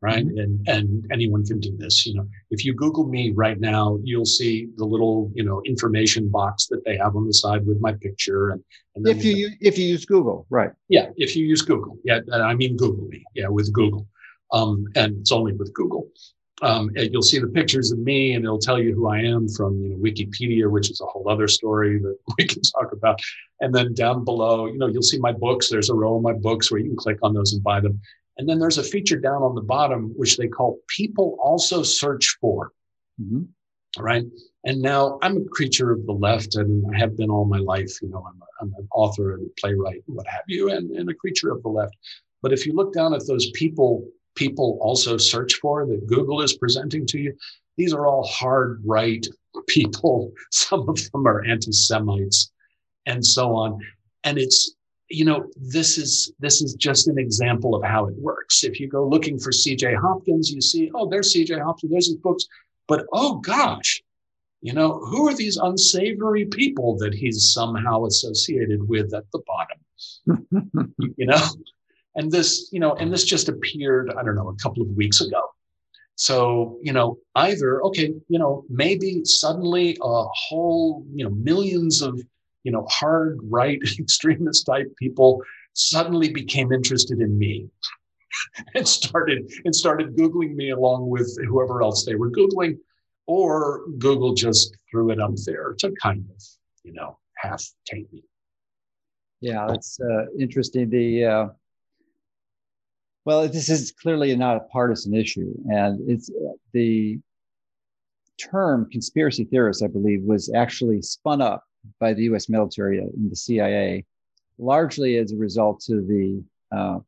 right? 0.00 0.24
Mm-hmm. 0.24 0.38
And 0.38 0.68
and 0.68 1.06
anyone 1.12 1.44
can 1.44 1.60
do 1.60 1.76
this. 1.76 2.06
You 2.06 2.14
know, 2.14 2.28
if 2.50 2.64
you 2.64 2.74
Google 2.74 3.06
me 3.06 3.32
right 3.32 3.58
now, 3.58 3.98
you'll 4.02 4.24
see 4.24 4.68
the 4.76 4.84
little 4.84 5.30
you 5.34 5.44
know 5.44 5.62
information 5.64 6.28
box 6.28 6.66
that 6.66 6.84
they 6.84 6.96
have 6.96 7.16
on 7.16 7.26
the 7.26 7.34
side 7.34 7.66
with 7.66 7.80
my 7.80 7.92
picture. 7.92 8.50
And, 8.50 8.64
and 8.96 9.08
if 9.08 9.24
you, 9.24 9.34
you 9.34 9.50
if 9.60 9.78
you 9.78 9.86
use 9.86 10.04
Google, 10.04 10.46
right? 10.50 10.70
Yeah, 10.88 11.10
if 11.16 11.34
you 11.36 11.44
use 11.46 11.62
Google, 11.62 11.98
yeah, 12.04 12.20
I 12.32 12.54
mean 12.54 12.76
Google 12.76 13.06
me, 13.08 13.24
yeah, 13.34 13.48
with 13.48 13.72
Google, 13.72 14.06
um, 14.52 14.86
and 14.94 15.18
it's 15.18 15.32
only 15.32 15.52
with 15.52 15.72
Google. 15.74 16.08
Um, 16.60 16.90
you'll 16.96 17.22
see 17.22 17.38
the 17.38 17.46
pictures 17.46 17.92
of 17.92 18.00
me, 18.00 18.34
and 18.34 18.44
it'll 18.44 18.58
tell 18.58 18.80
you 18.80 18.92
who 18.92 19.08
I 19.08 19.20
am 19.20 19.48
from 19.48 19.80
you 19.80 19.90
know 19.90 19.96
Wikipedia, 19.96 20.70
which 20.70 20.90
is 20.90 21.00
a 21.00 21.06
whole 21.06 21.28
other 21.28 21.48
story 21.48 21.98
that 21.98 22.16
we 22.38 22.46
can 22.46 22.62
talk 22.62 22.92
about. 22.92 23.20
And 23.60 23.74
then 23.74 23.94
down 23.94 24.24
below, 24.24 24.66
you 24.66 24.78
know, 24.78 24.86
you'll 24.86 25.02
see 25.02 25.18
my 25.18 25.32
books. 25.32 25.68
There's 25.68 25.90
a 25.90 25.94
row 25.94 26.16
of 26.16 26.22
my 26.22 26.32
books 26.32 26.70
where 26.70 26.80
you 26.80 26.88
can 26.88 26.96
click 26.96 27.18
on 27.22 27.34
those 27.34 27.52
and 27.52 27.62
buy 27.62 27.80
them. 27.80 28.00
And 28.38 28.48
then 28.48 28.58
there's 28.58 28.78
a 28.78 28.84
feature 28.84 29.18
down 29.18 29.42
on 29.42 29.54
the 29.54 29.60
bottom, 29.60 30.12
which 30.16 30.36
they 30.36 30.48
call 30.48 30.78
people 30.86 31.36
also 31.40 31.82
search 31.82 32.36
for. 32.40 32.72
Mm-hmm. 33.20 33.42
Right. 34.02 34.24
And 34.64 34.80
now 34.80 35.18
I'm 35.22 35.38
a 35.38 35.44
creature 35.44 35.90
of 35.90 36.06
the 36.06 36.12
left 36.12 36.54
and 36.56 36.84
I 36.94 36.98
have 36.98 37.16
been 37.16 37.30
all 37.30 37.44
my 37.44 37.58
life. 37.58 38.00
You 38.00 38.10
know, 38.10 38.24
I'm, 38.28 38.40
a, 38.40 38.46
I'm 38.60 38.74
an 38.78 38.88
author 38.94 39.34
and 39.34 39.50
playwright 39.56 40.02
and 40.06 40.16
what 40.16 40.26
have 40.28 40.44
you, 40.46 40.70
and, 40.70 40.90
and 40.92 41.10
a 41.10 41.14
creature 41.14 41.50
of 41.50 41.62
the 41.62 41.68
left. 41.68 41.96
But 42.42 42.52
if 42.52 42.64
you 42.66 42.74
look 42.74 42.92
down 42.92 43.14
at 43.14 43.26
those 43.26 43.50
people, 43.52 44.06
people 44.36 44.78
also 44.80 45.16
search 45.16 45.54
for 45.54 45.86
that 45.86 46.06
Google 46.06 46.42
is 46.42 46.56
presenting 46.56 47.06
to 47.06 47.18
you, 47.18 47.36
these 47.76 47.92
are 47.92 48.06
all 48.06 48.24
hard 48.24 48.82
right 48.84 49.26
people. 49.66 50.32
Some 50.52 50.88
of 50.88 51.10
them 51.10 51.26
are 51.26 51.44
anti 51.44 51.72
Semites 51.72 52.52
and 53.06 53.24
so 53.24 53.54
on. 53.56 53.80
And 54.24 54.38
it's 54.38 54.74
you 55.08 55.24
know 55.24 55.46
this 55.56 55.98
is 55.98 56.32
this 56.38 56.60
is 56.60 56.74
just 56.74 57.08
an 57.08 57.18
example 57.18 57.74
of 57.74 57.82
how 57.82 58.06
it 58.06 58.14
works. 58.16 58.64
If 58.64 58.78
you 58.78 58.88
go 58.88 59.06
looking 59.06 59.38
for 59.38 59.50
cj 59.50 59.98
hopkins 60.00 60.50
you 60.50 60.60
see 60.60 60.90
oh 60.94 61.08
there's 61.08 61.34
cj 61.34 61.62
hopkins 61.62 61.92
there's 61.92 62.06
his 62.08 62.16
books. 62.16 62.46
But 62.86 63.06
oh 63.12 63.36
gosh 63.38 64.02
you 64.60 64.72
know 64.72 64.98
who 64.98 65.28
are 65.28 65.34
these 65.34 65.56
unsavory 65.56 66.46
people 66.46 66.96
that 66.98 67.14
he's 67.14 67.52
somehow 67.52 68.04
associated 68.04 68.86
with 68.86 69.14
at 69.14 69.24
the 69.32 69.42
bottom? 69.46 70.94
You 71.16 71.26
know? 71.26 71.46
And 72.14 72.30
this 72.30 72.68
you 72.72 72.80
know 72.80 72.94
and 72.94 73.12
this 73.12 73.24
just 73.24 73.48
appeared 73.48 74.12
i 74.16 74.22
don't 74.22 74.34
know 74.34 74.48
a 74.48 74.56
couple 74.56 74.82
of 74.82 74.90
weeks 74.90 75.20
ago. 75.20 75.42
So 76.16 76.78
you 76.82 76.92
know 76.92 77.18
either 77.34 77.82
okay 77.84 78.12
you 78.28 78.38
know 78.38 78.64
maybe 78.68 79.24
suddenly 79.24 79.96
a 80.02 80.24
whole 80.24 81.06
you 81.14 81.24
know 81.24 81.30
millions 81.30 82.02
of 82.02 82.20
you 82.64 82.72
know, 82.72 82.86
hard 82.88 83.38
right 83.42 83.80
extremist 83.98 84.66
type 84.66 84.86
people 84.98 85.42
suddenly 85.74 86.32
became 86.32 86.72
interested 86.72 87.20
in 87.20 87.38
me 87.38 87.68
and 88.74 88.86
started 88.86 89.50
and 89.64 89.74
started 89.74 90.16
googling 90.16 90.54
me 90.54 90.70
along 90.70 91.08
with 91.08 91.36
whoever 91.46 91.82
else 91.82 92.04
they 92.04 92.16
were 92.16 92.30
googling 92.30 92.76
or 93.26 93.84
google 93.98 94.34
just 94.34 94.76
threw 94.90 95.10
it 95.10 95.20
up 95.20 95.30
there 95.46 95.74
to 95.78 95.92
kind 96.02 96.24
of 96.30 96.42
you 96.82 96.92
know 96.92 97.16
half 97.36 97.62
take 97.86 98.12
me. 98.12 98.22
Yeah 99.40 99.66
that's 99.68 99.98
uh, 100.00 100.26
interesting. 100.38 100.90
The 100.90 101.24
uh, 101.24 101.46
well 103.24 103.46
this 103.48 103.68
is 103.68 103.92
clearly 103.92 104.34
not 104.34 104.56
a 104.56 104.60
partisan 104.72 105.14
issue 105.14 105.54
and 105.66 106.00
it's 106.10 106.30
uh, 106.30 106.52
the 106.72 107.20
term 108.40 108.88
conspiracy 108.90 109.44
theorist 109.44 109.82
i 109.82 109.86
believe 109.86 110.22
was 110.22 110.50
actually 110.54 111.02
spun 111.02 111.42
up 111.42 111.62
by 111.98 112.14
the 112.14 112.24
U.S. 112.24 112.48
military 112.48 112.98
and 112.98 113.30
the 113.30 113.36
CIA, 113.36 114.04
largely 114.58 115.16
as 115.16 115.32
a 115.32 115.36
result 115.36 115.80
to 115.82 116.00
the 116.00 116.42
uh, 116.76 116.98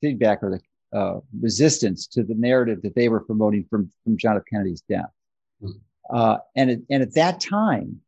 feedback 0.00 0.42
or 0.42 0.50
the 0.50 0.96
uh, 0.96 1.20
resistance 1.38 2.06
to 2.06 2.22
the 2.22 2.34
narrative 2.34 2.82
that 2.82 2.94
they 2.94 3.08
were 3.08 3.20
promoting 3.20 3.64
from 3.68 3.90
from 4.04 4.16
John 4.16 4.36
F. 4.36 4.42
Kennedy's 4.50 4.82
death. 4.82 5.10
Mm-hmm. 5.62 5.78
Uh, 6.10 6.38
and 6.56 6.70
it, 6.70 6.80
and 6.90 7.02
at 7.02 7.14
that 7.14 7.40
time, 7.40 8.00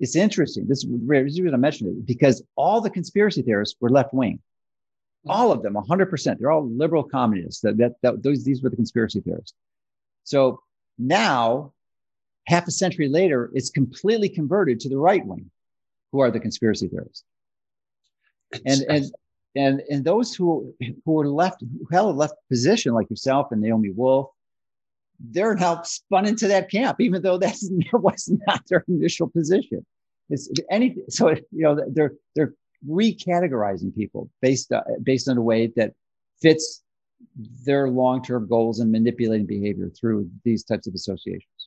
it's 0.00 0.16
interesting. 0.16 0.66
This 0.66 0.84
is 0.84 0.90
the 0.90 0.96
reason 1.06 1.54
I 1.54 1.56
mentioned 1.56 1.90
it 1.90 2.06
because 2.06 2.42
all 2.56 2.80
the 2.80 2.90
conspiracy 2.90 3.42
theorists 3.42 3.76
were 3.80 3.90
left 3.90 4.12
wing. 4.12 4.40
Hmm. 5.24 5.30
All 5.30 5.52
of 5.52 5.62
them, 5.62 5.74
100%. 5.74 6.38
They're 6.38 6.50
all 6.50 6.68
liberal 6.68 7.02
communists. 7.02 7.60
That, 7.62 7.76
that, 7.78 7.92
that, 8.02 8.22
those, 8.22 8.44
these 8.44 8.62
were 8.62 8.70
the 8.70 8.76
conspiracy 8.76 9.20
theorists. 9.20 9.54
So 10.24 10.60
now 10.98 11.72
half 12.48 12.66
a 12.66 12.70
century 12.70 13.08
later, 13.08 13.50
it's 13.52 13.68
completely 13.68 14.28
converted 14.28 14.80
to 14.80 14.88
the 14.88 14.96
right 14.96 15.24
wing, 15.24 15.50
who 16.10 16.20
are 16.20 16.30
the 16.30 16.40
conspiracy 16.40 16.88
theorists. 16.88 17.24
And 18.64 18.82
and 18.88 19.04
and 19.54 19.82
and 19.90 20.04
those 20.04 20.34
who 20.34 20.74
who 21.04 21.20
are 21.20 21.28
left 21.28 21.60
who 21.60 21.86
held 21.92 22.14
a 22.14 22.18
left 22.18 22.34
position 22.48 22.94
like 22.94 23.10
yourself 23.10 23.48
and 23.52 23.60
Naomi 23.60 23.90
Wolf, 23.90 24.30
they're 25.20 25.54
now 25.54 25.82
spun 25.82 26.26
into 26.26 26.48
that 26.48 26.70
camp, 26.70 27.02
even 27.02 27.20
though 27.20 27.36
that 27.36 27.56
was 27.92 28.32
not 28.46 28.62
their 28.68 28.82
initial 28.88 29.28
position. 29.28 29.84
It's 30.30 30.50
any 30.70 30.96
so 31.10 31.28
you 31.28 31.42
know 31.52 31.78
they're 31.92 32.14
they're 32.34 32.54
recategorizing 32.88 33.94
people 33.94 34.30
based 34.40 34.72
based 35.02 35.28
on 35.28 35.36
a 35.36 35.42
way 35.42 35.66
that 35.76 35.92
fits 36.40 36.82
their 37.66 37.90
long-term 37.90 38.48
goals 38.48 38.78
and 38.80 38.90
manipulating 38.92 39.46
behavior 39.46 39.90
through 39.90 40.30
these 40.44 40.62
types 40.64 40.86
of 40.86 40.94
associations 40.94 41.57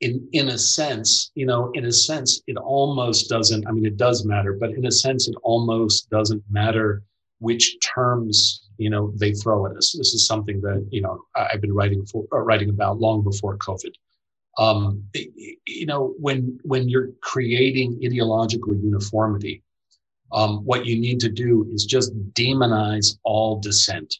in 0.00 0.28
in 0.32 0.48
a 0.48 0.58
sense, 0.58 1.30
you 1.34 1.46
know, 1.46 1.70
in 1.74 1.84
a 1.86 1.92
sense, 1.92 2.42
it 2.46 2.56
almost 2.56 3.28
doesn't. 3.28 3.66
I 3.66 3.72
mean, 3.72 3.86
it 3.86 3.96
does 3.96 4.24
matter, 4.24 4.52
but 4.52 4.70
in 4.70 4.86
a 4.86 4.92
sense, 4.92 5.28
it 5.28 5.34
almost 5.42 6.08
doesn't 6.10 6.42
matter 6.50 7.02
which 7.40 7.78
terms 7.80 8.68
you 8.78 8.90
know 8.90 9.12
they 9.16 9.32
throw 9.32 9.66
at 9.66 9.76
us. 9.76 9.94
This 9.96 10.14
is 10.14 10.26
something 10.26 10.60
that 10.60 10.86
you 10.90 11.00
know 11.00 11.24
I've 11.34 11.60
been 11.60 11.74
writing 11.74 12.04
for 12.06 12.24
uh, 12.32 12.38
writing 12.38 12.70
about 12.70 13.00
long 13.00 13.22
before 13.22 13.56
COVID. 13.58 13.92
Um, 14.58 15.04
you 15.66 15.86
know, 15.86 16.14
when 16.18 16.58
when 16.62 16.88
you're 16.88 17.10
creating 17.20 18.00
ideological 18.04 18.74
uniformity, 18.74 19.62
um, 20.32 20.64
what 20.64 20.86
you 20.86 20.98
need 20.98 21.20
to 21.20 21.28
do 21.28 21.68
is 21.72 21.84
just 21.84 22.12
demonize 22.34 23.18
all 23.24 23.58
dissent 23.60 24.14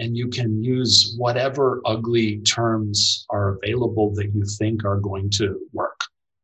and 0.00 0.16
you 0.16 0.28
can 0.28 0.64
use 0.64 1.14
whatever 1.18 1.80
ugly 1.84 2.38
terms 2.38 3.26
are 3.30 3.58
available 3.62 4.12
that 4.14 4.34
you 4.34 4.42
think 4.58 4.84
are 4.84 4.98
going 4.98 5.30
to 5.30 5.60
work 5.72 6.00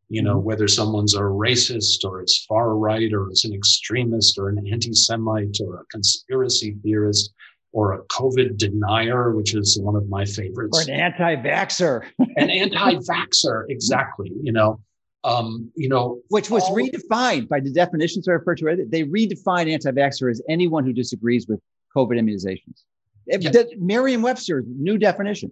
you 0.08 0.22
know 0.22 0.36
mm-hmm. 0.36 0.46
whether 0.46 0.68
someone's 0.68 1.14
a 1.14 1.20
racist 1.20 2.04
or 2.04 2.20
it's 2.20 2.44
far 2.44 2.76
right 2.76 3.12
or 3.12 3.28
it's 3.28 3.44
an 3.44 3.54
extremist 3.54 4.38
or 4.38 4.50
an 4.50 4.64
anti-semite 4.70 5.58
or 5.64 5.80
a 5.80 5.84
conspiracy 5.86 6.76
theorist 6.82 7.32
or 7.72 7.94
a 7.94 8.04
covid 8.04 8.56
denier 8.56 9.34
which 9.34 9.54
is 9.54 9.78
one 9.80 9.96
of 9.96 10.08
my 10.08 10.24
favorites 10.24 10.78
or 10.78 10.82
an 10.82 11.00
anti-vaxxer 11.00 12.04
an 12.36 12.50
anti-vaxxer 12.50 13.64
exactly 13.68 14.30
you 14.42 14.52
know 14.52 14.78
um, 15.24 15.72
you 15.74 15.88
know, 15.88 16.20
which 16.28 16.50
was 16.50 16.62
all, 16.62 16.76
redefined 16.76 17.48
by 17.48 17.58
the 17.58 17.72
definitions 17.72 18.28
I 18.28 18.32
referred 18.32 18.58
to. 18.58 18.86
They 18.88 19.02
redefined 19.02 19.68
anti-vaxxer 19.72 20.30
as 20.30 20.40
anyone 20.48 20.84
who 20.84 20.92
disagrees 20.92 21.48
with 21.48 21.58
COVID 21.96 22.12
immunizations. 22.12 22.84
Yeah. 23.26 23.62
Merriam-Webster, 23.78 24.64
new 24.66 24.98
definition. 24.98 25.50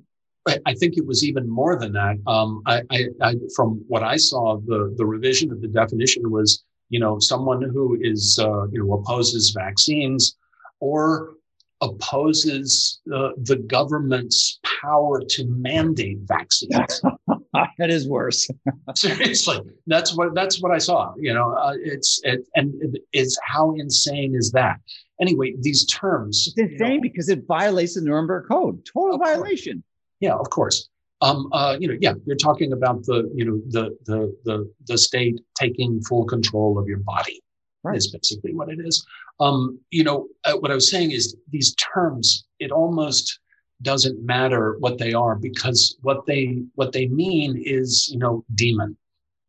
I 0.66 0.74
think 0.74 0.98
it 0.98 1.06
was 1.06 1.24
even 1.24 1.48
more 1.48 1.78
than 1.78 1.92
that. 1.92 2.18
Um, 2.26 2.62
I, 2.66 2.82
I, 2.90 3.06
I, 3.22 3.34
from 3.56 3.82
what 3.88 4.02
I 4.02 4.16
saw, 4.16 4.58
the 4.66 4.94
the 4.98 5.06
revision 5.06 5.50
of 5.50 5.62
the 5.62 5.68
definition 5.68 6.30
was, 6.30 6.64
you 6.90 7.00
know, 7.00 7.18
someone 7.18 7.62
who 7.62 7.98
is, 8.02 8.38
uh, 8.38 8.66
you 8.66 8.84
know, 8.84 8.92
opposes 8.92 9.52
vaccines 9.58 10.36
or 10.80 11.36
opposes 11.80 13.00
uh, 13.14 13.30
the 13.38 13.56
government's 13.56 14.60
power 14.82 15.22
to 15.30 15.46
mandate 15.48 16.18
vaccines. 16.24 17.00
that 17.78 17.90
is 17.90 18.08
worse. 18.08 18.48
Seriously, 18.96 19.60
that's 19.86 20.16
what 20.16 20.34
that's 20.34 20.60
what 20.60 20.72
I 20.72 20.78
saw. 20.78 21.14
You 21.16 21.34
know, 21.34 21.52
uh, 21.52 21.74
it's 21.78 22.20
it, 22.24 22.46
and 22.54 22.74
it 22.82 23.02
is 23.12 23.38
how 23.44 23.74
insane 23.74 24.34
is 24.34 24.50
that? 24.52 24.80
Anyway, 25.20 25.54
these 25.60 25.84
terms. 25.86 26.52
It's 26.56 26.72
insane 26.72 26.96
know, 26.96 27.02
because 27.02 27.28
it 27.28 27.46
violates 27.46 27.94
the 27.94 28.02
Nuremberg 28.02 28.48
Code. 28.48 28.84
Total 28.92 29.18
violation. 29.18 29.82
Yeah, 30.20 30.34
of 30.34 30.50
course. 30.50 30.88
Um, 31.20 31.48
uh, 31.52 31.76
you 31.78 31.88
know, 31.88 31.96
yeah, 32.00 32.14
you're 32.26 32.36
talking 32.36 32.72
about 32.72 33.04
the, 33.04 33.30
you 33.34 33.44
know, 33.44 33.60
the 33.68 33.96
the 34.06 34.36
the 34.44 34.70
the 34.86 34.98
state 34.98 35.40
taking 35.56 36.02
full 36.02 36.24
control 36.24 36.78
of 36.78 36.88
your 36.88 36.98
body. 36.98 37.40
Right. 37.82 37.96
Is 37.96 38.10
basically 38.10 38.54
what 38.54 38.70
it 38.70 38.78
is. 38.80 39.04
Um, 39.40 39.78
you 39.90 40.04
know, 40.04 40.28
uh, 40.44 40.54
what 40.54 40.70
I 40.70 40.74
was 40.74 40.90
saying 40.90 41.10
is 41.10 41.36
these 41.50 41.74
terms. 41.74 42.46
It 42.58 42.70
almost 42.70 43.40
doesn't 43.82 44.24
matter 44.24 44.76
what 44.78 44.98
they 44.98 45.12
are 45.12 45.36
because 45.36 45.96
what 46.02 46.26
they 46.26 46.62
what 46.74 46.92
they 46.92 47.06
mean 47.08 47.62
is 47.64 48.08
you 48.10 48.18
know 48.18 48.44
demon. 48.54 48.96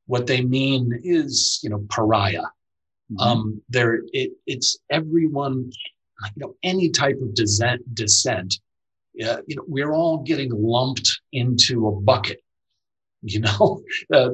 What 0.07 0.27
they 0.27 0.41
mean 0.41 0.99
is 1.03 1.59
you 1.63 1.69
know 1.69 1.85
pariah 1.89 2.47
Mm-hmm. 3.11 3.21
Um, 3.21 3.61
there, 3.69 4.01
it, 4.13 4.31
it's 4.47 4.79
everyone, 4.89 5.71
you 6.35 6.41
know, 6.41 6.55
any 6.63 6.89
type 6.89 7.19
of 7.21 7.35
dissent, 7.35 7.81
dissent 7.93 8.59
uh, 9.23 9.37
you 9.47 9.55
know, 9.55 9.63
we're 9.67 9.93
all 9.93 10.17
getting 10.23 10.51
lumped 10.51 11.21
into 11.31 11.87
a 11.87 11.91
bucket, 11.91 12.41
you 13.21 13.39
know, 13.39 13.81
uh, 14.13 14.29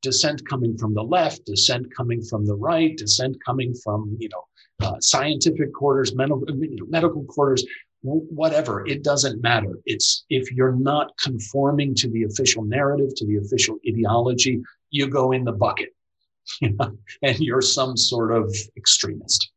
dissent 0.00 0.46
coming 0.48 0.76
from 0.78 0.94
the 0.94 1.02
left, 1.02 1.44
dissent 1.44 1.86
coming 1.94 2.22
from 2.22 2.46
the 2.46 2.54
right, 2.54 2.96
dissent 2.96 3.36
coming 3.44 3.74
from, 3.74 4.16
you 4.18 4.28
know, 4.28 4.44
uh, 4.86 4.98
scientific 5.00 5.72
quarters, 5.72 6.14
medical, 6.14 6.42
you 6.48 6.76
know, 6.76 6.86
medical 6.88 7.24
quarters, 7.24 7.64
whatever. 8.02 8.86
It 8.86 9.04
doesn't 9.04 9.42
matter. 9.42 9.78
It's 9.86 10.24
if 10.28 10.50
you're 10.52 10.76
not 10.76 11.12
conforming 11.18 11.94
to 11.96 12.10
the 12.10 12.24
official 12.24 12.64
narrative, 12.64 13.14
to 13.16 13.26
the 13.26 13.36
official 13.36 13.78
ideology, 13.88 14.60
you 14.90 15.08
go 15.08 15.32
in 15.32 15.44
the 15.44 15.52
bucket, 15.52 15.90
and 16.60 17.38
you're 17.38 17.62
some 17.62 17.96
sort 17.96 18.32
of 18.32 18.54
extremist. 18.76 19.50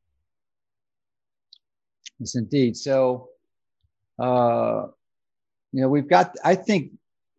Yes, 2.20 2.36
indeed. 2.36 2.78
So, 2.78 3.30
uh, 4.20 4.88
you 5.72 5.82
know, 5.82 5.90
we've 5.90 6.08
got, 6.08 6.36
I 6.44 6.56
think 6.56 6.92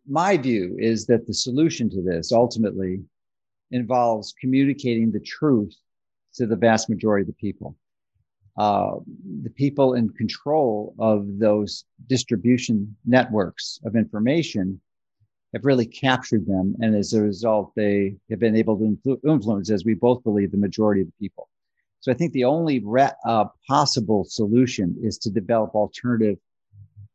my 0.07 0.37
view 0.37 0.75
is 0.77 1.07
that 1.07 1.25
the 1.25 1.33
solution 1.33 1.89
to 1.89 2.01
this 2.01 2.31
ultimately 2.31 3.01
involves 3.71 4.33
communicating 4.39 5.11
the 5.11 5.19
truth 5.19 5.75
to 6.35 6.45
the 6.45 6.55
vast 6.55 6.89
majority 6.89 7.23
of 7.23 7.27
the 7.27 7.33
people. 7.33 7.75
Uh, 8.57 8.95
the 9.43 9.49
people 9.51 9.93
in 9.93 10.09
control 10.09 10.95
of 10.97 11.37
those 11.37 11.85
distribution 12.07 12.95
networks 13.05 13.79
of 13.85 13.95
information 13.95 14.79
have 15.53 15.63
really 15.63 15.85
captured 15.85 16.45
them. 16.45 16.75
And 16.79 16.95
as 16.95 17.13
a 17.13 17.21
result, 17.21 17.71
they 17.75 18.15
have 18.29 18.39
been 18.39 18.55
able 18.55 18.77
to 18.77 18.83
influ- 18.83 19.31
influence, 19.31 19.69
as 19.69 19.85
we 19.85 19.93
both 19.93 20.23
believe, 20.23 20.51
the 20.51 20.57
majority 20.57 21.01
of 21.01 21.07
the 21.07 21.13
people. 21.19 21.49
So 21.99 22.11
I 22.11 22.15
think 22.15 22.33
the 22.33 22.45
only 22.45 22.79
re- 22.79 23.11
uh, 23.25 23.45
possible 23.67 24.23
solution 24.25 24.95
is 25.01 25.17
to 25.19 25.29
develop 25.29 25.75
alternative 25.75 26.37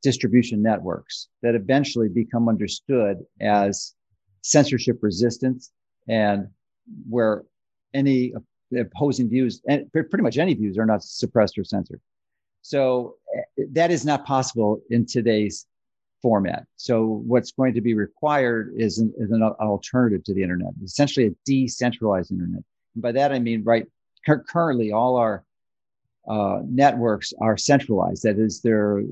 distribution 0.02 0.62
networks 0.62 1.28
that 1.42 1.54
eventually 1.54 2.08
become 2.08 2.48
understood 2.48 3.18
as 3.40 3.94
censorship 4.42 4.98
resistance 5.00 5.72
and 6.08 6.48
where 7.08 7.44
any 7.94 8.34
opposing 8.78 9.28
views 9.28 9.60
and 9.68 9.90
pretty 9.92 10.22
much 10.22 10.38
any 10.38 10.54
views 10.54 10.78
are 10.78 10.86
not 10.86 11.02
suppressed 11.02 11.58
or 11.58 11.64
censored. 11.64 12.00
So 12.62 13.16
eh, 13.36 13.64
that 13.72 13.90
is 13.90 14.04
not 14.04 14.24
possible 14.24 14.80
in 14.90 15.04
today's 15.06 15.66
format. 16.22 16.66
So 16.76 17.22
what's 17.26 17.50
going 17.50 17.74
to 17.74 17.80
be 17.80 17.94
required 17.94 18.72
is 18.76 18.98
an, 18.98 19.12
is 19.18 19.32
an 19.32 19.42
alternative 19.42 20.22
to 20.24 20.34
the 20.34 20.42
internet, 20.42 20.70
essentially 20.84 21.26
a 21.26 21.34
decentralized 21.44 22.30
internet. 22.30 22.62
And 22.94 23.02
by 23.02 23.12
that 23.12 23.32
I 23.32 23.40
mean, 23.40 23.64
right, 23.64 23.86
currently 24.24 24.92
all 24.92 25.16
our 25.16 25.44
uh, 26.28 26.60
networks 26.64 27.32
are 27.40 27.56
centralized. 27.56 28.22
That 28.22 28.38
is, 28.38 28.60
there 28.60 28.98
a 28.98 29.04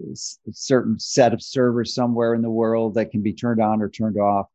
certain 0.53 0.99
set 1.01 1.35
of 1.35 1.43
servers 1.43 1.93
somewhere 1.93 2.35
in 2.35 2.43
the 2.43 2.51
world 2.51 2.95
that 2.95 3.11
can 3.11 3.23
be 3.23 3.33
turned 3.33 3.61
on 3.61 3.83
or 3.83 3.89
turned 3.89 4.17
off. 4.17 4.47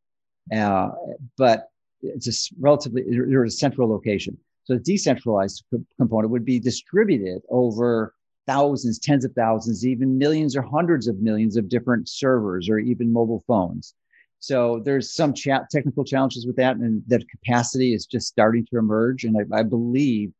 Uh, 0.55 0.89
but 1.37 1.69
it's 2.01 2.27
a 2.27 2.55
relatively, 2.59 3.03
there's 3.09 3.53
a 3.53 3.57
central 3.57 3.89
location. 3.89 4.37
So 4.65 4.73
the 4.73 4.79
decentralized 4.79 5.63
component 5.97 6.31
would 6.31 6.45
be 6.45 6.59
distributed 6.59 7.41
over 7.49 8.13
thousands, 8.47 8.99
tens 8.99 9.25
of 9.25 9.33
thousands, 9.33 9.85
even 9.85 10.17
millions 10.17 10.55
or 10.55 10.61
hundreds 10.61 11.07
of 11.07 11.19
millions 11.19 11.57
of 11.57 11.69
different 11.69 12.09
servers 12.09 12.69
or 12.69 12.79
even 12.79 13.11
mobile 13.11 13.43
phones. 13.47 13.93
So 14.39 14.81
there's 14.83 15.13
some 15.13 15.33
cha- 15.33 15.65
technical 15.71 16.03
challenges 16.03 16.45
with 16.45 16.55
that, 16.57 16.75
and 16.77 17.01
that 17.07 17.27
capacity 17.29 17.93
is 17.93 18.05
just 18.05 18.27
starting 18.27 18.65
to 18.71 18.77
emerge. 18.77 19.23
And 19.23 19.37
I, 19.37 19.59
I 19.59 19.63
believe 19.63 20.31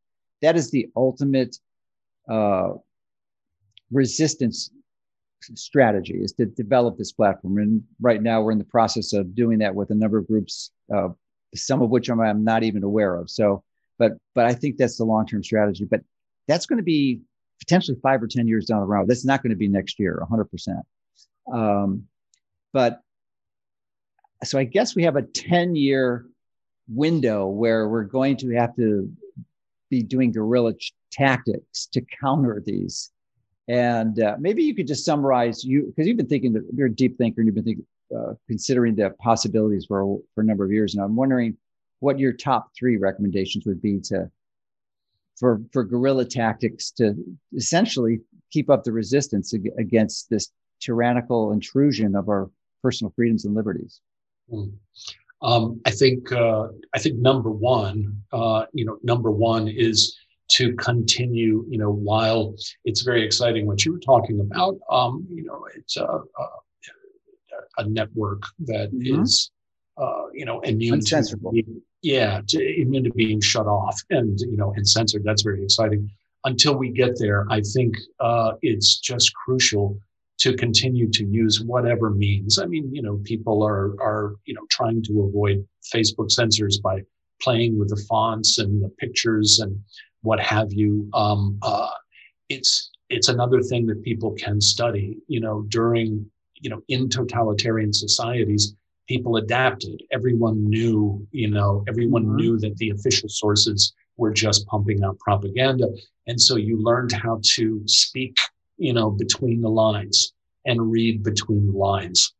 that 0.42 0.56
is 0.56 0.70
the 0.70 0.90
ultimate 0.96 1.58
uh, 2.30 2.74
resistance 3.92 4.70
strategy 5.54 6.16
is 6.16 6.34
to 6.34 6.46
develop 6.46 6.98
this 6.98 7.12
platform. 7.12 7.58
And 7.58 7.84
right 8.02 8.22
now 8.22 8.42
we're 8.42 8.52
in 8.52 8.58
the 8.58 8.64
process 8.64 9.14
of 9.14 9.36
doing 9.36 9.60
that 9.60 9.76
with 9.76 9.92
a 9.92 9.96
number 9.96 10.18
of 10.18 10.28
groups, 10.28 10.72
uh, 10.94 11.10
some 11.54 11.82
of 11.82 11.90
which 11.90 12.10
I'm, 12.10 12.20
I'm, 12.20 12.44
not 12.44 12.64
even 12.64 12.84
aware 12.84 13.16
of. 13.16 13.30
So, 13.30 13.64
but 13.98 14.14
but 14.34 14.46
I 14.46 14.54
think 14.54 14.78
that's 14.78 14.98
the 14.98 15.06
long 15.06 15.26
term 15.26 15.44
strategy. 15.44 15.86
But 15.86 16.02
that's 16.48 16.66
going 16.66 16.78
to 16.78 16.84
be 16.84 17.22
potentially 17.60 17.98
five 18.02 18.22
or 18.22 18.28
ten 18.28 18.48
years 18.48 18.66
down 18.66 18.82
the 18.82 18.86
road. 18.86 19.08
That's 19.08 19.26
not 19.26 19.42
going 19.42 19.52
to 19.52 19.58
be 19.58 19.68
next 19.68 20.00
year, 20.00 20.18
100. 20.20 20.46
percent 20.46 20.80
um, 21.52 22.04
But 22.74 23.02
so 24.44 24.60
I 24.60 24.64
guess 24.64 24.96
we 24.96 25.04
have 25.04 25.16
a 25.16 25.22
10 25.22 25.76
year 25.76 26.26
window 26.88 27.48
where 27.48 27.88
we're 27.88 28.04
going 28.04 28.38
to 28.38 28.52
have 28.52 28.76
to 28.76 29.12
be 29.90 30.04
doing 30.04 30.32
guerrilla 30.32 30.74
tactics 31.12 31.88
to 31.88 32.02
counter 32.22 32.62
these. 32.66 33.12
And 33.68 34.20
uh, 34.22 34.36
maybe 34.40 34.64
you 34.64 34.76
could 34.76 34.88
just 34.88 35.06
summarize 35.06 35.64
you 35.64 35.86
because 35.88 36.08
you've 36.08 36.18
been 36.18 36.28
thinking 36.28 36.54
that 36.54 36.68
you're 36.76 36.88
a 36.88 36.96
deep 36.96 37.18
thinker 37.18 37.42
and 37.42 37.48
you've 37.48 37.56
been 37.56 37.64
thinking, 37.64 37.86
uh, 38.16 38.34
considering 38.48 38.96
the 38.96 39.10
possibilities 39.20 39.86
for 39.86 40.20
for 40.36 40.42
a 40.42 40.44
number 40.44 40.64
of 40.64 40.72
years. 40.72 40.94
And 40.94 41.04
I'm 41.04 41.16
wondering 41.16 41.58
what 42.00 42.20
your 42.20 42.34
top 42.34 42.72
three 42.78 42.98
recommendations 42.98 43.66
would 43.66 43.82
be 43.82 44.00
to 44.00 44.30
for 45.38 45.62
for 45.72 45.84
guerrilla 45.84 46.26
tactics 46.26 46.92
to 46.92 47.16
essentially 47.56 48.22
keep 48.52 48.70
up 48.70 48.84
the 48.84 48.92
resistance 48.92 49.54
against 49.54 50.30
this 50.30 50.52
tyrannical 50.80 51.52
intrusion 51.52 52.16
of 52.16 52.30
our 52.30 52.50
personal 52.82 53.12
freedoms 53.16 53.46
and 53.46 53.56
liberties. 53.56 54.02
Mm. 54.52 54.74
Um, 55.42 55.82
I 55.86 55.92
think 55.92 56.32
uh, 56.32 56.68
I 56.94 57.00
think 57.00 57.18
number 57.20 57.52
one, 57.52 58.22
uh, 58.32 58.66
you 58.74 58.86
know, 58.86 58.98
number 59.04 59.32
one 59.32 59.68
is 59.68 60.16
to 60.48 60.74
continue, 60.76 61.66
you 61.68 61.78
know, 61.78 61.92
while 61.92 62.56
it's 62.86 63.02
very 63.02 63.24
exciting 63.26 63.66
what 63.66 63.84
you 63.84 63.94
were 63.94 64.00
talking 64.00 64.40
about, 64.40 64.78
um, 64.90 65.26
you 65.30 65.44
know, 65.44 65.68
it's 65.76 65.98
a, 65.98 66.06
a, 66.06 66.46
a 67.80 67.90
network 67.90 68.44
that 68.60 68.92
mm-hmm. 68.94 69.24
is, 69.24 69.52
uh, 69.98 70.24
you 70.34 70.46
know, 70.46 70.60
immune 70.62 71.00
to, 71.00 71.38
being, 71.52 71.82
yeah, 72.02 72.42
to, 72.48 72.82
immune 72.82 73.06
to 73.06 73.12
being 73.12 73.42
shut 73.42 73.68
off 73.68 74.00
and, 74.10 74.40
you 74.42 74.58
know, 74.58 74.74
and 74.76 74.88
censored. 74.88 75.24
That's 75.24 75.42
very 75.42 75.64
exciting. 75.64 76.10
Until 76.44 76.76
we 76.76 76.90
get 76.90 77.18
there, 77.18 77.46
I 77.50 77.62
think 77.62 77.96
uh, 78.20 78.54
it's 78.62 79.00
just 79.00 79.34
crucial 79.34 79.98
to 80.38 80.54
continue 80.56 81.10
to 81.12 81.26
use 81.26 81.62
whatever 81.62 82.10
means. 82.10 82.60
I 82.60 82.66
mean, 82.66 82.94
you 82.94 83.02
know, 83.02 83.20
people 83.24 83.64
are, 83.64 83.96
are, 84.02 84.36
you 84.46 84.54
know, 84.54 84.66
trying 84.70 85.02
to 85.04 85.24
avoid 85.24 85.66
Facebook 85.94 86.30
censors 86.30 86.78
by 86.80 87.02
playing 87.42 87.80
with 87.80 87.90
the 87.90 88.04
fonts 88.10 88.60
and 88.60 88.84
the 88.84 88.90
pictures 88.90 89.60
and 89.60 89.80
what 90.22 90.40
have 90.40 90.74
you. 90.74 91.10
Um, 91.14 91.58
uh, 91.62 91.90
it's 92.50 92.92
it's 93.10 93.30
another 93.30 93.62
thing 93.62 93.86
that 93.88 94.04
people 94.04 94.34
can 94.34 94.60
study. 94.60 95.18
You 95.28 95.40
know, 95.40 95.66
during 95.70 96.30
you 96.56 96.70
know 96.70 96.82
in 96.88 97.10
totalitarian 97.10 97.94
societies, 97.94 98.76
people 99.08 99.38
adapted. 99.38 100.02
Everyone 100.12 100.64
knew. 100.70 101.26
You 101.32 101.50
know, 101.50 101.84
everyone 101.88 102.26
mm-hmm. 102.26 102.36
knew 102.36 102.60
that 102.60 102.78
the 102.78 102.92
official 102.92 103.30
sources 103.30 103.94
were 104.18 104.32
just 104.32 104.66
pumping 104.68 105.04
out 105.04 105.20
propaganda, 105.20 105.90
and 106.28 106.40
so 106.40 106.56
you 106.56 106.82
learned 106.82 107.12
how 107.12 107.40
to 107.56 107.82
speak. 107.86 108.36
You 108.78 108.94
know, 108.94 109.10
between 109.10 109.62
the 109.62 109.70
lines 109.70 110.34
and 110.66 110.92
read 110.92 111.24
between 111.24 111.68
the 111.68 111.78
lines. 111.78 112.34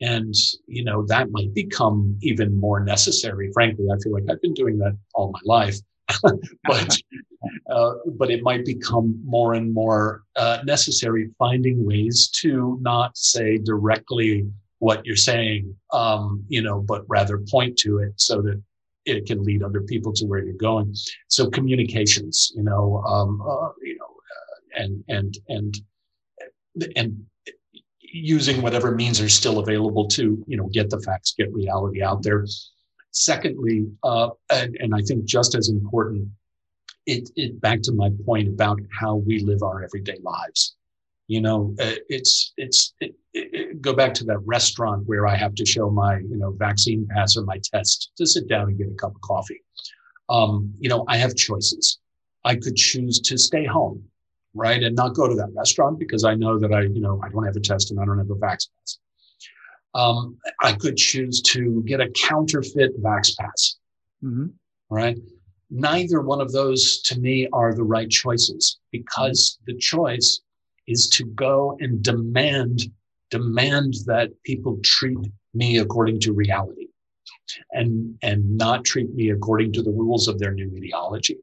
And, 0.00 0.34
you 0.66 0.84
know, 0.84 1.04
that 1.06 1.30
might 1.30 1.54
become 1.54 2.18
even 2.22 2.58
more 2.58 2.80
necessary. 2.80 3.50
Frankly, 3.52 3.86
I 3.92 3.98
feel 4.02 4.12
like 4.12 4.24
I've 4.28 4.42
been 4.42 4.54
doing 4.54 4.78
that 4.78 4.96
all 5.14 5.32
my 5.32 5.40
life. 5.44 5.76
but 6.64 6.98
uh, 7.70 7.92
but 8.16 8.30
it 8.30 8.42
might 8.42 8.64
become 8.64 9.20
more 9.24 9.54
and 9.54 9.72
more 9.72 10.22
uh, 10.36 10.58
necessary 10.64 11.30
finding 11.38 11.84
ways 11.84 12.28
to 12.28 12.78
not 12.82 13.16
say 13.16 13.58
directly 13.58 14.46
what 14.82 15.06
you're 15.06 15.14
saying, 15.14 15.72
um, 15.92 16.44
you 16.48 16.60
know, 16.60 16.80
but 16.80 17.04
rather 17.06 17.38
point 17.38 17.76
to 17.78 17.98
it 17.98 18.12
so 18.16 18.42
that 18.42 18.60
it 19.04 19.26
can 19.26 19.44
lead 19.44 19.62
other 19.62 19.80
people 19.82 20.12
to 20.12 20.24
where 20.26 20.42
you're 20.44 20.54
going. 20.54 20.92
So 21.28 21.48
communications, 21.48 22.52
you 22.56 22.64
know, 22.64 23.00
um, 23.06 23.40
uh, 23.42 23.68
you 23.80 23.96
know, 23.96 24.12
uh, 24.36 24.82
and 24.82 25.04
and 25.06 25.38
and 25.48 25.74
and 26.96 27.24
using 28.00 28.60
whatever 28.60 28.90
means 28.90 29.20
are 29.20 29.28
still 29.28 29.60
available 29.60 30.08
to 30.08 30.44
you 30.48 30.56
know 30.56 30.66
get 30.72 30.90
the 30.90 31.00
facts, 31.00 31.32
get 31.38 31.52
reality 31.52 32.02
out 32.02 32.24
there. 32.24 32.44
Secondly, 33.12 33.86
uh, 34.02 34.30
and, 34.50 34.76
and 34.80 34.94
I 34.96 35.02
think 35.02 35.26
just 35.26 35.54
as 35.54 35.68
important, 35.68 36.26
it, 37.06 37.30
it 37.36 37.60
back 37.60 37.82
to 37.82 37.92
my 37.92 38.10
point 38.26 38.48
about 38.48 38.80
how 38.90 39.14
we 39.14 39.38
live 39.44 39.62
our 39.62 39.84
everyday 39.84 40.18
lives. 40.22 40.74
You 41.32 41.40
know, 41.40 41.74
uh, 41.80 41.96
it's 42.08 42.52
it's 42.56 42.94
it, 43.00 43.14
it, 43.32 43.80
go 43.80 43.92
back 43.94 44.12
to 44.14 44.24
that 44.24 44.40
restaurant 44.44 45.06
where 45.06 45.26
I 45.26 45.36
have 45.36 45.54
to 45.56 45.66
show 45.66 45.90
my 45.90 46.18
you 46.18 46.36
know 46.36 46.50
vaccine 46.66 47.06
pass 47.10 47.36
or 47.36 47.44
my 47.44 47.58
test 47.72 48.12
to 48.18 48.26
sit 48.26 48.48
down 48.48 48.68
and 48.68 48.78
get 48.78 48.88
a 48.88 48.94
cup 49.02 49.14
of 49.14 49.20
coffee. 49.22 49.62
Um, 50.28 50.74
you 50.78 50.88
know, 50.88 51.04
I 51.08 51.16
have 51.16 51.34
choices. 51.34 51.98
I 52.44 52.56
could 52.56 52.76
choose 52.76 53.20
to 53.20 53.38
stay 53.38 53.64
home, 53.64 54.02
right, 54.54 54.82
and 54.82 54.94
not 54.96 55.14
go 55.14 55.28
to 55.28 55.34
that 55.36 55.52
restaurant 55.54 55.98
because 55.98 56.24
I 56.24 56.34
know 56.34 56.58
that 56.58 56.72
I 56.72 56.82
you 56.82 57.00
know 57.00 57.20
I 57.24 57.28
don't 57.30 57.44
have 57.44 57.56
a 57.56 57.60
test 57.60 57.90
and 57.90 58.00
I 58.00 58.04
don't 58.04 58.18
have 58.18 58.30
a 58.30 58.34
vaccine 58.34 58.72
pass 58.80 58.98
um, 59.94 60.38
I 60.60 60.72
could 60.72 60.96
choose 60.96 61.40
to 61.42 61.82
get 61.86 62.00
a 62.00 62.08
counterfeit 62.10 63.00
Vax 63.02 63.36
Pass. 63.36 63.76
Mm-hmm. 64.24 64.46
Right. 64.90 65.18
neither 65.70 66.20
one 66.20 66.42
of 66.42 66.52
those 66.52 67.00
to 67.02 67.18
me 67.18 67.48
are 67.52 67.74
the 67.74 67.82
right 67.82 68.10
choices 68.10 68.78
because 68.90 69.58
the 69.66 69.74
choice 69.78 70.42
is 70.86 71.08
to 71.08 71.24
go 71.24 71.76
and 71.80 72.02
demand 72.02 72.90
demand 73.30 73.94
that 74.04 74.30
people 74.44 74.78
treat 74.82 75.18
me 75.54 75.78
according 75.78 76.20
to 76.20 76.32
reality 76.32 76.88
and 77.72 78.16
and 78.22 78.56
not 78.56 78.84
treat 78.84 79.12
me 79.14 79.30
according 79.30 79.72
to 79.72 79.82
the 79.82 79.90
rules 79.90 80.28
of 80.28 80.38
their 80.38 80.52
new 80.52 80.70
ideology 80.76 81.38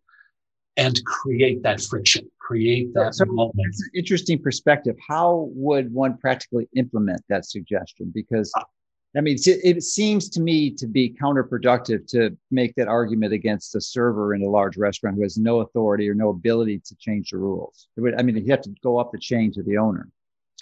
and 0.78 1.04
create 1.06 1.64
that 1.64 1.82
friction 1.82 2.30
create 2.50 2.92
that 2.96 3.14
so 3.14 3.26
moment. 3.26 3.54
it's 3.70 3.82
an 3.84 3.92
interesting 3.94 4.42
perspective. 4.42 4.96
How 5.08 5.50
would 5.54 5.94
one 5.94 6.18
practically 6.18 6.68
implement 6.76 7.22
that 7.30 7.46
suggestion? 7.46 8.12
Because 8.12 8.52
uh, 8.58 8.64
I 9.18 9.22
mean, 9.22 9.38
it 9.44 9.84
seems 9.84 10.30
to 10.30 10.40
me 10.40 10.70
to 10.72 10.86
be 10.86 11.16
counterproductive 11.20 12.06
to 12.10 12.38
make 12.52 12.76
that 12.76 12.88
argument 12.88 13.34
against 13.34 13.76
a 13.76 13.82
server 13.82 14.36
in 14.36 14.44
a 14.44 14.50
large 14.50 14.78
restaurant 14.78 15.16
who 15.16 15.24
has 15.24 15.36
no 15.36 15.62
authority 15.62 16.08
or 16.08 16.14
no 16.14 16.30
ability 16.30 16.80
to 16.86 16.96
change 16.96 17.32
the 17.32 17.38
rules. 17.38 17.88
Would, 17.98 18.20
I 18.20 18.22
mean, 18.22 18.38
you 18.38 18.52
have 18.52 18.62
to 18.62 18.76
go 18.84 19.00
up 19.00 19.12
the 19.12 19.18
chain 19.18 19.52
to 19.54 19.64
the 19.64 19.78
owner. 19.78 20.08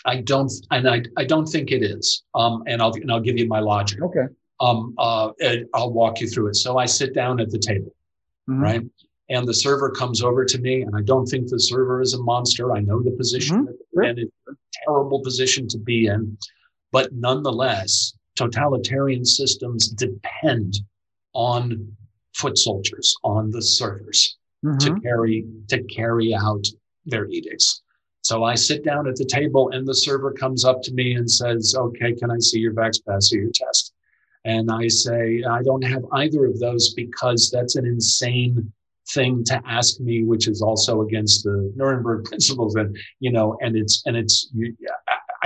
I 0.06 0.22
don't, 0.22 0.52
and 0.72 0.88
I, 0.88 1.04
I 1.18 1.26
don't 1.26 1.46
think 1.46 1.72
it 1.72 1.84
is. 1.84 2.24
Um, 2.36 2.64
and 2.68 2.82
I'll, 2.82 2.94
and 2.94 3.12
I'll 3.12 3.20
give 3.20 3.38
you 3.38 3.48
my 3.50 3.60
logic. 3.60 4.02
Okay. 4.02 4.28
Um, 4.62 4.96
uh, 4.98 5.32
I'll 5.74 5.92
walk 5.92 6.22
you 6.22 6.30
through 6.30 6.48
it. 6.48 6.56
So 6.56 6.78
I 6.78 6.86
sit 6.86 7.14
down 7.14 7.42
at 7.42 7.52
the 7.52 7.60
table, 7.60 7.94
mm-hmm. 8.50 8.64
right? 8.64 8.82
And 9.30 9.46
the 9.46 9.54
server 9.54 9.92
comes 9.92 10.24
over 10.24 10.46
to 10.46 10.58
me, 10.58 10.84
and 10.84 10.96
I 10.96 11.02
don't 11.02 11.26
think 11.26 11.50
the 11.50 11.60
server 11.60 12.02
is 12.02 12.14
a 12.14 12.24
monster. 12.24 12.74
I 12.74 12.80
know 12.80 13.04
the 13.04 13.12
position, 13.12 13.68
mm-hmm. 13.68 14.04
and 14.04 14.20
it's 14.20 14.32
a 14.48 14.54
terrible 14.86 15.22
position 15.22 15.68
to 15.68 15.78
be 15.78 16.08
in, 16.08 16.38
but 16.94 17.12
nonetheless, 17.12 18.14
totalitarian 18.38 19.26
systems 19.26 19.90
depend 19.90 20.80
on 21.34 21.92
foot 22.34 22.58
soldiers, 22.58 23.16
on 23.24 23.52
the 23.52 23.62
servers 23.62 24.38
mm-hmm. 24.64 24.78
to 24.78 25.02
carry 25.02 25.46
to 25.70 25.84
carry 25.84 26.34
out 26.34 26.66
their 27.06 27.26
edicts. 27.28 27.82
So 28.22 28.44
I 28.44 28.56
sit 28.56 28.84
down 28.84 29.08
at 29.08 29.16
the 29.16 29.26
table 29.26 29.70
and 29.72 29.88
the 29.88 29.96
server 29.96 30.34
comes 30.34 30.66
up 30.66 30.82
to 30.84 30.94
me 30.94 31.16
and 31.16 31.30
says, 31.30 31.76
Okay, 31.78 32.14
can 32.14 32.32
I 32.32 32.40
see 32.40 32.60
your 32.60 32.74
VaxPass 32.74 33.34
or 33.34 33.38
your 33.38 33.52
test? 33.54 33.94
And 34.46 34.72
I 34.72 34.88
say, 34.88 35.44
I 35.44 35.62
don't 35.62 35.84
have 35.84 36.06
either 36.14 36.46
of 36.46 36.60
those 36.60 36.94
because 36.94 37.50
that's 37.52 37.76
an 37.76 37.86
insane 37.86 38.72
thing 39.10 39.44
to 39.46 39.62
ask 39.66 40.00
me, 40.00 40.24
which 40.24 40.48
is 40.48 40.62
also 40.62 41.02
against 41.02 41.44
the 41.44 41.72
Nuremberg 41.76 42.26
principles. 42.30 42.76
And, 42.76 42.98
you 43.20 43.32
know, 43.32 43.58
and 43.62 43.76
it's, 43.76 44.04
and 44.06 44.16
it's, 44.16 44.50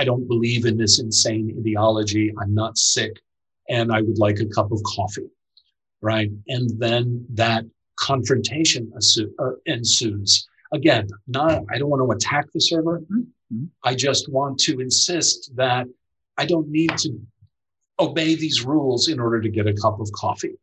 I 0.02 0.04
don't 0.04 0.26
believe 0.26 0.66
in 0.66 0.76
this 0.76 0.98
insane 0.98 1.54
ideology. 1.60 2.32
I'm 2.40 2.52
not 2.52 2.76
sick 2.76 3.20
and 3.68 3.92
I 3.92 4.00
would 4.00 4.18
like 4.18 4.40
a 4.40 4.46
cup 4.46 4.72
of 4.72 4.82
coffee. 4.82 5.30
Right. 6.00 6.28
And 6.48 6.68
then 6.80 7.24
that 7.34 7.64
confrontation 7.94 8.92
uh, 8.96 9.50
ensues. 9.66 10.48
Again, 10.72 11.06
not, 11.28 11.62
I 11.72 11.78
don't 11.78 11.88
want 11.88 12.02
to 12.02 12.16
attack 12.16 12.46
the 12.52 12.60
server. 12.60 12.98
Mm-hmm. 12.98 13.66
I 13.84 13.94
just 13.94 14.28
want 14.28 14.58
to 14.66 14.80
insist 14.80 15.52
that 15.54 15.86
I 16.36 16.46
don't 16.46 16.68
need 16.68 16.98
to 16.98 17.10
obey 18.00 18.34
these 18.34 18.64
rules 18.64 19.06
in 19.06 19.20
order 19.20 19.40
to 19.40 19.48
get 19.48 19.68
a 19.68 19.74
cup 19.74 20.00
of 20.00 20.10
coffee. 20.10 20.58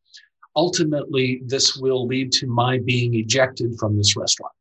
Ultimately, 0.58 1.42
this 1.46 1.78
will 1.78 2.06
lead 2.08 2.34
to 2.34 2.48
my 2.48 2.80
being 2.80 3.16
ejected 3.16 3.78
from 3.80 3.96
this 3.96 4.18
restaurant. 4.18 4.54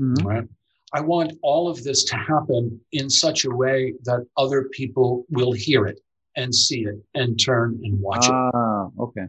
Mm-hmm. 0.00 0.26
Right. 0.26 0.48
I 0.94 1.00
want 1.00 1.32
all 1.42 1.68
of 1.68 1.82
this 1.82 2.04
to 2.04 2.16
happen 2.16 2.80
in 2.92 3.10
such 3.10 3.44
a 3.44 3.50
way 3.50 3.94
that 4.04 4.24
other 4.36 4.68
people 4.70 5.26
will 5.28 5.50
hear 5.50 5.86
it 5.86 5.98
and 6.36 6.54
see 6.54 6.84
it 6.84 6.96
and 7.14 7.38
turn 7.38 7.80
and 7.82 8.00
watch 8.00 8.26
ah, 8.28 8.48
it. 8.48 8.54
Ah, 8.54 8.88
okay. 9.00 9.26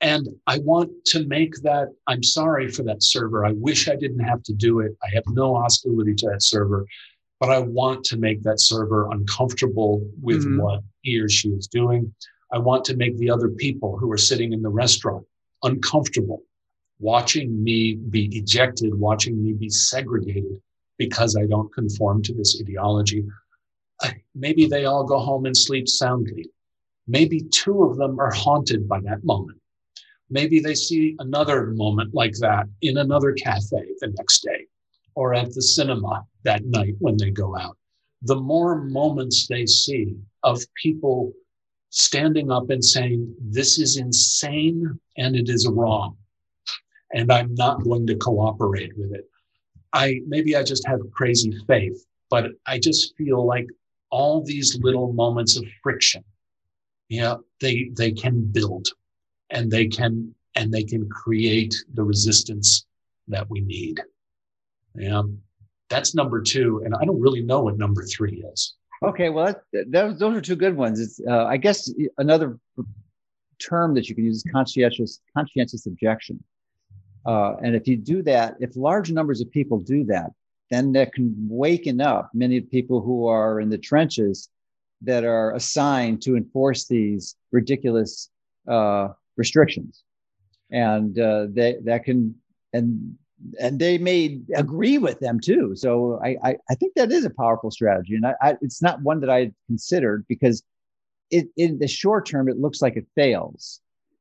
And 0.00 0.26
I 0.46 0.58
want 0.60 0.90
to 1.06 1.26
make 1.26 1.54
that, 1.62 1.88
I'm 2.06 2.22
sorry 2.22 2.68
for 2.68 2.82
that 2.84 3.02
server. 3.02 3.44
I 3.44 3.52
wish 3.52 3.88
I 3.88 3.94
didn't 3.94 4.24
have 4.24 4.42
to 4.44 4.54
do 4.54 4.80
it. 4.80 4.96
I 5.04 5.08
have 5.14 5.24
no 5.28 5.54
hostility 5.54 6.14
to 6.14 6.30
that 6.30 6.42
server, 6.42 6.86
but 7.38 7.50
I 7.50 7.58
want 7.58 8.04
to 8.06 8.16
make 8.16 8.42
that 8.44 8.58
server 8.58 9.10
uncomfortable 9.12 10.08
with 10.20 10.46
mm-hmm. 10.46 10.62
what 10.62 10.80
he 11.02 11.20
or 11.20 11.28
she 11.28 11.50
is 11.50 11.66
doing. 11.66 12.12
I 12.52 12.58
want 12.58 12.86
to 12.86 12.96
make 12.96 13.18
the 13.18 13.30
other 13.30 13.50
people 13.50 13.98
who 13.98 14.10
are 14.10 14.18
sitting 14.18 14.54
in 14.54 14.62
the 14.62 14.70
restaurant 14.70 15.26
uncomfortable 15.62 16.42
watching 16.98 17.62
me 17.62 17.96
be 17.96 18.34
ejected, 18.36 18.94
watching 18.94 19.44
me 19.44 19.52
be 19.52 19.68
segregated 19.68 20.58
because 20.98 21.36
I 21.36 21.46
don't 21.46 21.72
conform 21.72 22.22
to 22.22 22.34
this 22.34 22.60
ideology. 22.60 23.24
Maybe 24.34 24.66
they 24.66 24.84
all 24.84 25.04
go 25.04 25.18
home 25.18 25.46
and 25.46 25.56
sleep 25.56 25.88
soundly. 25.88 26.48
Maybe 27.06 27.40
two 27.50 27.84
of 27.84 27.96
them 27.96 28.18
are 28.20 28.32
haunted 28.32 28.88
by 28.88 29.00
that 29.00 29.24
moment. 29.24 29.58
Maybe 30.30 30.60
they 30.60 30.74
see 30.74 31.16
another 31.18 31.66
moment 31.72 32.14
like 32.14 32.34
that 32.40 32.66
in 32.80 32.98
another 32.98 33.32
cafe 33.32 33.84
the 34.00 34.14
next 34.16 34.40
day 34.40 34.66
or 35.14 35.34
at 35.34 35.52
the 35.52 35.62
cinema 35.62 36.24
that 36.44 36.64
night 36.64 36.94
when 37.00 37.16
they 37.16 37.30
go 37.30 37.56
out. 37.56 37.76
The 38.22 38.36
more 38.36 38.82
moments 38.82 39.46
they 39.46 39.66
see 39.66 40.16
of 40.42 40.62
people 40.74 41.32
standing 41.90 42.50
up 42.50 42.70
and 42.70 42.84
saying, 42.84 43.34
This 43.40 43.78
is 43.78 43.96
insane 43.96 44.98
and 45.18 45.36
it 45.36 45.48
is 45.48 45.68
wrong, 45.68 46.16
and 47.12 47.30
I'm 47.30 47.54
not 47.54 47.84
going 47.84 48.06
to 48.06 48.16
cooperate 48.16 48.96
with 48.96 49.12
it. 49.12 49.28
I 49.92 50.20
maybe 50.26 50.56
I 50.56 50.62
just 50.62 50.86
have 50.86 51.00
crazy 51.12 51.52
faith, 51.66 52.06
but 52.30 52.46
I 52.66 52.78
just 52.78 53.14
feel 53.16 53.46
like 53.46 53.66
all 54.10 54.42
these 54.42 54.78
little 54.82 55.12
moments 55.12 55.56
of 55.56 55.64
friction, 55.82 56.24
yeah, 57.08 57.36
they 57.60 57.90
they 57.94 58.12
can 58.12 58.42
build 58.42 58.88
and 59.50 59.70
they 59.70 59.86
can 59.86 60.34
and 60.54 60.72
they 60.72 60.84
can 60.84 61.08
create 61.08 61.74
the 61.94 62.02
resistance 62.02 62.86
that 63.28 63.48
we 63.48 63.60
need. 63.60 64.00
Yeah. 64.94 65.22
That's 65.88 66.14
number 66.14 66.40
two. 66.40 66.82
And 66.84 66.94
I 66.94 67.04
don't 67.04 67.20
really 67.20 67.42
know 67.42 67.62
what 67.62 67.78
number 67.78 68.02
three 68.04 68.42
is. 68.52 68.74
Okay, 69.04 69.30
well, 69.30 69.54
that, 69.72 69.90
that, 69.90 70.18
those 70.18 70.36
are 70.36 70.40
two 70.40 70.56
good 70.56 70.76
ones. 70.76 71.20
Uh, 71.28 71.44
I 71.44 71.56
guess 71.56 71.92
another 72.18 72.58
term 73.58 73.94
that 73.94 74.08
you 74.08 74.14
can 74.14 74.24
use 74.24 74.38
is 74.38 74.44
conscientious 74.50 75.20
conscientious 75.36 75.86
objection. 75.86 76.42
Uh, 77.24 77.54
and 77.62 77.76
if 77.76 77.86
you 77.86 77.96
do 77.96 78.22
that, 78.22 78.56
if 78.60 78.76
large 78.76 79.10
numbers 79.10 79.40
of 79.40 79.50
people 79.50 79.78
do 79.78 80.04
that, 80.04 80.30
then 80.70 80.92
that 80.92 81.12
can 81.12 81.34
waken 81.48 82.00
up 82.00 82.30
many 82.34 82.60
people 82.60 83.00
who 83.00 83.26
are 83.26 83.60
in 83.60 83.68
the 83.68 83.78
trenches 83.78 84.48
that 85.02 85.24
are 85.24 85.54
assigned 85.54 86.22
to 86.22 86.36
enforce 86.36 86.86
these 86.86 87.36
ridiculous 87.50 88.30
uh, 88.68 89.08
restrictions, 89.36 90.02
and 90.70 91.18
uh, 91.18 91.46
they 91.50 91.76
that 91.84 92.04
can 92.04 92.34
and 92.72 93.16
and 93.60 93.78
they 93.78 93.98
may 93.98 94.40
agree 94.54 94.98
with 94.98 95.18
them 95.20 95.40
too. 95.40 95.74
So 95.76 96.20
I 96.24 96.36
I, 96.42 96.56
I 96.70 96.74
think 96.74 96.94
that 96.94 97.12
is 97.12 97.24
a 97.24 97.30
powerful 97.30 97.70
strategy, 97.70 98.14
and 98.14 98.26
I, 98.26 98.34
I, 98.40 98.56
it's 98.62 98.82
not 98.82 99.02
one 99.02 99.20
that 99.20 99.30
I 99.30 99.52
considered 99.66 100.24
because 100.28 100.62
it 101.30 101.48
in 101.56 101.78
the 101.78 101.88
short 101.88 102.26
term 102.26 102.48
it 102.48 102.58
looks 102.58 102.80
like 102.80 102.96
it 102.96 103.06
fails, 103.14 103.80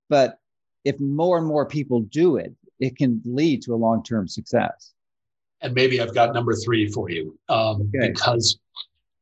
but 0.10 0.39
if 0.84 0.99
more 0.99 1.38
and 1.38 1.45
more 1.45 1.66
people 1.66 2.02
do 2.02 2.38
it, 2.38 2.54
it 2.82 2.97
can 2.97 3.21
lead 3.23 3.61
to 3.63 3.73
a 3.73 3.77
long-term 3.77 4.27
success. 4.27 4.93
And 5.61 5.73
maybe 5.73 6.01
I've 6.01 6.15
got 6.15 6.34
number 6.34 6.55
three 6.55 6.88
for 6.88 7.09
you 7.09 7.38
um, 7.47 7.89
okay. 7.95 8.09
because 8.09 8.57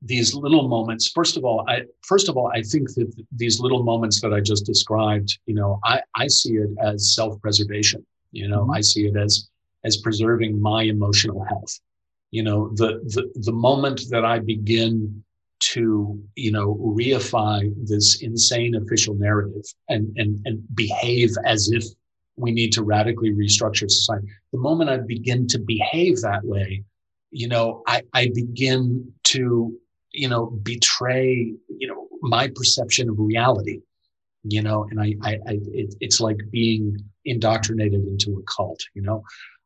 these 0.02 0.34
little 0.34 0.68
moments. 0.68 1.12
First 1.12 1.38
of 1.38 1.44
all, 1.44 1.66
I 1.68 1.84
first 2.04 2.30
of 2.30 2.38
all 2.38 2.50
I 2.54 2.62
think 2.62 2.94
that 2.96 3.12
these 3.32 3.60
little 3.60 3.84
moments 3.84 4.22
that 4.22 4.34
I 4.34 4.40
just 4.40 4.66
described, 4.66 5.38
you 5.46 5.56
know, 5.56 5.80
I 5.84 6.02
I 6.16 6.28
see 6.28 6.56
it 6.56 6.70
as 6.82 7.14
self-preservation. 7.14 8.06
You 8.32 8.48
know, 8.48 8.62
mm-hmm. 8.62 8.72
I 8.72 8.82
see 8.82 9.08
it 9.08 9.18
as 9.18 9.50
as 9.84 9.98
preserving 9.98 10.62
my 10.62 10.84
emotional 10.84 11.44
health. 11.44 11.80
You 12.32 12.44
know, 12.44 12.70
the 12.76 13.02
the 13.06 13.30
the 13.42 13.52
moment 13.52 14.04
that 14.10 14.24
I 14.24 14.40
begin 14.40 15.24
to 15.60 16.18
you 16.36 16.52
know 16.52 16.76
reify 16.76 17.70
this 17.86 18.22
insane 18.22 18.76
official 18.76 19.16
narrative 19.16 19.66
and 19.90 20.16
and 20.18 20.40
and 20.46 20.64
behave 20.76 21.32
as 21.46 21.70
if 21.70 21.84
we 22.40 22.52
need 22.52 22.72
to 22.74 22.84
radically 22.84 23.32
restructure 23.32 23.90
society. 23.90 24.28
The 24.52 24.60
moment 24.60 24.90
I 24.90 24.98
begin 24.98 25.48
to 25.48 25.60
behave 25.60 26.22
that 26.22 26.44
way, 26.44 26.84
you 27.32 27.48
know, 27.48 27.84
I, 27.88 28.02
I 28.14 28.32
begin 28.34 29.12
to, 29.26 29.78
you 30.12 30.28
know, 30.28 30.48
betray, 30.48 31.54
you 31.68 31.88
know, 31.88 32.08
my 32.22 32.48
perception 32.48 33.10
of 33.10 33.20
reality, 33.20 33.82
you 34.44 34.62
know, 34.62 34.88
and 34.90 35.00
I, 35.00 35.16
I, 35.22 35.34
I 35.48 35.60
it, 35.74 35.96
it's 36.00 36.20
like 36.20 36.38
being 36.52 36.98
indoctrinated 37.26 38.06
into 38.08 38.38
a 38.40 38.44
cult, 38.44 38.80
you 38.96 39.02
know. 39.02 39.24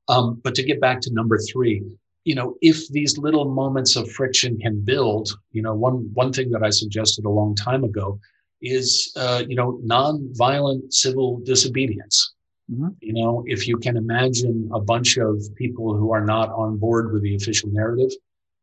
Um, 0.09 0.41
but 0.43 0.55
to 0.55 0.63
get 0.63 0.81
back 0.81 0.99
to 1.01 1.13
number 1.13 1.39
three, 1.51 1.83
you 2.25 2.35
know, 2.35 2.55
if 2.61 2.87
these 2.89 3.17
little 3.17 3.45
moments 3.45 3.95
of 3.95 4.09
friction 4.11 4.59
can 4.59 4.81
build, 4.83 5.37
you 5.51 5.61
know, 5.61 5.73
one 5.73 6.09
one 6.13 6.33
thing 6.33 6.51
that 6.51 6.63
I 6.63 6.69
suggested 6.69 7.25
a 7.25 7.29
long 7.29 7.55
time 7.55 7.83
ago 7.83 8.19
is, 8.61 9.11
uh, 9.15 9.43
you 9.47 9.55
know, 9.55 9.79
nonviolent 9.85 10.93
civil 10.93 11.39
disobedience. 11.43 12.33
Mm-hmm. 12.71 12.89
You 13.01 13.13
know, 13.13 13.43
if 13.45 13.67
you 13.67 13.77
can 13.77 13.97
imagine 13.97 14.69
a 14.73 14.79
bunch 14.79 15.17
of 15.17 15.41
people 15.55 15.95
who 15.95 16.13
are 16.13 16.23
not 16.23 16.49
on 16.49 16.77
board 16.77 17.11
with 17.11 17.23
the 17.23 17.35
official 17.35 17.69
narrative, 17.69 18.11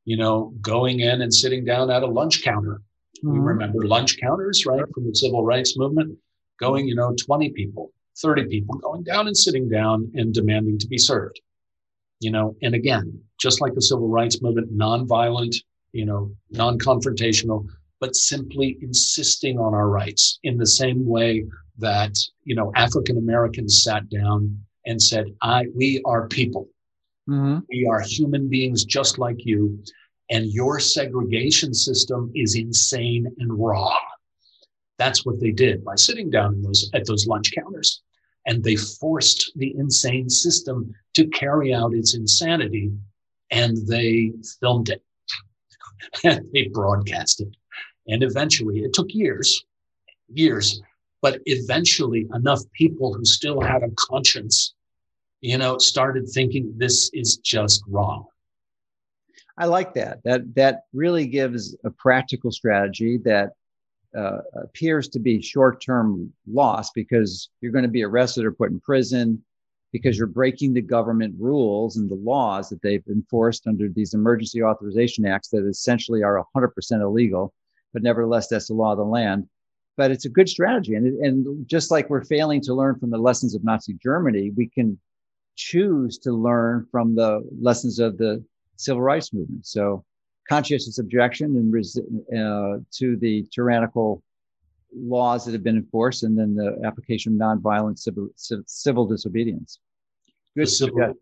you 0.05 0.17
know, 0.17 0.55
going 0.61 1.01
in 1.01 1.23
and 1.23 1.33
sitting 1.33 1.65
down 1.65 1.91
at 1.91 2.03
a 2.03 2.07
lunch 2.07 2.43
counter. 2.43 2.81
Mm-hmm. 3.19 3.33
We 3.33 3.39
remember 3.39 3.87
lunch 3.87 4.19
counters, 4.19 4.65
right, 4.65 4.83
from 4.95 5.07
the 5.07 5.15
civil 5.15 5.45
rights 5.45 5.77
movement, 5.77 6.17
going, 6.59 6.89
you 6.89 6.95
know, 6.95 7.15
20 7.21 7.51
people, 7.51 7.93
30 8.19 8.47
people 8.47 8.77
going 8.79 9.03
down 9.03 9.27
and 9.27 9.37
sitting 9.37 9.69
down 9.69 10.11
and 10.15 10.33
demanding 10.33 10.79
to 10.79 10.87
be 10.87 10.99
served. 10.99 11.41
You 12.21 12.31
know, 12.31 12.57
and 12.63 12.75
again, 12.75 13.19
just 13.39 13.61
like 13.61 13.75
the 13.75 13.83
civil 13.83 14.09
rights 14.09 14.43
movement, 14.43 14.77
nonviolent, 14.77 15.57
you 15.93 16.05
know, 16.05 16.31
non-confrontational, 16.51 17.67
but 17.99 18.15
simply 18.15 18.79
insisting 18.81 19.59
on 19.59 19.75
our 19.75 19.89
rights 19.89 20.39
in 20.43 20.57
the 20.57 20.67
same 20.67 21.07
way 21.07 21.45
that, 21.81 22.17
you 22.45 22.55
know, 22.55 22.73
African 22.77 23.19
Americans 23.19 23.83
sat 23.83 24.09
down 24.09 24.59
and 24.87 25.01
said, 25.01 25.27
I, 25.43 25.67
we 25.75 26.01
are 26.05 26.29
people. 26.29 26.69
Mm-hmm. 27.29 27.61
We 27.69 27.87
are 27.87 28.01
human 28.01 28.49
beings 28.49 28.85
just 28.85 29.19
like 29.19 29.45
you. 29.45 29.83
And 30.31 30.47
your 30.47 30.79
segregation 30.81 31.75
system 31.75 32.31
is 32.35 32.55
insane 32.55 33.27
and 33.39 33.53
wrong. 33.53 33.99
That's 34.99 35.25
what 35.25 35.41
they 35.41 35.51
did 35.51 35.85
by 35.85 35.97
sitting 35.97 36.31
down 36.31 36.55
in 36.55 36.63
those, 36.63 36.91
at 36.95 37.07
those 37.07 37.27
lunch 37.27 37.53
counters. 37.53 38.03
And 38.47 38.63
they 38.63 38.77
forced 38.77 39.53
the 39.57 39.75
insane 39.77 40.29
system 40.29 40.95
to 41.15 41.27
carry 41.29 41.75
out 41.75 41.95
its 41.95 42.15
insanity. 42.15 42.93
And 43.51 43.77
they 43.89 44.33
filmed 44.61 44.91
it 44.91 45.03
and 46.25 46.47
they 46.53 46.69
broadcast 46.69 47.41
it. 47.41 47.49
And 48.09 48.23
eventually, 48.23 48.81
it 48.81 48.93
took 48.93 49.13
years, 49.13 49.65
years, 50.29 50.81
but 51.23 51.41
eventually, 51.47 52.27
enough 52.35 52.61
people 52.73 53.13
who 53.13 53.25
still 53.25 53.61
had 53.61 53.83
a 53.83 53.91
conscience, 53.97 54.75
you 55.41 55.59
know, 55.59 55.79
started 55.79 56.29
thinking 56.29 56.73
this 56.77 57.11
is 57.13 57.37
just 57.39 57.83
wrong. 57.89 58.27
I 59.59 59.67
like 59.67 59.93
that. 59.95 60.21
That 60.25 60.55
that 60.55 60.85
really 60.93 61.27
gives 61.27 61.77
a 61.85 61.91
practical 61.91 62.51
strategy 62.51 63.19
that 63.25 63.51
uh, 64.17 64.39
appears 64.55 65.09
to 65.09 65.21
be 65.21 65.41
short-term 65.41 66.33
loss 66.51 66.91
because 66.93 67.51
you're 67.61 67.73
going 67.73 67.85
to 67.85 67.91
be 67.91 68.03
arrested 68.03 68.45
or 68.45 68.53
put 68.53 68.71
in 68.71 68.81
prison 68.81 69.43
because 69.93 70.17
you're 70.17 70.27
breaking 70.27 70.73
the 70.73 70.81
government 70.81 71.35
rules 71.39 71.97
and 71.97 72.09
the 72.11 72.15
laws 72.15 72.69
that 72.69 72.81
they've 72.83 73.07
enforced 73.09 73.67
under 73.67 73.89
these 73.89 74.15
emergency 74.15 74.63
authorization 74.63 75.27
acts 75.27 75.49
that 75.49 75.67
essentially 75.67 76.23
are 76.23 76.45
100% 76.57 76.71
illegal, 77.01 77.53
but 77.93 78.03
nevertheless 78.03 78.49
that's 78.49 78.69
the 78.69 78.75
law 78.75 78.93
of 78.93 78.99
the 78.99 79.05
land. 79.05 79.49
But 80.01 80.11
it's 80.11 80.25
a 80.25 80.31
good 80.39 80.49
strategy, 80.49 80.95
and 80.95 81.05
and 81.27 81.69
just 81.69 81.91
like 81.91 82.09
we're 82.09 82.25
failing 82.25 82.63
to 82.63 82.73
learn 82.81 82.99
from 82.99 83.11
the 83.11 83.19
lessons 83.29 83.55
of 83.55 83.63
Nazi 83.63 83.95
Germany, 84.03 84.51
we 84.61 84.67
can 84.67 84.99
choose 85.57 86.17
to 86.25 86.33
learn 86.33 86.87
from 86.91 87.15
the 87.15 87.31
lessons 87.69 87.99
of 87.99 88.17
the 88.17 88.43
civil 88.77 89.03
rights 89.03 89.35
movement. 89.35 89.67
So 89.67 90.03
conscientious 90.49 90.99
objection 90.99 91.49
and 91.61 91.69
uh, 92.43 92.79
to 92.99 93.17
the 93.19 93.47
tyrannical 93.55 94.23
laws 94.95 95.45
that 95.45 95.53
have 95.53 95.63
been 95.63 95.77
enforced, 95.77 96.23
and 96.23 96.35
then 96.39 96.55
the 96.55 96.81
application 96.89 97.35
of 97.35 97.39
nonviolent 97.39 97.99
civil, 97.99 98.31
civil 98.67 99.05
disobedience. 99.07 99.81
Good. 100.57 100.63
The 100.63 100.71
civil, 100.71 101.15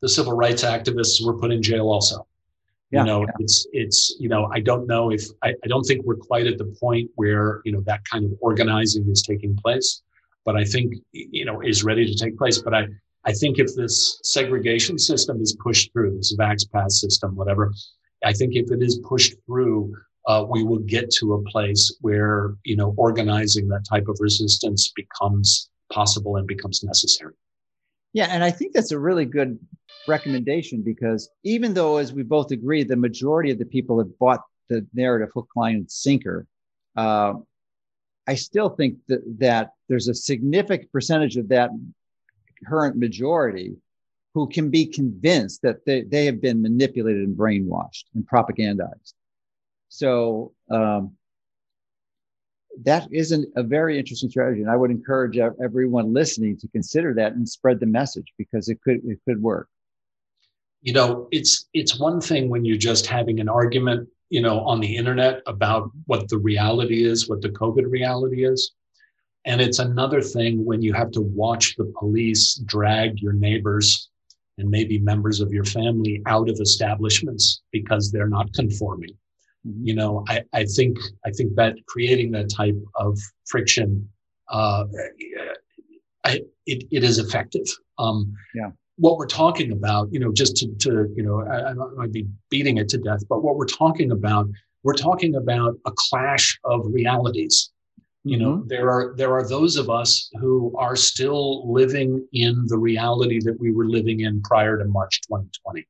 the 0.00 0.08
civil 0.08 0.32
rights 0.32 0.64
activists 0.64 1.22
were 1.22 1.36
put 1.38 1.52
in 1.52 1.62
jail 1.62 1.90
also. 1.90 2.26
Yeah, 2.92 3.00
you 3.00 3.06
know, 3.06 3.20
yeah. 3.22 3.32
it's 3.38 3.66
it's 3.72 4.16
you 4.20 4.28
know, 4.28 4.50
I 4.52 4.60
don't 4.60 4.86
know 4.86 5.10
if 5.10 5.24
I, 5.42 5.50
I 5.64 5.66
don't 5.66 5.82
think 5.84 6.04
we're 6.04 6.16
quite 6.16 6.46
at 6.46 6.58
the 6.58 6.76
point 6.78 7.10
where 7.14 7.62
you 7.64 7.72
know 7.72 7.80
that 7.86 8.04
kind 8.04 8.24
of 8.24 8.32
organizing 8.40 9.08
is 9.10 9.22
taking 9.22 9.56
place, 9.56 10.02
but 10.44 10.56
I 10.56 10.64
think 10.64 10.94
you 11.12 11.46
know 11.46 11.62
is 11.62 11.84
ready 11.84 12.04
to 12.04 12.14
take 12.14 12.36
place. 12.36 12.60
But 12.60 12.74
I 12.74 12.86
I 13.24 13.32
think 13.32 13.58
if 13.58 13.74
this 13.74 14.20
segregation 14.24 14.98
system 14.98 15.40
is 15.40 15.56
pushed 15.58 15.90
through, 15.92 16.16
this 16.16 16.36
Vax 16.36 16.70
Pass 16.70 17.00
system, 17.00 17.34
whatever, 17.34 17.72
I 18.24 18.34
think 18.34 18.56
if 18.56 18.70
it 18.70 18.82
is 18.82 19.00
pushed 19.08 19.36
through, 19.46 19.94
uh, 20.26 20.44
we 20.48 20.62
will 20.62 20.80
get 20.80 21.10
to 21.12 21.34
a 21.34 21.42
place 21.44 21.96
where 22.02 22.54
you 22.64 22.76
know 22.76 22.92
organizing 22.98 23.68
that 23.68 23.86
type 23.88 24.06
of 24.08 24.18
resistance 24.20 24.92
becomes 24.94 25.70
possible 25.90 26.36
and 26.36 26.46
becomes 26.46 26.84
necessary. 26.84 27.32
Yeah, 28.12 28.26
and 28.26 28.44
I 28.44 28.50
think 28.50 28.74
that's 28.74 28.92
a 28.92 28.98
really 28.98 29.24
good 29.24 29.58
recommendation 30.06 30.82
because 30.82 31.30
even 31.44 31.74
though, 31.74 31.98
as 31.98 32.12
we 32.12 32.22
both 32.22 32.50
agree, 32.50 32.82
the 32.82 32.96
majority 32.96 33.50
of 33.50 33.58
the 33.58 33.64
people 33.64 33.98
have 33.98 34.18
bought 34.18 34.42
the 34.68 34.86
narrative 34.94 35.30
hook, 35.34 35.48
line, 35.56 35.76
and 35.76 35.90
sinker, 35.90 36.46
uh, 36.96 37.34
I 38.26 38.34
still 38.34 38.70
think 38.70 38.98
that, 39.08 39.22
that 39.38 39.70
there's 39.88 40.08
a 40.08 40.14
significant 40.14 40.92
percentage 40.92 41.36
of 41.36 41.48
that 41.48 41.70
current 42.66 42.96
majority 42.96 43.76
who 44.34 44.48
can 44.48 44.70
be 44.70 44.86
convinced 44.86 45.62
that 45.62 45.84
they, 45.84 46.02
they 46.02 46.24
have 46.26 46.40
been 46.40 46.62
manipulated 46.62 47.22
and 47.22 47.36
brainwashed 47.36 48.04
and 48.14 48.26
propagandized. 48.26 49.12
So 49.88 50.52
um, 50.70 51.12
that 52.84 53.08
isn't 53.12 53.48
a 53.56 53.62
very 53.62 53.98
interesting 53.98 54.30
strategy, 54.30 54.62
and 54.62 54.70
I 54.70 54.76
would 54.76 54.90
encourage 54.90 55.36
everyone 55.36 56.14
listening 56.14 56.56
to 56.58 56.68
consider 56.68 57.12
that 57.14 57.32
and 57.32 57.46
spread 57.46 57.80
the 57.80 57.86
message 57.86 58.32
because 58.38 58.68
it 58.68 58.80
could 58.82 59.00
it 59.04 59.18
could 59.26 59.42
work. 59.42 59.68
You 60.82 60.92
know, 60.92 61.28
it's 61.30 61.68
it's 61.74 61.98
one 61.98 62.20
thing 62.20 62.48
when 62.48 62.64
you're 62.64 62.76
just 62.76 63.06
having 63.06 63.40
an 63.40 63.48
argument, 63.48 64.08
you 64.30 64.40
know, 64.40 64.60
on 64.60 64.80
the 64.80 64.96
internet 64.96 65.42
about 65.46 65.90
what 66.06 66.28
the 66.28 66.38
reality 66.38 67.04
is, 67.04 67.28
what 67.28 67.40
the 67.40 67.50
COVID 67.50 67.90
reality 67.90 68.44
is. 68.44 68.72
And 69.44 69.60
it's 69.60 69.78
another 69.78 70.20
thing 70.20 70.64
when 70.64 70.82
you 70.82 70.92
have 70.92 71.10
to 71.12 71.20
watch 71.20 71.76
the 71.76 71.92
police 71.98 72.54
drag 72.64 73.20
your 73.20 73.32
neighbors 73.32 74.08
and 74.58 74.70
maybe 74.70 74.98
members 74.98 75.40
of 75.40 75.52
your 75.52 75.64
family 75.64 76.22
out 76.26 76.48
of 76.48 76.60
establishments 76.60 77.62
because 77.72 78.12
they're 78.12 78.28
not 78.28 78.52
conforming 78.52 79.16
Mm-hmm. 79.66 79.86
You 79.86 79.94
know, 79.94 80.24
I, 80.28 80.42
I 80.52 80.64
think 80.64 80.98
I 81.24 81.30
think 81.30 81.54
that 81.54 81.76
creating 81.86 82.32
that 82.32 82.50
type 82.50 82.76
of 82.96 83.18
friction, 83.46 84.08
uh, 84.48 84.84
I, 86.24 86.40
it, 86.66 86.84
it 86.90 87.04
is 87.04 87.18
effective. 87.18 87.66
Um, 87.98 88.34
yeah. 88.54 88.70
What 88.96 89.16
we're 89.16 89.26
talking 89.26 89.72
about, 89.72 90.12
you 90.12 90.20
know, 90.20 90.32
just 90.32 90.56
to, 90.58 90.68
to 90.80 91.12
you 91.16 91.22
know, 91.22 91.42
I, 91.42 91.70
I 91.70 91.74
might 91.74 92.12
be 92.12 92.26
beating 92.50 92.78
it 92.78 92.88
to 92.90 92.98
death, 92.98 93.20
but 93.28 93.42
what 93.42 93.56
we're 93.56 93.66
talking 93.66 94.12
about, 94.12 94.48
we're 94.82 94.94
talking 94.94 95.36
about 95.36 95.76
a 95.86 95.92
clash 95.96 96.58
of 96.64 96.86
realities. 96.86 97.70
You 98.24 98.36
know, 98.36 98.52
mm-hmm. 98.58 98.68
there 98.68 98.88
are 98.88 99.14
there 99.16 99.32
are 99.32 99.48
those 99.48 99.74
of 99.76 99.90
us 99.90 100.30
who 100.38 100.72
are 100.78 100.94
still 100.94 101.72
living 101.72 102.24
in 102.32 102.64
the 102.66 102.78
reality 102.78 103.40
that 103.42 103.58
we 103.58 103.72
were 103.72 103.86
living 103.86 104.20
in 104.20 104.40
prior 104.42 104.78
to 104.78 104.84
March 104.84 105.20
2020. 105.22 105.86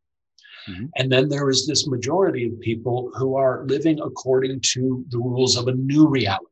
Mm-hmm. 0.68 0.86
And 0.96 1.12
then 1.12 1.28
there 1.28 1.50
is 1.50 1.66
this 1.66 1.86
majority 1.86 2.46
of 2.46 2.58
people 2.60 3.10
who 3.16 3.36
are 3.36 3.64
living 3.66 4.00
according 4.00 4.60
to 4.72 5.04
the 5.10 5.18
rules 5.18 5.56
of 5.56 5.68
a 5.68 5.74
new 5.74 6.08
reality, 6.08 6.46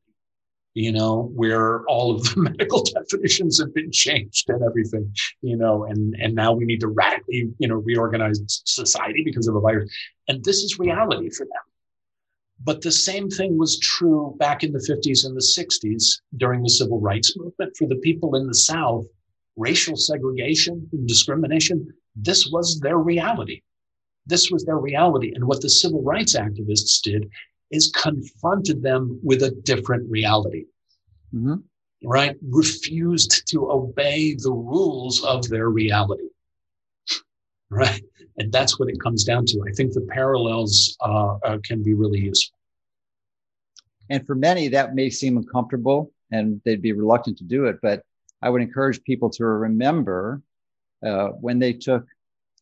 you 0.75 0.93
know, 0.93 1.31
where 1.35 1.85
all 1.87 2.15
of 2.15 2.23
the 2.23 2.35
medical 2.41 2.85
definitions 2.85 3.61
have 3.61 3.75
been 3.75 3.91
changed 3.91 4.49
and 4.49 4.63
everything, 4.63 5.13
you 5.43 5.57
know, 5.57 5.85
and, 5.85 6.15
and 6.21 6.35
now 6.35 6.53
we 6.53 6.65
need 6.65 6.81
to 6.81 6.89
radically, 6.89 7.51
you 7.59 7.69
know, 7.69 7.77
reorganize 7.77 8.41
society 8.47 9.23
because 9.25 9.49
of 9.49 9.57
a 9.57 9.61
virus. 9.61 9.93
And 10.29 10.45
this 10.45 10.59
is 10.59 10.79
reality 10.79 11.31
for 11.31 11.45
them. 11.45 11.63
But 12.63 12.83
the 12.83 12.93
same 12.93 13.31
thing 13.31 13.59
was 13.59 13.79
true 13.79 14.37
back 14.39 14.63
in 14.63 14.73
the 14.73 14.79
50s 14.79 15.25
and 15.25 15.35
the 15.35 15.41
60s 15.41 16.21
during 16.37 16.63
the 16.63 16.69
civil 16.69 17.01
rights 17.01 17.37
movement. 17.37 17.75
For 17.77 17.89
the 17.89 17.97
people 17.97 18.37
in 18.37 18.47
the 18.47 18.55
South, 18.55 19.07
racial 19.57 19.97
segregation 19.97 20.87
and 20.93 21.09
discrimination, 21.09 21.93
this 22.15 22.49
was 22.53 22.79
their 22.81 22.99
reality. 22.99 23.63
This 24.27 24.51
was 24.51 24.65
their 24.65 24.79
reality. 24.79 25.33
And 25.35 25.45
what 25.47 25.63
the 25.63 25.71
civil 25.71 26.03
rights 26.03 26.37
activists 26.37 27.01
did 27.03 27.31
is 27.71 27.91
confronted 27.95 28.83
them 28.83 29.19
with 29.23 29.43
a 29.43 29.51
different 29.51 30.11
reality. 30.11 30.67
Mm-hmm. 31.35 31.57
Right? 32.05 32.37
Refused 32.43 33.47
to 33.49 33.71
obey 33.71 34.35
the 34.35 34.53
rules 34.53 35.23
of 35.23 35.49
their 35.49 35.69
reality. 35.69 36.29
Right? 37.69 38.03
And 38.39 38.51
that's 38.53 38.79
what 38.79 38.89
it 38.89 39.01
comes 39.01 39.25
down 39.25 39.45
to. 39.47 39.65
I 39.69 39.73
think 39.73 39.93
the 39.93 40.07
parallels 40.11 40.97
uh, 41.01 41.37
uh, 41.45 41.59
can 41.63 41.83
be 41.83 41.95
really 41.95 42.21
useful. 42.21 42.57
And 44.09 44.27
for 44.27 44.35
many, 44.35 44.69
that 44.69 44.95
may 44.95 45.09
seem 45.09 45.37
uncomfortable 45.37 46.11
and 46.33 46.61
they'd 46.65 46.83
be 46.83 46.93
reluctant 46.93 47.39
to 47.39 47.45
do 47.45 47.67
it. 47.67 47.79
But 47.81 48.03
I 48.43 48.51
would 48.51 48.63
encourage 48.63 49.03
people 49.05 49.31
to 49.31 49.45
remember 49.45 50.43
uh, 51.05 51.29
when 51.29 51.59
they 51.59 51.75
took 51.75 52.07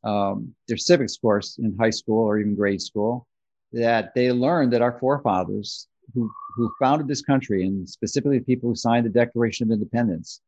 um, 0.04 0.54
their 0.66 0.76
civics 0.76 1.16
course 1.16 1.59
in 1.59 1.76
high 1.78 1.90
school 1.90 2.24
or 2.24 2.38
even 2.38 2.54
grade 2.54 2.82
school 2.82 3.26
that 3.72 4.14
they 4.14 4.32
learned 4.32 4.72
that 4.72 4.82
our 4.82 4.98
forefathers 4.98 5.86
who, 6.14 6.30
who 6.56 6.72
founded 6.80 7.06
this 7.06 7.22
country 7.22 7.66
and 7.66 7.88
specifically 7.88 8.38
the 8.38 8.44
people 8.44 8.68
who 8.68 8.76
signed 8.76 9.04
the 9.04 9.10
Declaration 9.10 9.66
of 9.66 9.72
Independence, 9.72 10.40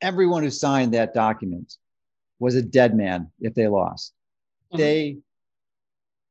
everyone 0.00 0.42
who 0.42 0.50
signed 0.50 0.94
that 0.94 1.14
document 1.14 1.76
was 2.38 2.56
a 2.56 2.62
dead 2.62 2.96
man 2.96 3.30
if 3.40 3.54
they 3.54 3.68
lost. 3.68 4.12
Mm-hmm. 4.72 4.78
They 4.78 5.18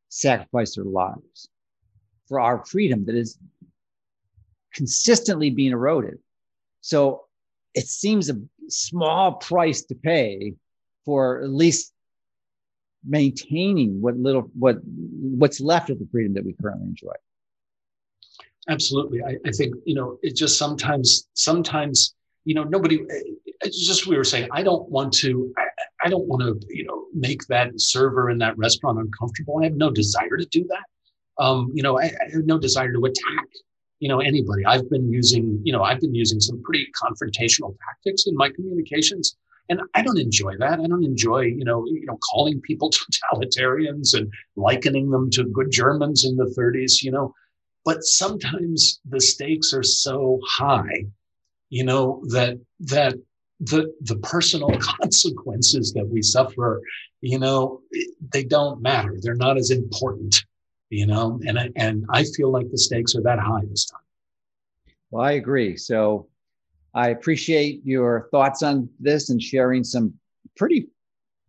sacrificed 0.09 0.75
their 0.75 0.85
lives 0.85 1.47
for 2.27 2.39
our 2.39 2.65
freedom 2.65 3.05
that 3.05 3.15
is 3.15 3.37
consistently 4.73 5.49
being 5.49 5.71
eroded. 5.71 6.19
So 6.81 7.25
it 7.73 7.87
seems 7.87 8.29
a 8.29 8.41
small 8.67 9.33
price 9.33 9.83
to 9.83 9.95
pay 9.95 10.53
for 11.05 11.41
at 11.41 11.49
least 11.49 11.93
maintaining 13.07 14.01
what 14.01 14.15
little 14.15 14.49
what 14.57 14.77
what's 14.83 15.59
left 15.59 15.89
of 15.89 15.99
the 15.99 16.07
freedom 16.11 16.33
that 16.33 16.45
we 16.45 16.53
currently 16.61 16.87
enjoy 16.87 17.13
absolutely 18.69 19.21
I, 19.23 19.37
I, 19.45 19.51
think 19.51 19.73
you 19.85 19.95
know 19.95 20.19
it 20.21 20.35
just 20.35 20.57
sometimes 20.57 21.27
sometimes 21.33 22.13
you 22.45 22.53
know 22.53 22.63
nobody 22.63 22.99
it's 23.63 23.85
just 23.85 24.07
we 24.07 24.17
were 24.17 24.23
saying, 24.23 24.49
I 24.51 24.63
don't 24.63 24.89
want 24.89 25.13
to, 25.15 25.53
I, 25.57 25.63
I 26.05 26.09
don't 26.09 26.27
want 26.27 26.41
to, 26.41 26.59
you 26.73 26.85
know, 26.85 27.05
make 27.13 27.45
that 27.47 27.69
server 27.79 28.29
in 28.29 28.37
that 28.39 28.57
restaurant 28.57 28.99
uncomfortable. 28.99 29.59
I 29.59 29.65
have 29.65 29.75
no 29.75 29.91
desire 29.91 30.37
to 30.37 30.45
do 30.45 30.65
that. 30.67 31.43
Um, 31.43 31.71
you 31.73 31.83
know, 31.83 31.99
I, 31.99 32.05
I 32.05 32.31
have 32.33 32.45
no 32.45 32.57
desire 32.57 32.91
to 32.91 33.05
attack, 33.05 33.47
you 33.99 34.09
know, 34.09 34.19
anybody. 34.19 34.65
I've 34.65 34.89
been 34.89 35.11
using, 35.11 35.59
you 35.63 35.73
know, 35.73 35.83
I've 35.83 35.99
been 35.99 36.15
using 36.15 36.39
some 36.39 36.61
pretty 36.63 36.87
confrontational 37.01 37.75
tactics 37.87 38.25
in 38.25 38.35
my 38.35 38.49
communications. 38.49 39.37
And 39.69 39.81
I 39.93 40.01
don't 40.01 40.19
enjoy 40.19 40.57
that. 40.57 40.79
I 40.79 40.87
don't 40.87 41.03
enjoy, 41.03 41.41
you 41.41 41.63
know, 41.63 41.85
you 41.85 42.05
know, 42.05 42.17
calling 42.31 42.61
people 42.61 42.91
totalitarians 43.33 44.17
and 44.17 44.31
likening 44.55 45.09
them 45.09 45.29
to 45.31 45.43
good 45.45 45.71
Germans 45.71 46.25
in 46.25 46.35
the 46.35 46.53
30s, 46.57 47.01
you 47.01 47.11
know. 47.11 47.33
But 47.85 48.03
sometimes 48.03 48.99
the 49.09 49.19
stakes 49.19 49.73
are 49.73 49.83
so 49.83 50.39
high, 50.45 51.05
you 51.69 51.83
know, 51.83 52.23
that 52.27 52.59
that 52.81 53.15
the 53.59 53.93
the 54.01 54.17
personal 54.17 54.77
consequences 54.79 55.93
that 55.93 56.07
we 56.07 56.21
suffer, 56.21 56.81
you 57.21 57.39
know, 57.39 57.81
they 58.33 58.43
don't 58.43 58.81
matter. 58.81 59.15
They're 59.21 59.35
not 59.35 59.57
as 59.57 59.71
important 59.71 60.43
you 60.91 61.07
know, 61.07 61.39
and 61.47 61.57
I, 61.57 61.69
and 61.77 62.05
I 62.09 62.25
feel 62.25 62.51
like 62.51 62.69
the 62.69 62.77
stakes 62.77 63.15
are 63.15 63.21
that 63.21 63.39
high 63.39 63.61
this 63.69 63.85
time. 63.85 64.01
Well, 65.09 65.23
I 65.23 65.31
agree. 65.31 65.77
So 65.77 66.27
I 66.93 67.09
appreciate 67.09 67.81
your 67.85 68.27
thoughts 68.31 68.63
on 68.63 68.89
this 68.99 69.29
and 69.29 69.41
sharing 69.41 69.83
some 69.83 70.13
pretty 70.57 70.87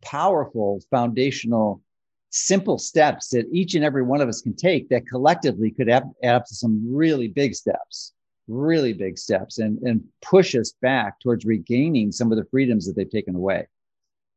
powerful 0.02 0.80
foundational 0.90 1.82
simple 2.30 2.78
steps 2.78 3.28
that 3.28 3.46
each 3.52 3.74
and 3.74 3.84
every 3.84 4.02
one 4.02 4.20
of 4.20 4.28
us 4.28 4.40
can 4.40 4.54
take 4.54 4.88
that 4.88 5.06
collectively 5.06 5.70
could 5.70 5.88
add, 5.88 6.04
add 6.22 6.36
up 6.36 6.46
to 6.46 6.54
some 6.54 6.82
really 6.94 7.28
big 7.28 7.54
steps 7.54 8.12
really 8.48 8.92
big 8.92 9.16
steps 9.16 9.58
and, 9.58 9.78
and 9.82 10.02
push 10.20 10.56
us 10.56 10.74
back 10.82 11.20
towards 11.20 11.44
regaining 11.44 12.10
some 12.10 12.32
of 12.32 12.36
the 12.36 12.44
freedoms 12.46 12.84
that 12.84 12.96
they've 12.96 13.10
taken 13.10 13.36
away 13.36 13.64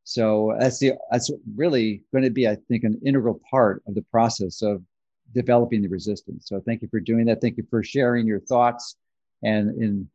so 0.04 0.54
that's 0.60 0.78
the 0.78 0.92
that's 1.10 1.30
really 1.56 2.02
going 2.12 2.22
to 2.22 2.30
be 2.30 2.46
i 2.46 2.56
think 2.68 2.84
an 2.84 3.00
integral 3.04 3.40
part 3.50 3.82
of 3.88 3.94
the 3.94 4.04
process 4.12 4.62
of 4.62 4.80
developing 5.34 5.82
the 5.82 5.88
resistance. 5.88 6.48
So 6.48 6.60
thank 6.60 6.82
you 6.82 6.88
for 6.88 7.00
doing 7.00 7.26
that. 7.26 7.40
Thank 7.40 7.56
you 7.56 7.66
for 7.68 7.82
sharing 7.82 8.26
your 8.26 8.40
thoughts 8.40 8.96
and 9.42 9.82
in 9.82 10.08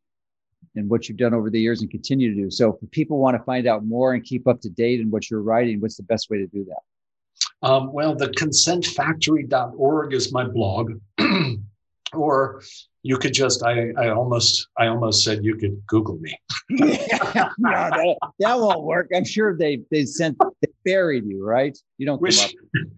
and 0.76 0.89
what 0.89 1.07
you've 1.07 1.18
done 1.18 1.34
over 1.34 1.49
the 1.49 1.59
years 1.59 1.82
and 1.82 1.91
continue 1.91 2.34
to 2.34 2.41
do. 2.41 2.51
So 2.51 2.78
if 2.82 2.91
people 2.91 3.18
want 3.18 3.38
to 3.38 3.43
find 3.43 3.68
out 3.68 3.86
more 3.86 4.14
and 4.14 4.24
keep 4.24 4.47
up 4.47 4.62
to 4.62 4.70
date 4.70 4.99
in 4.99 5.12
what 5.12 5.30
you're 5.30 5.41
writing, 5.41 5.80
what's 5.82 5.97
the 5.97 6.03
best 6.03 6.30
way 6.30 6.38
to 6.38 6.47
do 6.47 6.66
that? 6.66 7.68
Um, 7.68 7.91
well, 7.93 8.16
the 8.16 8.28
consentfactory.org 8.30 10.14
is 10.14 10.32
my 10.32 10.45
blog. 10.45 10.93
or 12.14 12.62
you 13.04 13.18
could 13.18 13.34
just 13.34 13.64
I, 13.64 13.91
I 13.97 14.10
almost 14.10 14.68
I 14.78 14.88
almost 14.88 15.24
said 15.24 15.43
you 15.43 15.56
could 15.56 15.82
Google 15.88 16.18
me. 16.18 16.38
no, 16.70 16.89
that, 17.58 18.18
that, 18.39 18.60
won't 18.60 18.84
work. 18.84 19.10
I'm 19.16 19.26
sure 19.26 19.58
they 19.58 19.82
they 19.89 20.06
sent 20.06 20.38
they 20.62 20.72
buried 20.86 21.26
you, 21.26 21.43
right? 21.43 21.78
You 21.97 22.06
don't 22.06 22.22
Wish, 22.22 22.54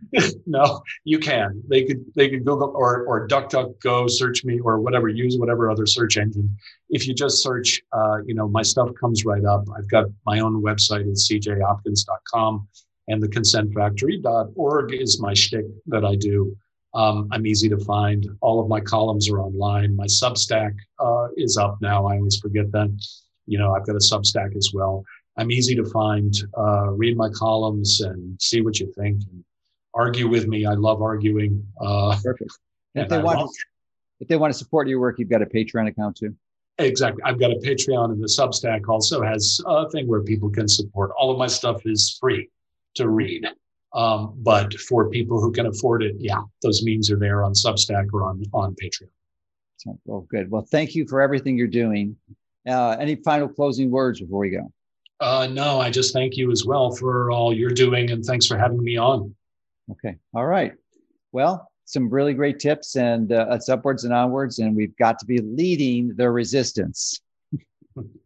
no, 0.46 0.82
you 1.06 1.20
can. 1.20 1.64
They 1.70 1.86
could 1.86 2.04
they 2.16 2.30
could 2.30 2.46
Google 2.46 2.74
or 2.76 3.06
or 3.06 3.28
DuckDuckGo 3.28 4.10
search 4.10 4.44
me 4.44 4.60
or 4.60 4.80
whatever. 4.80 5.08
Use 5.08 5.38
whatever 5.38 5.72
other 5.72 5.86
search 5.86 6.18
engine. 6.18 6.56
If 6.90 7.08
you 7.08 7.14
just 7.14 7.42
search, 7.42 7.82
uh, 7.94 8.18
you 8.26 8.36
know, 8.36 8.48
my 8.48 8.62
stuff 8.62 8.90
comes 9.00 9.26
right 9.26 9.46
up. 9.46 9.66
I've 9.76 9.90
got 9.90 10.06
my 10.26 10.40
own 10.40 10.62
website 10.62 11.02
at 11.02 11.16
cjhopkins.com, 11.16 12.68
and 13.08 13.24
the 13.24 13.28
consentfactory.org 13.30 14.94
is 14.94 15.22
my 15.22 15.34
shtick 15.34 15.66
that 15.88 16.04
I 16.04 16.16
do. 16.16 16.56
Um, 16.94 17.28
I'm 17.32 17.46
easy 17.46 17.70
to 17.70 17.78
find. 17.78 18.28
All 18.42 18.60
of 18.60 18.68
my 18.68 18.80
columns 18.80 19.30
are 19.30 19.40
online. 19.40 19.96
My 19.96 20.06
Substack 20.06 20.76
uh, 21.00 21.28
is 21.38 21.58
up 21.58 21.78
now. 21.82 22.06
I 22.06 22.18
always 22.18 22.38
forget 22.38 22.72
that. 22.72 22.90
You 23.46 23.58
know, 23.58 23.74
I've 23.74 23.86
got 23.86 23.96
a 23.96 24.00
Substack 24.00 24.56
as 24.56 24.72
well. 24.74 25.04
I'm 25.38 25.52
easy 25.52 25.76
to 25.76 25.86
find. 25.86 26.34
Uh, 26.58 26.92
read 26.92 27.18
my 27.18 27.30
columns 27.30 28.02
and 28.02 28.40
see 28.42 28.62
what 28.62 28.80
you 28.80 28.92
think. 28.96 29.22
And 29.32 29.44
argue 29.94 30.28
with 30.28 30.48
me. 30.48 30.66
I 30.66 30.74
love 30.74 31.02
arguing. 31.02 31.66
Uh, 31.82 32.18
Perfect. 32.24 32.52
if 32.96 33.10
they 33.10 33.22
want, 33.22 33.50
if 34.20 34.28
they 34.28 34.36
want 34.36 34.54
to 34.54 34.58
support 34.58 34.88
your 34.88 35.00
work, 35.00 35.20
you've 35.20 35.30
got 35.30 35.42
a 35.42 35.46
Patreon 35.46 35.88
account 35.88 36.18
too. 36.18 36.36
Exactly. 36.80 37.22
I've 37.24 37.40
got 37.40 37.52
a 37.52 37.56
Patreon, 37.56 38.12
and 38.12 38.22
the 38.22 38.28
Substack 38.28 38.88
also 38.88 39.22
has 39.22 39.60
a 39.66 39.90
thing 39.90 40.08
where 40.08 40.22
people 40.22 40.50
can 40.50 40.68
support. 40.68 41.12
All 41.18 41.32
of 41.32 41.38
my 41.38 41.48
stuff 41.48 41.82
is 41.86 42.18
free 42.20 42.50
to 42.96 43.10
read. 43.10 43.46
Um, 43.94 44.34
but 44.38 44.74
for 44.74 45.10
people 45.10 45.40
who 45.40 45.52
can 45.52 45.68
afford 45.68 46.04
it, 46.04 46.16
yeah, 46.18 46.42
those 46.62 46.84
means 46.84 47.12
are 47.12 47.20
there 47.20 47.44
on 47.44 47.54
Substack 47.54 48.08
or 48.12 48.24
on 48.24 48.44
on 48.54 48.76
Patreon. 48.76 49.10
Well, 50.06 50.26
good. 50.30 50.50
Well, 50.50 50.66
thank 50.72 50.96
you 50.96 51.06
for 51.08 51.22
everything 51.22 51.58
you're 51.58 51.68
doing. 51.68 52.16
Uh, 52.68 52.92
any 53.00 53.16
final 53.16 53.50
closing 53.50 53.92
words 53.92 54.22
before 54.22 54.40
we 54.40 54.50
go? 54.50 54.72
Uh, 55.20 55.48
no, 55.48 55.80
I 55.80 55.90
just 55.90 56.14
thank 56.14 56.38
you 56.38 56.52
as 56.52 56.66
well 56.66 56.92
for 56.92 57.32
all 57.32 57.54
you're 57.54 57.70
doing, 57.70 58.12
and 58.12 58.24
thanks 58.24 58.46
for 58.46 58.58
having 58.58 58.84
me 58.84 58.98
on. 58.98 59.36
Okay. 59.92 60.16
All 60.34 60.46
right. 60.46 60.74
Well, 61.32 61.70
some 61.86 62.10
really 62.10 62.34
great 62.34 62.60
tips, 62.60 62.96
and 62.96 63.32
uh, 63.32 63.48
it's 63.52 63.70
upwards 63.70 64.06
and 64.06 64.14
onwards, 64.14 64.60
and 64.60 64.76
we've 64.76 64.96
got 64.98 65.20
to 65.20 65.26
be 65.26 65.40
leading 65.40 66.16
the 66.16 66.30
resistance. 66.30 67.22